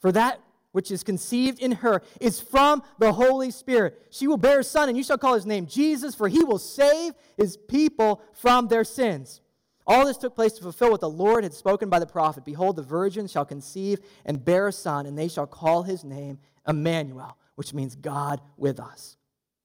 For 0.00 0.12
that 0.12 0.40
which 0.72 0.90
is 0.90 1.02
conceived 1.04 1.60
in 1.60 1.72
her 1.72 2.02
is 2.20 2.40
from 2.40 2.82
the 2.98 3.12
Holy 3.12 3.50
Spirit. 3.50 4.06
She 4.10 4.26
will 4.26 4.36
bear 4.36 4.58
a 4.58 4.64
son, 4.64 4.88
and 4.88 4.98
you 4.98 5.04
shall 5.04 5.16
call 5.16 5.34
his 5.34 5.46
name 5.46 5.66
Jesus, 5.66 6.14
for 6.14 6.28
he 6.28 6.44
will 6.44 6.58
save 6.58 7.14
his 7.36 7.56
people 7.56 8.20
from 8.32 8.66
their 8.68 8.84
sins. 8.84 9.40
All 9.86 10.06
this 10.06 10.16
took 10.16 10.34
place 10.34 10.52
to 10.54 10.62
fulfill 10.62 10.90
what 10.90 11.00
the 11.00 11.10
Lord 11.10 11.44
had 11.44 11.52
spoken 11.52 11.88
by 11.88 11.98
the 11.98 12.06
prophet 12.06 12.44
Behold, 12.44 12.76
the 12.76 12.82
virgin 12.82 13.26
shall 13.26 13.44
conceive 13.44 14.00
and 14.24 14.44
bear 14.44 14.68
a 14.68 14.72
son, 14.72 15.06
and 15.06 15.18
they 15.18 15.28
shall 15.28 15.46
call 15.46 15.82
his 15.82 16.04
name 16.04 16.38
Emmanuel 16.66 17.36
which 17.56 17.74
means 17.74 17.94
God 17.94 18.40
with 18.56 18.80
us. 18.80 19.16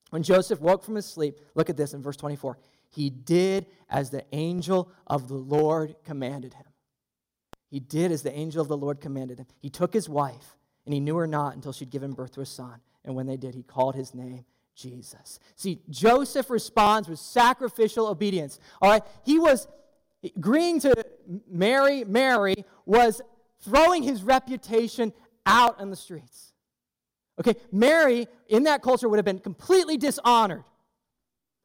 When 0.10 0.24
Joseph 0.24 0.60
woke 0.60 0.84
from 0.84 0.96
his 0.96 1.06
sleep, 1.06 1.40
look 1.56 1.70
at 1.70 1.78
this 1.78 1.94
in 1.94 2.02
verse 2.02 2.18
24. 2.18 2.58
He 2.90 3.10
did 3.10 3.68
as 3.90 4.10
the 4.10 4.26
angel 4.32 4.92
of 5.06 5.28
the 5.28 5.36
Lord 5.36 5.96
commanded 6.04 6.56
him. 6.56 6.66
He 7.70 7.80
did 7.80 8.12
as 8.12 8.24
the 8.24 8.36
angel 8.36 8.62
of 8.62 8.68
the 8.68 8.78
Lord 8.78 9.00
commanded 9.00 9.40
him. 9.40 9.46
He 9.60 9.70
took 9.70 9.94
his 9.94 10.10
wife, 10.10 10.58
and 10.86 10.94
he 10.94 11.00
knew 11.00 11.16
her 11.18 11.28
not 11.28 11.54
until 11.54 11.72
she'd 11.72 11.92
given 11.92 12.14
birth 12.14 12.32
to 12.34 12.42
a 12.42 12.46
son. 12.46 12.80
And 13.06 13.16
when 13.16 13.28
they 13.28 13.38
did, 13.38 13.54
he 13.54 13.62
called 13.62 13.96
his 13.96 14.16
name 14.16 14.46
Jesus. 14.76 15.40
See, 15.56 15.82
Joseph 15.90 16.50
responds 16.50 17.08
with 17.08 17.20
sacrificial 17.20 18.08
obedience. 18.08 18.60
All 18.82 18.90
right? 18.90 19.04
He 19.24 19.38
was 19.38 19.68
agreeing 20.24 20.80
to 20.82 21.06
marry 21.50 22.04
Mary, 22.04 22.66
was 22.86 23.22
throwing 23.62 24.04
his 24.04 24.24
reputation 24.24 25.14
out 25.46 25.80
on 25.80 25.90
the 25.90 25.96
streets. 25.96 26.54
Okay, 27.40 27.56
Mary 27.72 28.28
in 28.48 28.64
that 28.64 28.82
culture 28.82 29.08
would 29.08 29.18
have 29.18 29.26
been 29.26 29.40
completely 29.40 29.98
dishonored. 29.98 30.64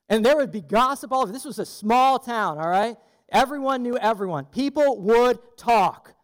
And 0.09 0.25
there 0.25 0.37
would 0.37 0.53
be 0.53 0.61
gossip 0.61 1.13
all 1.13 1.23
over. 1.23 1.33
This 1.33 1.45
was 1.45 1.59
a 1.59 1.67
small 1.67 2.19
town, 2.19 2.59
all 2.59 2.69
right? 2.69 2.97
Everyone 3.31 3.83
knew 3.83 3.97
everyone. 3.97 4.45
People 4.45 5.01
would 5.03 5.39
talk. 5.57 6.15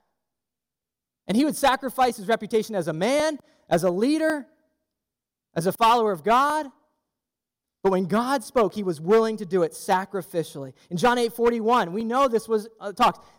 And 1.27 1.37
he 1.37 1.45
would 1.45 1.57
sacrifice 1.57 2.17
his 2.17 2.29
reputation 2.29 2.75
as 2.75 2.89
a 2.89 2.93
man, 2.93 3.39
as 3.69 3.83
a 3.83 3.91
leader, 3.91 4.47
as 5.55 5.67
a 5.67 5.73
follower 5.73 6.13
of 6.13 6.23
God. 6.23 6.67
But 7.83 7.93
when 7.93 8.05
God 8.05 8.45
spoke, 8.45 8.75
he 8.75 8.83
was 8.83 9.01
willing 9.01 9.39
to 9.39 9.47
do 9.47 9.63
it 9.63 9.73
sacrificially. 9.73 10.75
In 10.91 10.97
John 10.97 11.17
8 11.19 11.33
41, 11.33 11.93
we 11.93 12.05
know 12.05 12.29
this 12.29 12.49
was 12.49 12.69
uh. 12.79 12.93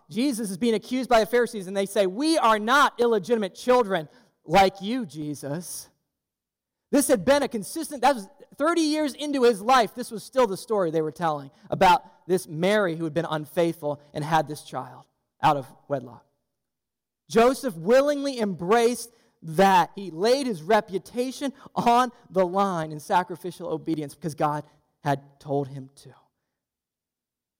Jesus 0.09 0.49
is 0.49 0.57
being 0.57 0.73
accused 0.73 1.09
by 1.09 1.19
the 1.19 1.25
Pharisees, 1.25 1.67
and 1.67 1.77
they 1.77 1.85
say, 1.85 2.07
We 2.07 2.37
are 2.37 2.59
not 2.59 2.99
illegitimate 2.99 3.55
children 3.55 4.09
like 4.45 4.81
you, 4.81 5.05
Jesus. 5.05 5.89
This 6.91 7.07
had 7.07 7.23
been 7.23 7.43
a 7.43 7.47
consistent, 7.47 8.01
that 8.01 8.15
was 8.15 8.27
30 8.57 8.81
years 8.81 9.13
into 9.13 9.43
his 9.43 9.61
life, 9.61 9.95
this 9.95 10.11
was 10.11 10.23
still 10.23 10.45
the 10.45 10.57
story 10.57 10.91
they 10.91 11.01
were 11.01 11.11
telling 11.11 11.49
about 11.69 12.03
this 12.27 12.47
Mary 12.47 12.95
who 12.95 13.05
had 13.05 13.13
been 13.13 13.27
unfaithful 13.29 14.01
and 14.13 14.23
had 14.23 14.47
this 14.47 14.63
child 14.63 15.05
out 15.41 15.55
of 15.55 15.65
wedlock. 15.87 16.25
Joseph 17.29 17.75
willingly 17.77 18.39
embraced 18.39 19.09
that. 19.43 19.91
He 19.95 20.11
laid 20.11 20.47
his 20.47 20.61
reputation 20.63 21.53
on 21.75 22.11
the 22.29 22.45
line 22.45 22.91
in 22.91 22.99
sacrificial 22.99 23.69
obedience 23.69 24.15
because 24.15 24.35
God 24.35 24.63
had 25.03 25.21
told 25.39 25.67
him 25.67 25.89
to. 26.03 26.09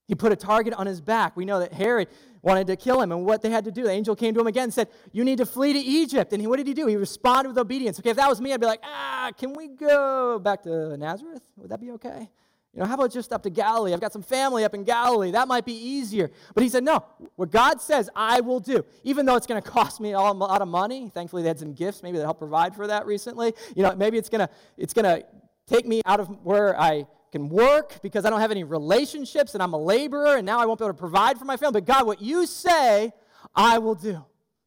He 0.07 0.15
put 0.15 0.31
a 0.31 0.35
target 0.35 0.73
on 0.73 0.87
his 0.87 0.99
back. 0.99 1.37
We 1.37 1.45
know 1.45 1.59
that 1.59 1.71
Herod 1.71 2.09
wanted 2.41 2.67
to 2.67 2.75
kill 2.75 3.01
him, 3.01 3.11
and 3.11 3.25
what 3.25 3.41
they 3.41 3.49
had 3.49 3.63
to 3.65 3.71
do, 3.71 3.83
the 3.83 3.91
angel 3.91 4.15
came 4.15 4.33
to 4.33 4.41
him 4.41 4.47
again 4.47 4.65
and 4.65 4.73
said, 4.73 4.89
You 5.11 5.23
need 5.23 5.37
to 5.37 5.45
flee 5.45 5.73
to 5.73 5.79
Egypt. 5.79 6.33
And 6.33 6.41
he, 6.41 6.47
what 6.47 6.57
did 6.57 6.67
he 6.67 6.73
do? 6.73 6.87
He 6.87 6.97
responded 6.97 7.49
with 7.49 7.57
obedience. 7.57 7.99
Okay, 7.99 8.09
if 8.09 8.17
that 8.17 8.27
was 8.27 8.41
me, 8.41 8.51
I'd 8.53 8.59
be 8.59 8.65
like, 8.65 8.81
Ah, 8.83 9.31
can 9.37 9.53
we 9.53 9.69
go 9.69 10.37
back 10.39 10.63
to 10.63 10.97
Nazareth? 10.97 11.43
Would 11.57 11.69
that 11.69 11.79
be 11.79 11.91
okay? 11.91 12.29
You 12.73 12.79
know, 12.79 12.85
how 12.85 12.93
about 12.93 13.11
just 13.11 13.33
up 13.33 13.43
to 13.43 13.49
Galilee? 13.49 13.93
I've 13.93 13.99
got 13.99 14.13
some 14.13 14.21
family 14.21 14.63
up 14.63 14.73
in 14.73 14.85
Galilee. 14.85 15.31
That 15.31 15.49
might 15.49 15.65
be 15.65 15.73
easier. 15.73 16.31
But 16.53 16.63
he 16.63 16.69
said, 16.69 16.85
No, 16.85 17.03
what 17.35 17.51
God 17.51 17.81
says, 17.81 18.09
I 18.15 18.39
will 18.39 18.61
do. 18.61 18.85
Even 19.03 19.25
though 19.25 19.35
it's 19.35 19.47
going 19.47 19.61
to 19.61 19.69
cost 19.69 19.99
me 19.99 20.13
a 20.13 20.19
lot 20.19 20.61
of 20.61 20.69
money. 20.69 21.09
Thankfully, 21.13 21.43
they 21.43 21.49
had 21.49 21.59
some 21.59 21.73
gifts 21.73 22.01
maybe 22.01 22.17
that 22.17 22.23
helped 22.23 22.39
provide 22.39 22.73
for 22.73 22.87
that 22.87 23.05
recently. 23.05 23.53
You 23.75 23.83
know, 23.83 23.93
maybe 23.95 24.17
it's 24.17 24.29
going 24.29 24.47
to 24.47 24.49
it's 24.77 24.93
going 24.93 25.05
to 25.05 25.25
take 25.67 25.85
me 25.85 26.01
out 26.05 26.21
of 26.21 26.29
where 26.43 26.79
I 26.79 27.07
can 27.31 27.49
work 27.49 28.01
because 28.01 28.25
I 28.25 28.29
don't 28.29 28.41
have 28.41 28.51
any 28.51 28.63
relationships 28.63 29.53
and 29.53 29.61
I'm 29.61 29.73
a 29.73 29.77
laborer 29.77 30.37
and 30.37 30.45
now 30.45 30.59
I 30.59 30.65
won't 30.65 30.79
be 30.79 30.85
able 30.85 30.93
to 30.93 30.99
provide 30.99 31.37
for 31.37 31.45
my 31.45 31.57
family. 31.57 31.81
But 31.81 31.85
God, 31.87 32.05
what 32.05 32.21
you 32.21 32.45
say, 32.45 33.11
I 33.53 33.79
will 33.79 33.95
do. 33.95 34.23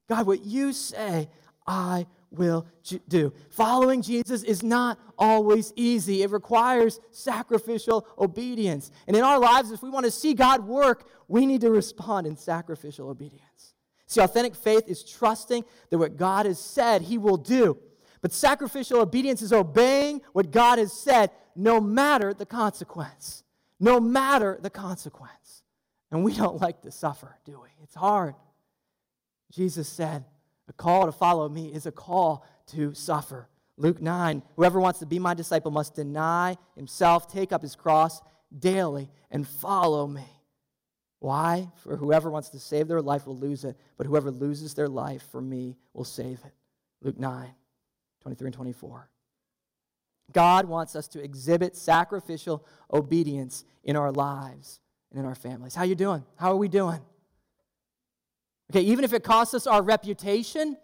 God, 0.08 0.26
what 0.26 0.44
you 0.44 0.72
say, 0.74 1.28
I 1.66 2.06
will 2.36 2.66
do. 3.08 3.32
Following 3.50 4.02
Jesus 4.02 4.42
is 4.42 4.62
not 4.62 4.98
always 5.18 5.72
easy, 5.76 6.22
it 6.22 6.30
requires 6.30 7.00
sacrificial 7.10 8.06
obedience. 8.18 8.90
And 9.06 9.16
in 9.16 9.22
our 9.22 9.38
lives, 9.38 9.70
if 9.70 9.82
we 9.82 9.90
want 9.90 10.04
to 10.04 10.10
see 10.10 10.34
God 10.34 10.66
work, 10.66 11.08
we 11.28 11.46
need 11.46 11.62
to 11.62 11.70
respond 11.70 12.26
in 12.26 12.36
sacrificial 12.36 13.08
obedience. 13.08 13.74
See, 14.06 14.20
authentic 14.20 14.54
faith 14.54 14.84
is 14.86 15.02
trusting 15.02 15.64
that 15.90 15.98
what 15.98 16.16
God 16.16 16.46
has 16.46 16.58
said, 16.58 17.02
He 17.02 17.18
will 17.18 17.36
do. 17.36 17.78
But 18.20 18.32
sacrificial 18.32 19.00
obedience 19.00 19.42
is 19.42 19.52
obeying 19.52 20.22
what 20.32 20.50
God 20.50 20.78
has 20.78 20.92
said, 20.92 21.30
no 21.54 21.80
matter 21.80 22.32
the 22.32 22.46
consequence. 22.46 23.44
No 23.80 24.00
matter 24.00 24.58
the 24.60 24.70
consequence. 24.70 25.62
And 26.10 26.24
we 26.24 26.34
don't 26.34 26.60
like 26.60 26.82
to 26.82 26.90
suffer, 26.90 27.36
do 27.44 27.60
we? 27.62 27.68
It's 27.82 27.94
hard. 27.94 28.34
Jesus 29.52 29.88
said, 29.88 30.24
a 30.68 30.72
call 30.72 31.06
to 31.06 31.12
follow 31.12 31.48
me 31.48 31.72
is 31.72 31.86
a 31.86 31.92
call 31.92 32.46
to 32.68 32.94
suffer. 32.94 33.48
Luke 33.76 34.00
9 34.00 34.42
Whoever 34.56 34.80
wants 34.80 35.00
to 35.00 35.06
be 35.06 35.18
my 35.18 35.34
disciple 35.34 35.70
must 35.70 35.94
deny 35.94 36.56
himself, 36.76 37.30
take 37.30 37.52
up 37.52 37.62
his 37.62 37.74
cross 37.74 38.20
daily, 38.56 39.10
and 39.30 39.46
follow 39.46 40.06
me. 40.06 40.24
Why? 41.18 41.70
For 41.76 41.96
whoever 41.96 42.30
wants 42.30 42.50
to 42.50 42.58
save 42.58 42.86
their 42.88 43.02
life 43.02 43.26
will 43.26 43.36
lose 43.36 43.64
it, 43.64 43.76
but 43.96 44.06
whoever 44.06 44.30
loses 44.30 44.74
their 44.74 44.88
life 44.88 45.24
for 45.30 45.40
me 45.40 45.76
will 45.92 46.04
save 46.04 46.40
it. 46.44 46.52
Luke 47.02 47.18
9 47.18 47.50
23 48.20 48.46
and 48.46 48.54
24. 48.54 49.10
God 50.32 50.66
wants 50.66 50.96
us 50.96 51.06
to 51.08 51.22
exhibit 51.22 51.76
sacrificial 51.76 52.66
obedience 52.92 53.64
in 53.82 53.96
our 53.96 54.10
lives 54.10 54.80
and 55.10 55.20
in 55.20 55.26
our 55.26 55.34
families. 55.34 55.74
How 55.74 55.84
you 55.84 55.94
doing? 55.94 56.24
How 56.36 56.52
are 56.52 56.56
we 56.56 56.68
doing? 56.68 57.00
Okay, 58.70 58.82
even 58.82 59.04
if 59.04 59.12
it 59.12 59.22
costs 59.22 59.54
us 59.54 59.66
our 59.66 59.82
reputation, 59.82 60.76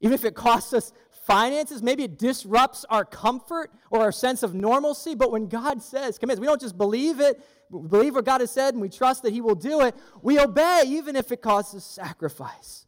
even 0.00 0.14
if 0.14 0.24
it 0.24 0.34
costs 0.34 0.72
us 0.72 0.92
finances, 1.26 1.82
maybe 1.82 2.04
it 2.04 2.18
disrupts 2.18 2.84
our 2.88 3.04
comfort 3.04 3.70
or 3.90 4.00
our 4.00 4.12
sense 4.12 4.42
of 4.42 4.54
normalcy. 4.54 5.14
But 5.14 5.30
when 5.30 5.46
God 5.46 5.82
says, 5.82 6.18
commits, 6.18 6.40
we 6.40 6.46
don't 6.46 6.60
just 6.60 6.78
believe 6.78 7.20
it, 7.20 7.40
we 7.70 7.86
believe 7.86 8.14
what 8.14 8.24
God 8.24 8.40
has 8.40 8.50
said, 8.50 8.74
and 8.74 8.80
we 8.80 8.88
trust 8.88 9.22
that 9.24 9.32
He 9.32 9.40
will 9.40 9.54
do 9.54 9.82
it. 9.82 9.94
We 10.22 10.40
obey, 10.40 10.84
even 10.86 11.16
if 11.16 11.30
it 11.30 11.42
costs 11.42 11.74
us 11.74 11.84
sacrifice. 11.84 12.86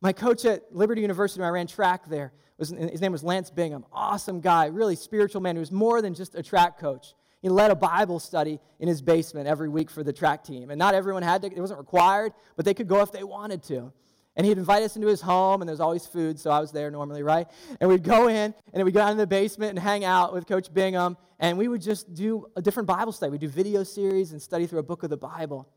My 0.00 0.12
coach 0.12 0.44
at 0.44 0.74
Liberty 0.74 1.02
University, 1.02 1.40
when 1.40 1.48
I 1.48 1.50
ran 1.50 1.66
track 1.66 2.06
there, 2.08 2.32
was, 2.58 2.70
his 2.70 3.00
name 3.00 3.12
was 3.12 3.22
Lance 3.22 3.50
Bingham. 3.50 3.84
Awesome 3.92 4.40
guy, 4.40 4.66
really 4.66 4.96
spiritual 4.96 5.40
man. 5.40 5.56
who 5.56 5.60
was 5.60 5.72
more 5.72 6.00
than 6.00 6.14
just 6.14 6.34
a 6.34 6.42
track 6.42 6.78
coach. 6.78 7.14
He 7.42 7.48
led 7.48 7.70
a 7.70 7.76
Bible 7.76 8.18
study 8.18 8.58
in 8.80 8.88
his 8.88 9.02
basement 9.02 9.46
every 9.46 9.68
week 9.68 9.90
for 9.90 10.02
the 10.02 10.12
track 10.12 10.42
team. 10.42 10.70
And 10.70 10.78
not 10.78 10.94
everyone 10.94 11.22
had 11.22 11.42
to, 11.42 11.48
it 11.48 11.60
wasn't 11.60 11.78
required, 11.78 12.32
but 12.56 12.64
they 12.64 12.74
could 12.74 12.88
go 12.88 13.00
if 13.02 13.12
they 13.12 13.24
wanted 13.24 13.62
to. 13.64 13.92
And 14.36 14.46
he'd 14.46 14.58
invite 14.58 14.82
us 14.82 14.96
into 14.96 15.08
his 15.08 15.22
home, 15.22 15.62
and 15.62 15.68
there's 15.68 15.80
always 15.80 16.06
food, 16.06 16.38
so 16.38 16.50
I 16.50 16.60
was 16.60 16.70
there 16.70 16.90
normally, 16.90 17.22
right? 17.22 17.46
And 17.80 17.88
we'd 17.88 18.02
go 18.02 18.28
in, 18.28 18.54
and 18.72 18.84
we'd 18.84 18.92
go 18.92 19.00
down 19.00 19.12
in 19.12 19.16
the 19.16 19.26
basement 19.26 19.70
and 19.70 19.78
hang 19.78 20.04
out 20.04 20.34
with 20.34 20.46
Coach 20.46 20.72
Bingham, 20.72 21.16
and 21.38 21.56
we 21.56 21.68
would 21.68 21.80
just 21.80 22.12
do 22.12 22.46
a 22.54 22.60
different 22.60 22.86
Bible 22.86 23.12
study. 23.12 23.30
We'd 23.30 23.40
do 23.40 23.48
video 23.48 23.82
series 23.82 24.32
and 24.32 24.42
study 24.42 24.66
through 24.66 24.80
a 24.80 24.82
book 24.82 25.02
of 25.04 25.10
the 25.10 25.16
Bible. 25.16 25.68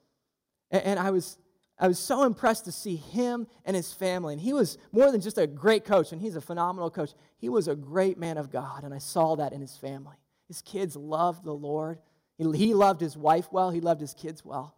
And, 0.71 0.83
and 0.83 0.99
I 0.99 1.11
was 1.11 1.37
I 1.79 1.87
was 1.87 1.97
so 1.97 2.23
impressed 2.23 2.65
to 2.65 2.73
see 2.73 2.97
him 2.97 3.47
and 3.63 3.75
his 3.75 3.93
family. 3.93 4.33
And 4.33 4.41
he 4.41 4.51
was 4.51 4.77
more 4.91 5.11
than 5.11 5.21
just 5.21 5.37
a 5.37 5.47
great 5.47 5.85
coach, 5.85 6.11
and 6.11 6.21
he's 6.21 6.35
a 6.35 6.41
phenomenal 6.41 6.91
coach. 6.91 7.11
He 7.37 7.47
was 7.47 7.69
a 7.69 7.75
great 7.75 8.17
man 8.17 8.37
of 8.37 8.51
God, 8.51 8.83
and 8.83 8.93
I 8.93 8.97
saw 8.97 9.35
that 9.37 9.53
in 9.53 9.61
his 9.61 9.77
family. 9.77 10.17
His 10.49 10.61
kids 10.61 10.97
loved 10.97 11.45
the 11.45 11.53
Lord. 11.53 11.99
He 12.37 12.73
loved 12.73 12.99
his 12.99 13.15
wife 13.15 13.47
well, 13.51 13.69
he 13.69 13.79
loved 13.79 14.01
his 14.01 14.13
kids 14.13 14.43
well. 14.43 14.75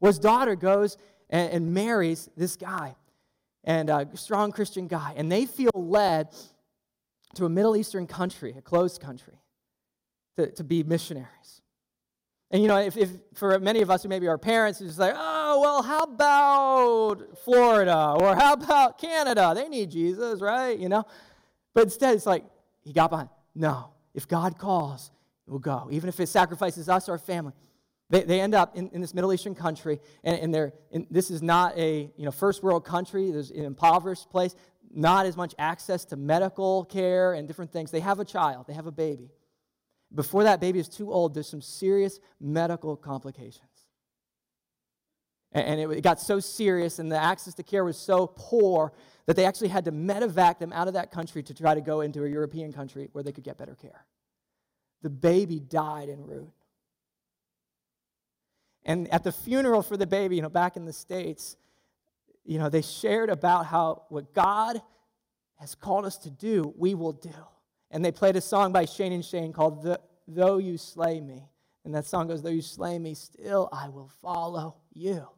Well, 0.00 0.10
his 0.10 0.18
daughter 0.18 0.56
goes 0.56 0.96
and, 1.30 1.52
and 1.52 1.74
marries 1.74 2.28
this 2.36 2.56
guy, 2.56 2.96
and 3.62 3.90
a 3.90 4.08
strong 4.14 4.50
Christian 4.50 4.88
guy, 4.88 5.14
and 5.16 5.30
they 5.30 5.46
feel 5.46 5.70
led 5.74 6.28
to 7.34 7.44
a 7.44 7.48
Middle 7.48 7.76
Eastern 7.76 8.06
country, 8.06 8.54
a 8.56 8.62
closed 8.62 9.00
country, 9.00 9.38
to, 10.36 10.50
to 10.52 10.64
be 10.64 10.82
missionaries. 10.82 11.62
And 12.50 12.60
you 12.60 12.68
know, 12.68 12.78
if, 12.78 12.96
if 12.96 13.10
for 13.34 13.58
many 13.58 13.80
of 13.80 13.90
us 13.90 14.02
who 14.02 14.10
maybe 14.10 14.28
are 14.28 14.36
parents, 14.36 14.80
it's 14.80 14.98
like, 14.98 15.14
oh, 15.16 15.60
well, 15.60 15.82
how 15.82 16.04
about 16.04 17.38
Florida 17.44 18.14
or 18.18 18.36
how 18.36 18.52
about 18.52 18.98
Canada? 18.98 19.52
They 19.54 19.68
need 19.68 19.90
Jesus, 19.90 20.40
right? 20.40 20.78
You 20.78 20.90
know? 20.90 21.06
But 21.74 21.84
instead, 21.84 22.14
it's 22.14 22.26
like, 22.26 22.44
he 22.84 22.92
got 22.92 23.08
behind. 23.08 23.30
No, 23.54 23.90
if 24.14 24.28
God 24.28 24.58
calls, 24.58 25.10
we'll 25.46 25.58
go, 25.58 25.88
even 25.90 26.08
if 26.08 26.20
it 26.20 26.28
sacrifices 26.28 26.88
us 26.88 27.08
or 27.08 27.12
our 27.12 27.18
family. 27.18 27.52
They, 28.10 28.22
they 28.24 28.40
end 28.40 28.54
up 28.54 28.76
in, 28.76 28.88
in 28.90 29.00
this 29.00 29.14
Middle 29.14 29.32
Eastern 29.32 29.54
country, 29.54 29.98
and, 30.22 30.38
and 30.38 30.54
they're, 30.54 30.72
in, 30.90 31.06
this 31.10 31.30
is 31.30 31.42
not 31.42 31.76
a 31.78 32.10
you 32.16 32.24
know, 32.24 32.30
first 32.30 32.62
world 32.62 32.84
country, 32.84 33.30
there's 33.30 33.50
an 33.50 33.64
impoverished 33.64 34.30
place, 34.30 34.54
not 34.94 35.24
as 35.24 35.36
much 35.36 35.54
access 35.58 36.04
to 36.06 36.16
medical 36.16 36.84
care 36.84 37.32
and 37.32 37.48
different 37.48 37.72
things. 37.72 37.90
They 37.90 38.00
have 38.00 38.20
a 38.20 38.24
child, 38.24 38.66
they 38.66 38.74
have 38.74 38.86
a 38.86 38.92
baby. 38.92 39.30
Before 40.14 40.44
that 40.44 40.60
baby 40.60 40.78
is 40.78 40.90
too 40.90 41.10
old, 41.10 41.32
there's 41.32 41.48
some 41.48 41.62
serious 41.62 42.20
medical 42.38 42.96
complications. 42.96 43.71
And, 45.54 45.80
it 45.80 46.02
got 46.02 46.18
so 46.18 46.40
serious, 46.40 46.98
and 46.98 47.12
the 47.12 47.22
access 47.22 47.52
to 47.54 47.62
care 47.62 47.84
was 47.84 47.98
so 47.98 48.26
poor 48.26 48.92
that 49.26 49.36
they 49.36 49.44
actually 49.44 49.68
had 49.68 49.84
to 49.84 49.92
medevac 49.92 50.58
them 50.58 50.72
out 50.72 50.88
of 50.88 50.94
that 50.94 51.10
country 51.10 51.42
to 51.42 51.54
try 51.54 51.74
to 51.74 51.80
go 51.80 52.00
into 52.00 52.24
a 52.24 52.28
European 52.28 52.72
country 52.72 53.08
where 53.12 53.22
they 53.22 53.32
could 53.32 53.44
get 53.44 53.58
better 53.58 53.74
care. 53.74 54.06
The 55.02 55.10
baby 55.10 55.60
died 55.60 56.08
en 56.08 56.24
route. 56.24 56.52
And 58.84 59.12
at 59.12 59.24
the 59.24 59.32
funeral 59.32 59.82
for 59.82 59.96
the 59.96 60.06
baby, 60.06 60.36
you 60.36 60.42
know, 60.42 60.48
back 60.48 60.76
in 60.76 60.86
the 60.86 60.92
States, 60.92 61.56
you 62.44 62.58
know, 62.58 62.68
they 62.68 62.82
shared 62.82 63.30
about 63.30 63.66
how 63.66 64.04
what 64.08 64.34
God 64.34 64.80
has 65.56 65.74
called 65.74 66.04
us 66.04 66.16
to 66.18 66.30
do, 66.30 66.74
we 66.76 66.94
will 66.94 67.12
do. 67.12 67.30
And 67.90 68.04
they 68.04 68.10
played 68.10 68.36
a 68.36 68.40
song 68.40 68.72
by 68.72 68.86
Shane 68.86 69.12
and 69.12 69.24
Shane 69.24 69.52
called 69.52 69.86
Though 70.26 70.58
You 70.58 70.78
Slay 70.78 71.20
Me. 71.20 71.44
And 71.84 71.94
that 71.94 72.06
song 72.06 72.28
goes, 72.28 72.42
Though 72.42 72.50
you 72.50 72.62
slay 72.62 72.98
me, 72.98 73.14
still 73.14 73.68
I 73.72 73.88
will 73.88 74.10
follow 74.20 74.76
you. 74.92 75.28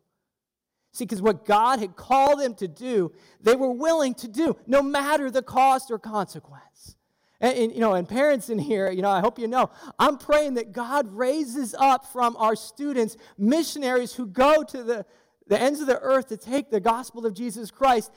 See, 0.94 1.04
because 1.04 1.20
what 1.20 1.44
God 1.44 1.80
had 1.80 1.96
called 1.96 2.40
them 2.40 2.54
to 2.54 2.68
do, 2.68 3.12
they 3.40 3.56
were 3.56 3.72
willing 3.72 4.14
to 4.14 4.28
do, 4.28 4.56
no 4.64 4.80
matter 4.80 5.28
the 5.28 5.42
cost 5.42 5.90
or 5.90 5.98
consequence. 5.98 6.96
And, 7.40 7.58
and, 7.58 7.72
you 7.74 7.80
know, 7.80 7.94
and 7.94 8.08
parents 8.08 8.48
in 8.48 8.60
here, 8.60 8.88
you 8.92 9.02
know, 9.02 9.10
I 9.10 9.18
hope 9.18 9.40
you 9.40 9.48
know, 9.48 9.70
I'm 9.98 10.18
praying 10.18 10.54
that 10.54 10.70
God 10.70 11.12
raises 11.12 11.74
up 11.74 12.06
from 12.06 12.36
our 12.36 12.54
students 12.54 13.16
missionaries 13.36 14.14
who 14.14 14.24
go 14.24 14.62
to 14.62 14.84
the, 14.84 15.04
the 15.48 15.60
ends 15.60 15.80
of 15.80 15.88
the 15.88 15.98
earth 15.98 16.28
to 16.28 16.36
take 16.36 16.70
the 16.70 16.78
gospel 16.78 17.26
of 17.26 17.34
Jesus 17.34 17.72
Christ, 17.72 18.12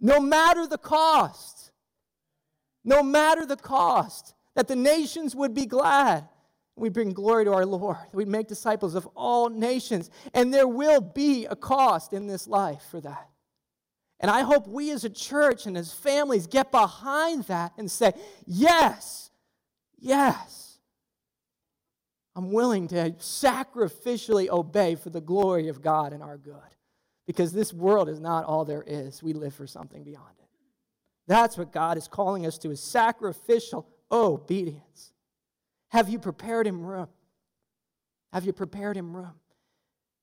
no 0.00 0.18
matter 0.18 0.66
the 0.66 0.78
cost. 0.78 1.70
No 2.88 3.02
matter 3.02 3.44
the 3.44 3.56
cost, 3.56 4.32
that 4.54 4.68
the 4.68 4.76
nations 4.76 5.34
would 5.34 5.54
be 5.54 5.66
glad 5.66 6.28
we 6.76 6.90
bring 6.90 7.12
glory 7.12 7.46
to 7.46 7.52
our 7.52 7.64
Lord. 7.64 7.96
We 8.12 8.26
make 8.26 8.48
disciples 8.48 8.94
of 8.94 9.06
all 9.16 9.48
nations. 9.48 10.10
And 10.34 10.52
there 10.52 10.68
will 10.68 11.00
be 11.00 11.46
a 11.46 11.56
cost 11.56 12.12
in 12.12 12.26
this 12.26 12.46
life 12.46 12.82
for 12.90 13.00
that. 13.00 13.28
And 14.20 14.30
I 14.30 14.42
hope 14.42 14.68
we 14.68 14.90
as 14.92 15.04
a 15.04 15.10
church 15.10 15.66
and 15.66 15.76
as 15.76 15.92
families 15.92 16.46
get 16.46 16.70
behind 16.70 17.44
that 17.44 17.72
and 17.76 17.90
say, 17.90 18.12
yes, 18.46 19.30
yes, 19.98 20.78
I'm 22.34 22.52
willing 22.52 22.88
to 22.88 23.12
sacrificially 23.12 24.48
obey 24.48 24.94
for 24.94 25.08
the 25.10 25.20
glory 25.20 25.68
of 25.68 25.80
God 25.80 26.12
and 26.12 26.22
our 26.22 26.36
good. 26.36 26.54
Because 27.26 27.52
this 27.52 27.72
world 27.72 28.08
is 28.08 28.20
not 28.20 28.44
all 28.44 28.64
there 28.64 28.84
is. 28.86 29.22
We 29.22 29.32
live 29.32 29.54
for 29.54 29.66
something 29.66 30.04
beyond 30.04 30.34
it. 30.38 30.48
That's 31.26 31.58
what 31.58 31.72
God 31.72 31.96
is 31.96 32.06
calling 32.06 32.46
us 32.46 32.58
to 32.58 32.70
is 32.70 32.80
sacrificial 32.80 33.88
obedience. 34.12 35.12
Have 35.96 36.10
you 36.10 36.18
prepared 36.18 36.66
him 36.66 36.84
room? 36.84 37.08
Have 38.30 38.44
you 38.44 38.52
prepared 38.52 38.98
him 38.98 39.16
room? 39.16 39.32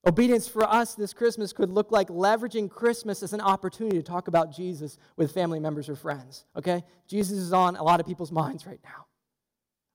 Obedience 0.05 0.47
for 0.47 0.61
us 0.63 0.93
this 0.93 1.15
Christmas 1.15 1.51
could 1.51 1.71
look 1.71 1.91
like 1.91 2.09
leveraging 2.09 2.69
Christmas 2.69 3.23
as 3.23 3.33
an 3.33 3.41
opportunity 3.41 3.97
to 3.97 4.03
talk 4.03 4.27
about 4.27 4.55
Jesus 4.55 4.99
with 5.15 5.31
family 5.31 5.59
members 5.59 5.89
or 5.89 5.95
friends. 5.95 6.45
Okay? 6.55 6.83
Jesus 7.07 7.39
is 7.39 7.53
on 7.53 7.75
a 7.75 7.81
lot 7.81 7.99
of 7.99 8.05
people's 8.05 8.31
minds 8.31 8.67
right 8.67 8.79
now. 8.83 9.07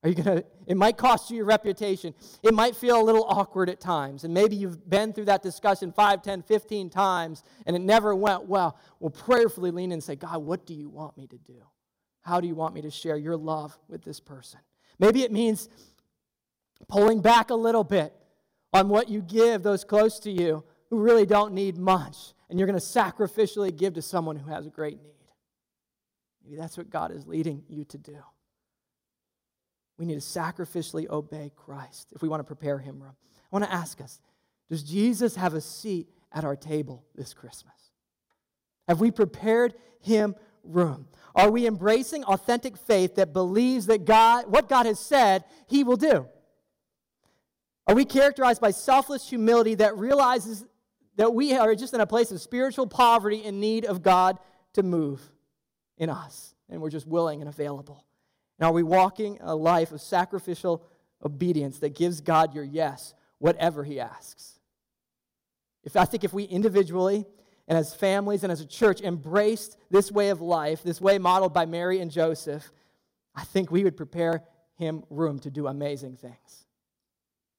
Are 0.03 0.09
you 0.09 0.17
going 0.17 0.39
to, 0.39 0.45
it 0.67 0.77
might 0.77 0.97
cost 0.97 1.31
you 1.31 1.37
your 1.37 1.47
reputation. 1.47 2.13
It 2.43 2.55
might 2.55 2.75
feel 2.75 3.01
a 3.01 3.05
little 3.05 3.25
awkward 3.29 3.71
at 3.71 3.79
times. 3.79 4.25
And 4.25 4.35
maybe 4.35 4.57
you've 4.57 4.91
been 4.91 5.13
through 5.13 5.27
that 5.27 5.45
discussion 5.45 5.93
5, 5.93 6.23
10, 6.23 6.43
15 6.43 6.91
times 6.91 7.45
and 7.67 7.77
it 7.77 7.83
never 7.83 8.17
went 8.17 8.47
well. 8.47 8.77
Well, 8.99 9.11
prayerfully 9.11 9.71
lean 9.71 9.91
in 9.91 9.93
and 9.93 10.03
say, 10.03 10.17
God, 10.17 10.43
what 10.43 10.67
do 10.67 10.75
you 10.75 10.89
want 10.89 11.17
me 11.17 11.29
to 11.29 11.39
do? 11.39 11.63
How 12.23 12.41
do 12.41 12.49
you 12.49 12.57
want 12.57 12.75
me 12.75 12.83
to 12.83 12.91
share 12.91 13.17
your 13.17 13.37
love 13.37 13.79
with 13.87 14.03
this 14.03 14.19
person? 14.19 14.59
Maybe 14.99 15.23
it 15.23 15.33
means 15.33 15.69
pulling 16.89 17.21
back 17.21 17.51
a 17.51 17.55
little 17.55 17.85
bit 17.85 18.13
on 18.73 18.89
what 18.89 19.09
you 19.09 19.21
give 19.23 19.63
those 19.63 19.85
close 19.85 20.19
to 20.21 20.31
you 20.31 20.65
who 20.91 20.99
really 20.99 21.27
don't 21.27 21.53
need 21.53 21.77
much, 21.77 22.35
and 22.49 22.59
you're 22.59 22.67
going 22.67 22.79
to 22.79 22.85
sacrificially 22.85 23.75
give 23.75 23.95
to 23.95 24.03
someone 24.03 24.37
who 24.37 24.51
has 24.51 24.67
a 24.67 24.71
great 24.71 25.03
need. 25.03 25.13
Maybe 26.45 26.57
that's 26.57 26.79
what 26.79 26.91
God 26.91 27.13
is 27.13 27.27
leading 27.27 27.63
you 27.69 27.85
to 27.85 27.99
do. 27.99 28.19
we 29.99 30.07
need 30.07 30.15
to 30.15 30.21
sacrificially 30.21 31.09
obey 31.09 31.53
Christ 31.55 32.13
if 32.15 32.23
we 32.23 32.29
want 32.29 32.41
to 32.41 32.45
prepare 32.45 32.79
him. 32.79 33.03
I 33.03 33.13
want 33.51 33.65
to 33.65 33.73
ask 33.73 34.01
us 34.01 34.21
Does 34.71 34.83
Jesus 34.83 35.37
have 35.37 35.55
a 35.55 35.61
seat 35.61 36.09
at 36.33 36.45
our 36.45 36.57
table 36.57 37.05
this 37.15 37.35
Christmas? 37.35 37.75
Have 38.87 39.01
we 39.01 39.11
prepared 39.11 39.75
him 40.01 40.35
room? 40.69 41.09
Are 41.35 41.51
we 41.51 41.67
embracing 41.67 42.25
authentic 42.25 42.77
faith 42.77 43.15
that 43.17 43.33
believes 43.33 43.87
that 43.87 44.05
God, 44.05 44.47
what 44.47 44.69
God 44.69 44.87
has 44.87 44.99
said, 44.99 45.45
he 45.67 45.85
will 45.85 45.97
do? 45.97 46.27
Are 47.87 47.95
we 47.95 48.05
characterized 48.05 48.61
by 48.61 48.71
selfless 48.71 49.29
humility 49.29 49.75
that 49.77 49.97
realizes 49.97 50.67
that 51.17 51.35
we 51.35 51.55
are 51.55 51.75
just 51.75 51.95
in 51.95 52.01
a 52.01 52.07
place 52.07 52.31
of 52.31 52.41
spiritual 52.41 52.87
poverty 52.87 53.45
in 53.45 53.61
need 53.61 53.85
of 53.85 54.03
God 54.03 54.39
to 54.75 54.83
move 54.83 55.21
in 55.97 56.11
us? 56.11 56.55
And 56.69 56.83
we're 56.83 56.91
just 56.91 57.07
willing 57.07 57.41
and 57.41 57.49
available. 57.49 58.05
And 58.59 58.67
are 58.67 58.73
we 58.73 58.83
walking 58.83 59.39
a 59.41 59.55
life 59.55 59.93
of 59.93 60.01
sacrificial 60.01 60.85
obedience 61.25 61.79
that 61.79 61.95
gives 61.95 62.21
God 62.21 62.55
your 62.55 62.65
yes, 62.65 63.15
whatever 63.39 63.85
He 63.85 64.01
asks? 64.01 64.59
If 65.85 65.97
I 65.97 66.05
think 66.05 66.25
if 66.25 66.33
we 66.33 66.45
individually 66.45 67.25
and 67.69 67.77
as 67.77 67.95
families 67.95 68.43
and 68.43 68.51
as 68.51 68.63
a 68.63 68.67
church 68.67 69.03
embraced 69.03 69.77
this 69.91 70.11
way 70.11 70.31
of 70.31 70.41
life, 70.41 70.83
this 70.83 71.01
way 71.01 71.19
modeled 71.19 71.53
by 71.53 71.67
Mary 71.67 72.01
and 72.01 72.11
Joseph, 72.11 72.73
I 73.35 73.45
think 73.45 73.71
we 73.71 73.85
would 73.85 73.97
prepare 73.97 74.43
him 74.77 75.05
room 75.11 75.39
to 75.41 75.51
do 75.51 75.67
amazing 75.67 76.17
things. 76.17 76.67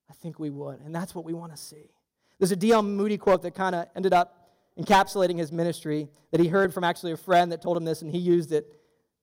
I 0.09 0.13
think 0.13 0.39
we 0.39 0.49
would. 0.49 0.79
And 0.81 0.93
that's 0.93 1.13
what 1.13 1.25
we 1.25 1.33
want 1.33 1.55
to 1.55 1.57
see. 1.57 1.91
There's 2.39 2.51
a 2.51 2.55
D.L. 2.55 2.81
Moody 2.81 3.17
quote 3.17 3.43
that 3.43 3.53
kind 3.53 3.75
of 3.75 3.85
ended 3.95 4.11
up 4.11 4.49
encapsulating 4.79 5.37
his 5.37 5.51
ministry 5.51 6.09
that 6.31 6.39
he 6.41 6.47
heard 6.47 6.73
from 6.73 6.83
actually 6.83 7.11
a 7.11 7.17
friend 7.17 7.51
that 7.51 7.61
told 7.61 7.77
him 7.77 7.85
this, 7.85 8.01
and 8.01 8.09
he 8.09 8.17
used 8.17 8.51
it. 8.51 8.65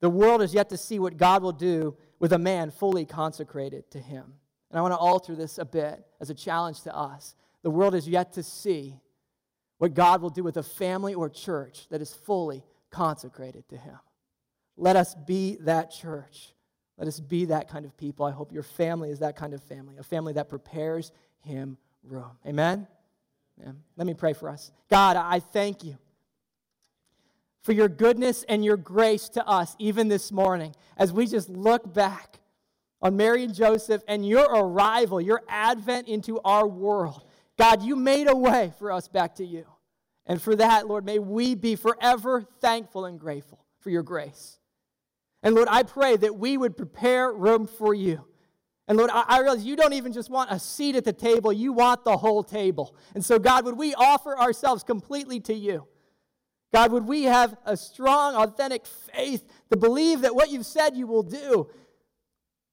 The 0.00 0.10
world 0.10 0.40
is 0.40 0.54
yet 0.54 0.68
to 0.68 0.76
see 0.76 0.98
what 0.98 1.16
God 1.16 1.42
will 1.42 1.52
do 1.52 1.96
with 2.20 2.32
a 2.32 2.38
man 2.38 2.70
fully 2.70 3.04
consecrated 3.04 3.90
to 3.90 3.98
him. 3.98 4.34
And 4.70 4.78
I 4.78 4.82
want 4.82 4.92
to 4.92 4.98
alter 4.98 5.34
this 5.34 5.58
a 5.58 5.64
bit 5.64 6.06
as 6.20 6.30
a 6.30 6.34
challenge 6.34 6.82
to 6.82 6.94
us. 6.94 7.34
The 7.62 7.70
world 7.70 7.94
is 7.94 8.06
yet 8.06 8.34
to 8.34 8.42
see 8.42 9.00
what 9.78 9.94
God 9.94 10.22
will 10.22 10.30
do 10.30 10.42
with 10.42 10.56
a 10.56 10.62
family 10.62 11.14
or 11.14 11.28
church 11.28 11.86
that 11.90 12.00
is 12.00 12.12
fully 12.12 12.64
consecrated 12.90 13.68
to 13.68 13.76
him. 13.76 13.98
Let 14.76 14.96
us 14.96 15.14
be 15.14 15.56
that 15.60 15.90
church. 15.90 16.52
Let 16.98 17.08
us 17.08 17.20
be 17.20 17.46
that 17.46 17.68
kind 17.68 17.84
of 17.84 17.96
people. 17.96 18.24
I 18.24 18.30
hope 18.30 18.52
your 18.52 18.62
family 18.62 19.10
is 19.10 19.18
that 19.18 19.36
kind 19.36 19.52
of 19.52 19.62
family, 19.62 19.96
a 19.98 20.02
family 20.02 20.32
that 20.34 20.48
prepares 20.48 21.12
him 21.40 21.76
room. 22.02 22.32
Amen? 22.46 22.86
Yeah. 23.58 23.72
Let 23.96 24.06
me 24.06 24.14
pray 24.14 24.32
for 24.32 24.48
us. 24.48 24.70
God, 24.88 25.16
I 25.16 25.40
thank 25.40 25.84
you 25.84 25.98
for 27.62 27.72
your 27.72 27.88
goodness 27.88 28.44
and 28.48 28.64
your 28.64 28.76
grace 28.76 29.28
to 29.30 29.46
us, 29.46 29.74
even 29.78 30.08
this 30.08 30.30
morning, 30.30 30.74
as 30.96 31.12
we 31.12 31.26
just 31.26 31.48
look 31.48 31.92
back 31.92 32.38
on 33.02 33.16
Mary 33.16 33.44
and 33.44 33.54
Joseph 33.54 34.02
and 34.08 34.26
your 34.26 34.44
arrival, 34.44 35.20
your 35.20 35.42
advent 35.48 36.08
into 36.08 36.40
our 36.44 36.66
world. 36.66 37.24
God, 37.58 37.82
you 37.82 37.96
made 37.96 38.28
a 38.28 38.36
way 38.36 38.72
for 38.78 38.92
us 38.92 39.08
back 39.08 39.36
to 39.36 39.44
you. 39.44 39.66
And 40.26 40.42
for 40.42 40.56
that, 40.56 40.86
Lord, 40.86 41.04
may 41.04 41.18
we 41.18 41.54
be 41.54 41.76
forever 41.76 42.42
thankful 42.60 43.04
and 43.04 43.18
grateful 43.18 43.64
for 43.80 43.90
your 43.90 44.02
grace. 44.02 44.58
And 45.42 45.54
Lord, 45.54 45.68
I 45.70 45.84
pray 45.84 46.16
that 46.16 46.36
we 46.36 46.56
would 46.56 46.76
prepare 46.76 47.32
room 47.32 47.66
for 47.66 47.94
you. 47.94 48.24
And 48.88 48.98
Lord, 48.98 49.10
I, 49.12 49.40
realize 49.40 49.64
you 49.64 49.74
don't 49.74 49.92
even 49.94 50.12
just 50.12 50.30
want 50.30 50.50
a 50.50 50.58
seat 50.58 50.94
at 50.94 51.04
the 51.04 51.12
table, 51.12 51.52
you 51.52 51.72
want 51.72 52.04
the 52.04 52.16
whole 52.16 52.44
table. 52.44 52.94
And 53.14 53.24
so, 53.24 53.38
God, 53.38 53.64
would 53.64 53.76
we 53.76 53.94
offer 53.94 54.38
ourselves 54.38 54.84
completely 54.84 55.40
to 55.40 55.54
you? 55.54 55.86
God, 56.72 56.92
would 56.92 57.06
we 57.06 57.24
have 57.24 57.56
a 57.64 57.76
strong, 57.76 58.34
authentic 58.34 58.86
faith 58.86 59.44
to 59.70 59.76
believe 59.76 60.20
that 60.20 60.34
what 60.34 60.50
you've 60.50 60.66
said 60.66 60.96
you 60.96 61.06
will 61.06 61.22
do? 61.22 61.68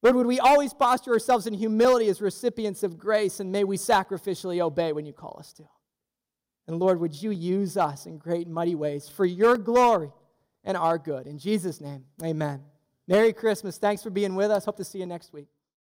Lord, 0.04 0.18
would 0.18 0.28
we 0.28 0.40
always 0.40 0.74
posture 0.74 1.14
ourselves 1.14 1.48
in 1.48 1.54
humility 1.54 2.10
as 2.10 2.22
recipients 2.22 2.84
of 2.84 2.98
grace, 2.98 3.40
and 3.40 3.52
may 3.52 3.64
we 3.64 3.78
sacrificially 3.78 4.60
obey 4.60 4.92
when 4.92 5.06
you 5.06 5.14
call 5.14 5.38
us 5.40 5.54
to? 5.54 5.64
And 6.68 6.78
Lord, 6.78 7.00
would 7.00 7.22
you 7.22 7.32
use 7.32 7.78
us 7.78 8.06
in 8.06 8.18
great 8.18 8.46
and 8.46 8.54
mighty 8.54 8.76
ways 8.76 9.08
for 9.08 9.26
your 9.26 9.58
glory 9.58 10.12
and 10.66 10.76
our 10.76 10.98
good? 10.98 11.26
In 11.26 11.40
Jesus' 11.40 11.80
name, 11.80 12.04
amen. 12.22 12.62
Merry 13.08 13.32
Christmas. 13.34 13.78
Thanks 13.78 14.04
for 14.04 14.10
being 14.10 14.36
with 14.36 14.52
us. 14.52 14.66
Hope 14.66 14.78
to 14.78 14.84
see 14.84 15.00
you 15.00 15.06
next 15.06 15.34
week. 15.34 15.48